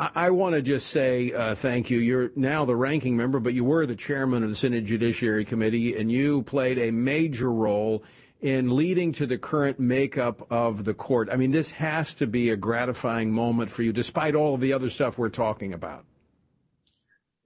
I, 0.00 0.10
I 0.14 0.30
want 0.30 0.56
to 0.56 0.62
just 0.62 0.88
say 0.88 1.32
uh, 1.32 1.54
thank 1.54 1.90
you. 1.90 1.98
You're 1.98 2.32
now 2.34 2.64
the 2.64 2.76
ranking 2.76 3.16
member, 3.16 3.38
but 3.38 3.54
you 3.54 3.62
were 3.62 3.86
the 3.86 3.94
chairman 3.94 4.42
of 4.42 4.48
the 4.48 4.56
Senate 4.56 4.84
Judiciary 4.84 5.44
Committee, 5.44 5.96
and 5.96 6.10
you 6.10 6.42
played 6.42 6.78
a 6.78 6.90
major 6.90 7.52
role 7.52 8.02
in 8.40 8.74
leading 8.76 9.12
to 9.12 9.26
the 9.26 9.38
current 9.38 9.80
makeup 9.80 10.46
of 10.50 10.84
the 10.84 10.94
court. 10.94 11.28
I 11.30 11.36
mean, 11.36 11.50
this 11.50 11.70
has 11.72 12.14
to 12.16 12.26
be 12.26 12.50
a 12.50 12.56
gratifying 12.56 13.32
moment 13.32 13.70
for 13.70 13.82
you, 13.82 13.92
despite 13.92 14.34
all 14.34 14.54
of 14.54 14.60
the 14.60 14.72
other 14.72 14.90
stuff 14.90 15.18
we're 15.18 15.28
talking 15.28 15.72
about. 15.72 16.04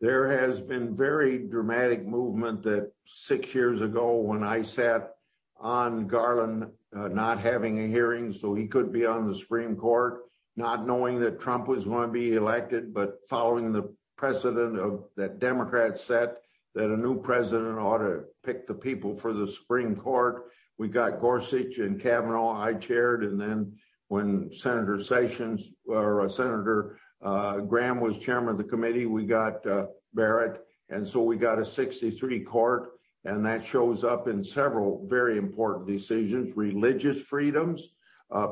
There 0.00 0.28
has 0.40 0.60
been 0.60 0.96
very 0.96 1.38
dramatic 1.38 2.06
movement 2.06 2.62
that 2.62 2.90
six 3.06 3.54
years 3.54 3.82
ago 3.82 4.16
when 4.16 4.42
I 4.42 4.62
sat 4.62 5.16
on 5.58 6.06
Garland 6.06 6.70
uh, 6.96 7.08
not 7.08 7.38
having 7.38 7.78
a 7.78 7.86
hearing 7.86 8.32
so 8.32 8.54
he 8.54 8.66
could 8.66 8.92
be 8.92 9.04
on 9.06 9.28
the 9.28 9.34
Supreme 9.34 9.76
Court, 9.76 10.22
not 10.56 10.86
knowing 10.86 11.20
that 11.20 11.38
Trump 11.38 11.68
was 11.68 11.84
going 11.84 12.08
to 12.08 12.12
be 12.12 12.34
elected, 12.34 12.92
but 12.94 13.20
following 13.28 13.72
the 13.72 13.94
precedent 14.16 14.78
of 14.78 15.04
that 15.16 15.38
Democrats 15.38 16.02
set 16.02 16.38
that 16.74 16.90
a 16.90 16.96
new 16.96 17.20
president 17.20 17.78
ought 17.78 17.98
to 17.98 18.24
pick 18.44 18.66
the 18.66 18.74
people 18.74 19.16
for 19.16 19.32
the 19.32 19.46
Supreme 19.46 19.96
Court. 19.96 20.50
We 20.80 20.88
got 20.88 21.20
Gorsuch 21.20 21.76
and 21.76 22.00
Kavanaugh 22.00 22.58
I 22.58 22.72
chaired, 22.72 23.22
and 23.22 23.38
then 23.38 23.76
when 24.08 24.50
Senator 24.50 24.98
Sessions 24.98 25.74
or 25.86 26.22
uh, 26.22 26.28
Senator 26.28 26.96
uh, 27.20 27.58
Graham 27.58 28.00
was 28.00 28.16
chairman 28.16 28.52
of 28.52 28.56
the 28.56 28.64
committee, 28.64 29.04
we 29.04 29.26
got 29.26 29.66
uh, 29.66 29.88
Barrett, 30.14 30.62
and 30.88 31.06
so 31.06 31.20
we 31.20 31.36
got 31.36 31.58
a 31.58 31.66
63 31.66 32.40
court, 32.44 32.92
and 33.26 33.44
that 33.44 33.62
shows 33.62 34.04
up 34.04 34.26
in 34.26 34.42
several 34.42 35.06
very 35.06 35.36
important 35.36 35.86
decisions, 35.86 36.56
religious 36.56 37.20
freedoms, 37.20 37.90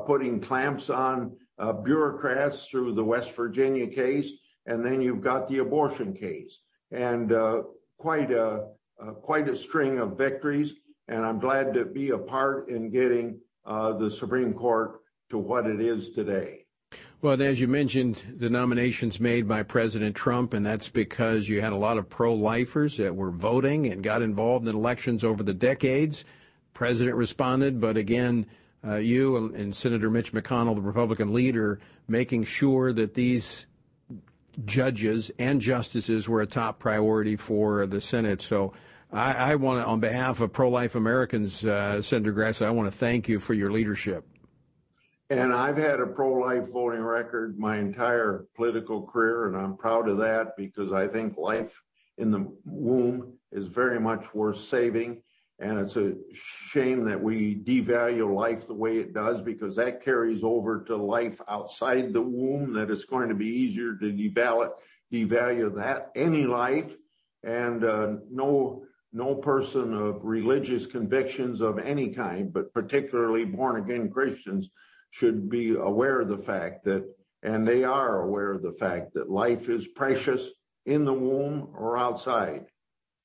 putting 0.05 0.39
clamps 0.39 0.91
on 0.91 1.35
bureaucrats 1.83 2.65
through 2.65 2.93
the 2.93 3.03
West 3.03 3.35
Virginia 3.35 3.87
case, 3.87 4.33
and 4.67 4.85
then 4.85 5.01
you've 5.01 5.21
got 5.21 5.47
the 5.47 5.57
abortion 5.57 6.13
case, 6.13 6.59
and 6.91 7.33
quite 7.97 8.29
a 8.29 9.55
string 9.55 9.97
of 9.97 10.15
victories 10.15 10.75
and 11.09 11.25
I'm 11.25 11.39
glad 11.39 11.73
to 11.73 11.85
be 11.85 12.11
a 12.11 12.17
part 12.17 12.69
in 12.69 12.91
getting 12.91 13.39
uh, 13.65 13.93
the 13.93 14.09
Supreme 14.09 14.53
Court 14.53 15.01
to 15.31 15.37
what 15.37 15.65
it 15.65 15.81
is 15.81 16.11
today. 16.11 16.65
Well, 17.21 17.41
as 17.41 17.59
you 17.59 17.67
mentioned, 17.67 18.23
the 18.37 18.49
nominations 18.49 19.19
made 19.19 19.47
by 19.47 19.63
President 19.63 20.15
Trump, 20.15 20.53
and 20.53 20.65
that's 20.65 20.87
because 20.87 21.49
you 21.49 21.59
had 21.59 21.73
a 21.73 21.77
lot 21.77 21.97
of 21.97 22.09
pro 22.09 22.33
lifers 22.33 22.95
that 22.97 23.13
were 23.13 23.31
voting 23.31 23.87
and 23.87 24.01
got 24.01 24.21
involved 24.21 24.67
in 24.67 24.75
elections 24.75 25.23
over 25.23 25.43
the 25.43 25.53
decades. 25.53 26.23
President 26.73 27.17
responded, 27.17 27.81
but 27.81 27.97
again, 27.97 28.45
uh, 28.87 28.95
you 28.95 29.53
and 29.53 29.75
Senator 29.75 30.09
Mitch 30.09 30.31
McConnell, 30.31 30.75
the 30.75 30.81
Republican 30.81 31.33
leader, 31.33 31.79
making 32.07 32.45
sure 32.45 32.93
that 32.93 33.15
these 33.15 33.65
judges 34.63 35.29
and 35.37 35.59
justices 35.59 36.29
were 36.29 36.41
a 36.41 36.47
top 36.47 36.79
priority 36.79 37.35
for 37.35 37.85
the 37.85 37.99
Senate. 37.99 38.41
So 38.41 38.71
I, 39.11 39.33
I 39.33 39.55
want 39.55 39.81
to, 39.81 39.85
on 39.85 39.99
behalf 39.99 40.39
of 40.39 40.53
pro 40.53 40.69
life 40.69 40.95
Americans, 40.95 41.65
uh, 41.65 42.01
Senator 42.01 42.33
Grassley, 42.33 42.67
I 42.67 42.71
want 42.71 42.91
to 42.91 42.97
thank 42.97 43.27
you 43.27 43.39
for 43.39 43.53
your 43.53 43.71
leadership. 43.71 44.25
And 45.31 45.53
I've 45.53 45.77
had 45.77 45.99
a 45.99 46.07
pro 46.07 46.33
life 46.33 46.69
voting 46.69 47.01
record 47.01 47.59
my 47.59 47.77
entire 47.77 48.45
political 48.55 49.05
career, 49.05 49.47
and 49.47 49.57
I'm 49.57 49.77
proud 49.77 50.09
of 50.09 50.17
that 50.19 50.55
because 50.57 50.91
I 50.91 51.07
think 51.07 51.37
life 51.37 51.81
in 52.17 52.31
the 52.31 52.51
womb 52.65 53.33
is 53.51 53.67
very 53.67 53.99
much 53.99 54.33
worth 54.33 54.59
saving. 54.59 55.21
And 55.59 55.77
it's 55.77 55.97
a 55.97 56.15
shame 56.33 57.03
that 57.05 57.19
we 57.19 57.55
devalue 57.55 58.33
life 58.33 58.65
the 58.65 58.73
way 58.73 58.97
it 58.97 59.13
does 59.13 59.41
because 59.41 59.75
that 59.75 60.03
carries 60.03 60.41
over 60.41 60.83
to 60.85 60.95
life 60.95 61.41
outside 61.49 62.13
the 62.13 62.21
womb, 62.21 62.73
that 62.73 62.89
it's 62.89 63.05
going 63.05 63.29
to 63.29 63.35
be 63.35 63.47
easier 63.47 63.95
to 63.95 64.05
devalue, 64.05 64.71
devalue 65.11 65.75
that, 65.75 66.11
any 66.15 66.45
life. 66.45 66.95
And 67.43 67.83
uh, 67.83 68.13
no 68.31 68.85
no 69.11 69.35
person 69.35 69.93
of 69.93 70.23
religious 70.23 70.85
convictions 70.85 71.61
of 71.61 71.79
any 71.79 72.09
kind, 72.09 72.53
but 72.53 72.73
particularly 72.73 73.45
born 73.45 73.77
again 73.77 74.09
Christians, 74.09 74.69
should 75.11 75.49
be 75.49 75.75
aware 75.75 76.21
of 76.21 76.29
the 76.29 76.37
fact 76.37 76.83
that, 76.85 77.03
and 77.41 77.67
they 77.67 77.83
are 77.83 78.21
aware 78.21 78.51
of 78.53 78.61
the 78.61 78.73
fact 78.73 79.13
that 79.13 79.29
life 79.29 79.69
is 79.69 79.87
precious 79.87 80.49
in 80.85 81.05
the 81.05 81.13
womb 81.13 81.69
or 81.75 81.97
outside. 81.97 82.65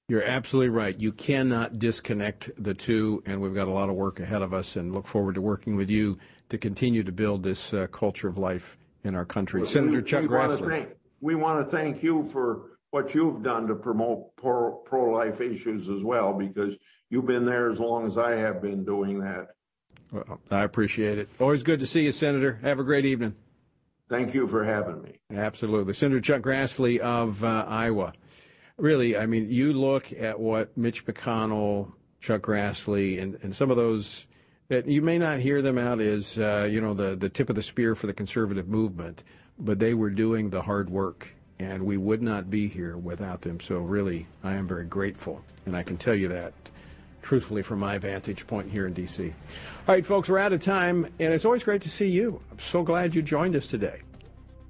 You're 0.08 0.24
absolutely 0.24 0.70
right. 0.70 0.98
You 0.98 1.12
cannot 1.12 1.78
disconnect 1.78 2.50
the 2.62 2.74
two, 2.74 3.22
and 3.26 3.40
we've 3.40 3.54
got 3.54 3.68
a 3.68 3.72
lot 3.72 3.88
of 3.88 3.94
work 3.94 4.20
ahead 4.20 4.42
of 4.42 4.52
us, 4.52 4.76
and 4.76 4.92
look 4.92 5.06
forward 5.06 5.34
to 5.34 5.40
working 5.40 5.76
with 5.76 5.88
you 5.88 6.18
to 6.50 6.58
continue 6.58 7.02
to 7.02 7.12
build 7.12 7.42
this 7.42 7.72
uh, 7.72 7.86
culture 7.86 8.28
of 8.28 8.36
life 8.36 8.76
in 9.02 9.14
our 9.14 9.24
country. 9.24 9.60
We, 9.62 9.66
Senator 9.66 10.02
Chuck 10.02 10.22
we 10.22 10.28
Grassley. 10.28 10.68
Thank, 10.68 10.88
we 11.20 11.34
want 11.34 11.64
to 11.64 11.74
thank 11.74 12.02
you 12.02 12.28
for 12.30 12.73
what 12.94 13.12
you've 13.12 13.42
done 13.42 13.66
to 13.66 13.74
promote 13.74 14.36
pro 14.36 15.10
life 15.10 15.40
issues 15.40 15.88
as 15.88 16.04
well, 16.04 16.32
because 16.32 16.76
you've 17.10 17.26
been 17.26 17.44
there 17.44 17.68
as 17.68 17.80
long 17.80 18.06
as 18.06 18.16
I 18.16 18.36
have 18.36 18.62
been 18.62 18.84
doing 18.84 19.18
that. 19.18 19.48
Well, 20.12 20.40
I 20.48 20.62
appreciate 20.62 21.18
it. 21.18 21.28
Always 21.40 21.64
good 21.64 21.80
to 21.80 21.86
see 21.86 22.04
you, 22.04 22.12
Senator. 22.12 22.60
Have 22.62 22.78
a 22.78 22.84
great 22.84 23.04
evening. 23.04 23.34
Thank 24.08 24.32
you 24.32 24.46
for 24.46 24.62
having 24.62 25.02
me. 25.02 25.18
Absolutely. 25.34 25.92
Senator 25.92 26.20
Chuck 26.20 26.42
Grassley 26.42 27.00
of 27.00 27.42
uh, 27.42 27.64
Iowa. 27.66 28.12
Really, 28.76 29.16
I 29.16 29.26
mean, 29.26 29.50
you 29.50 29.72
look 29.72 30.12
at 30.12 30.38
what 30.38 30.76
Mitch 30.76 31.04
McConnell, 31.04 31.94
Chuck 32.20 32.42
Grassley, 32.42 33.20
and, 33.20 33.36
and 33.42 33.56
some 33.56 33.72
of 33.72 33.76
those 33.76 34.28
that 34.68 34.86
you 34.86 35.02
may 35.02 35.18
not 35.18 35.40
hear 35.40 35.62
them 35.62 35.78
out 35.78 36.00
as, 36.00 36.38
uh, 36.38 36.68
you 36.70 36.80
know, 36.80 36.94
the, 36.94 37.16
the 37.16 37.28
tip 37.28 37.50
of 37.50 37.56
the 37.56 37.62
spear 37.62 37.96
for 37.96 38.06
the 38.06 38.14
conservative 38.14 38.68
movement, 38.68 39.24
but 39.58 39.80
they 39.80 39.94
were 39.94 40.10
doing 40.10 40.50
the 40.50 40.62
hard 40.62 40.90
work 40.90 41.34
and 41.58 41.82
we 41.82 41.96
would 41.96 42.22
not 42.22 42.50
be 42.50 42.68
here 42.68 42.96
without 42.96 43.42
them. 43.42 43.60
So 43.60 43.78
really, 43.78 44.26
I 44.42 44.54
am 44.54 44.66
very 44.66 44.84
grateful, 44.84 45.44
and 45.66 45.76
I 45.76 45.82
can 45.82 45.96
tell 45.96 46.14
you 46.14 46.28
that 46.28 46.52
truthfully 47.22 47.62
from 47.62 47.78
my 47.78 47.96
vantage 47.98 48.46
point 48.46 48.70
here 48.70 48.86
in 48.86 48.92
D.C. 48.92 49.28
All 49.28 49.94
right, 49.94 50.04
folks, 50.04 50.28
we're 50.28 50.38
out 50.38 50.52
of 50.52 50.60
time, 50.60 51.04
and 51.18 51.32
it's 51.32 51.44
always 51.44 51.64
great 51.64 51.82
to 51.82 51.90
see 51.90 52.08
you. 52.08 52.40
I'm 52.50 52.58
so 52.58 52.82
glad 52.82 53.14
you 53.14 53.22
joined 53.22 53.56
us 53.56 53.66
today. 53.66 54.02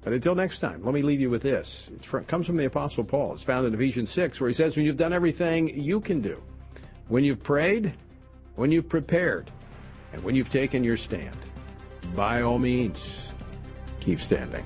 But 0.03 0.13
until 0.13 0.35
next 0.35 0.59
time, 0.59 0.83
let 0.83 0.93
me 0.93 1.01
leave 1.01 1.19
you 1.19 1.29
with 1.29 1.41
this. 1.41 1.89
It 1.95 2.27
comes 2.27 2.45
from 2.45 2.55
the 2.55 2.65
Apostle 2.65 3.03
Paul. 3.03 3.33
It's 3.33 3.43
found 3.43 3.65
in 3.65 3.73
Ephesians 3.73 4.11
6, 4.11 4.39
where 4.39 4.47
he 4.47 4.53
says, 4.53 4.77
When 4.77 4.85
you've 4.85 4.97
done 4.97 5.13
everything 5.13 5.67
you 5.67 5.99
can 5.99 6.21
do, 6.21 6.41
when 7.07 7.23
you've 7.23 7.41
prayed, 7.43 7.93
when 8.55 8.71
you've 8.71 8.87
prepared, 8.87 9.51
and 10.13 10.23
when 10.23 10.35
you've 10.35 10.49
taken 10.49 10.83
your 10.83 10.95
stand, 10.95 11.35
by 12.15 12.43
all 12.43 12.59
means, 12.59 13.33
keep 13.99 14.21
standing. 14.21 14.65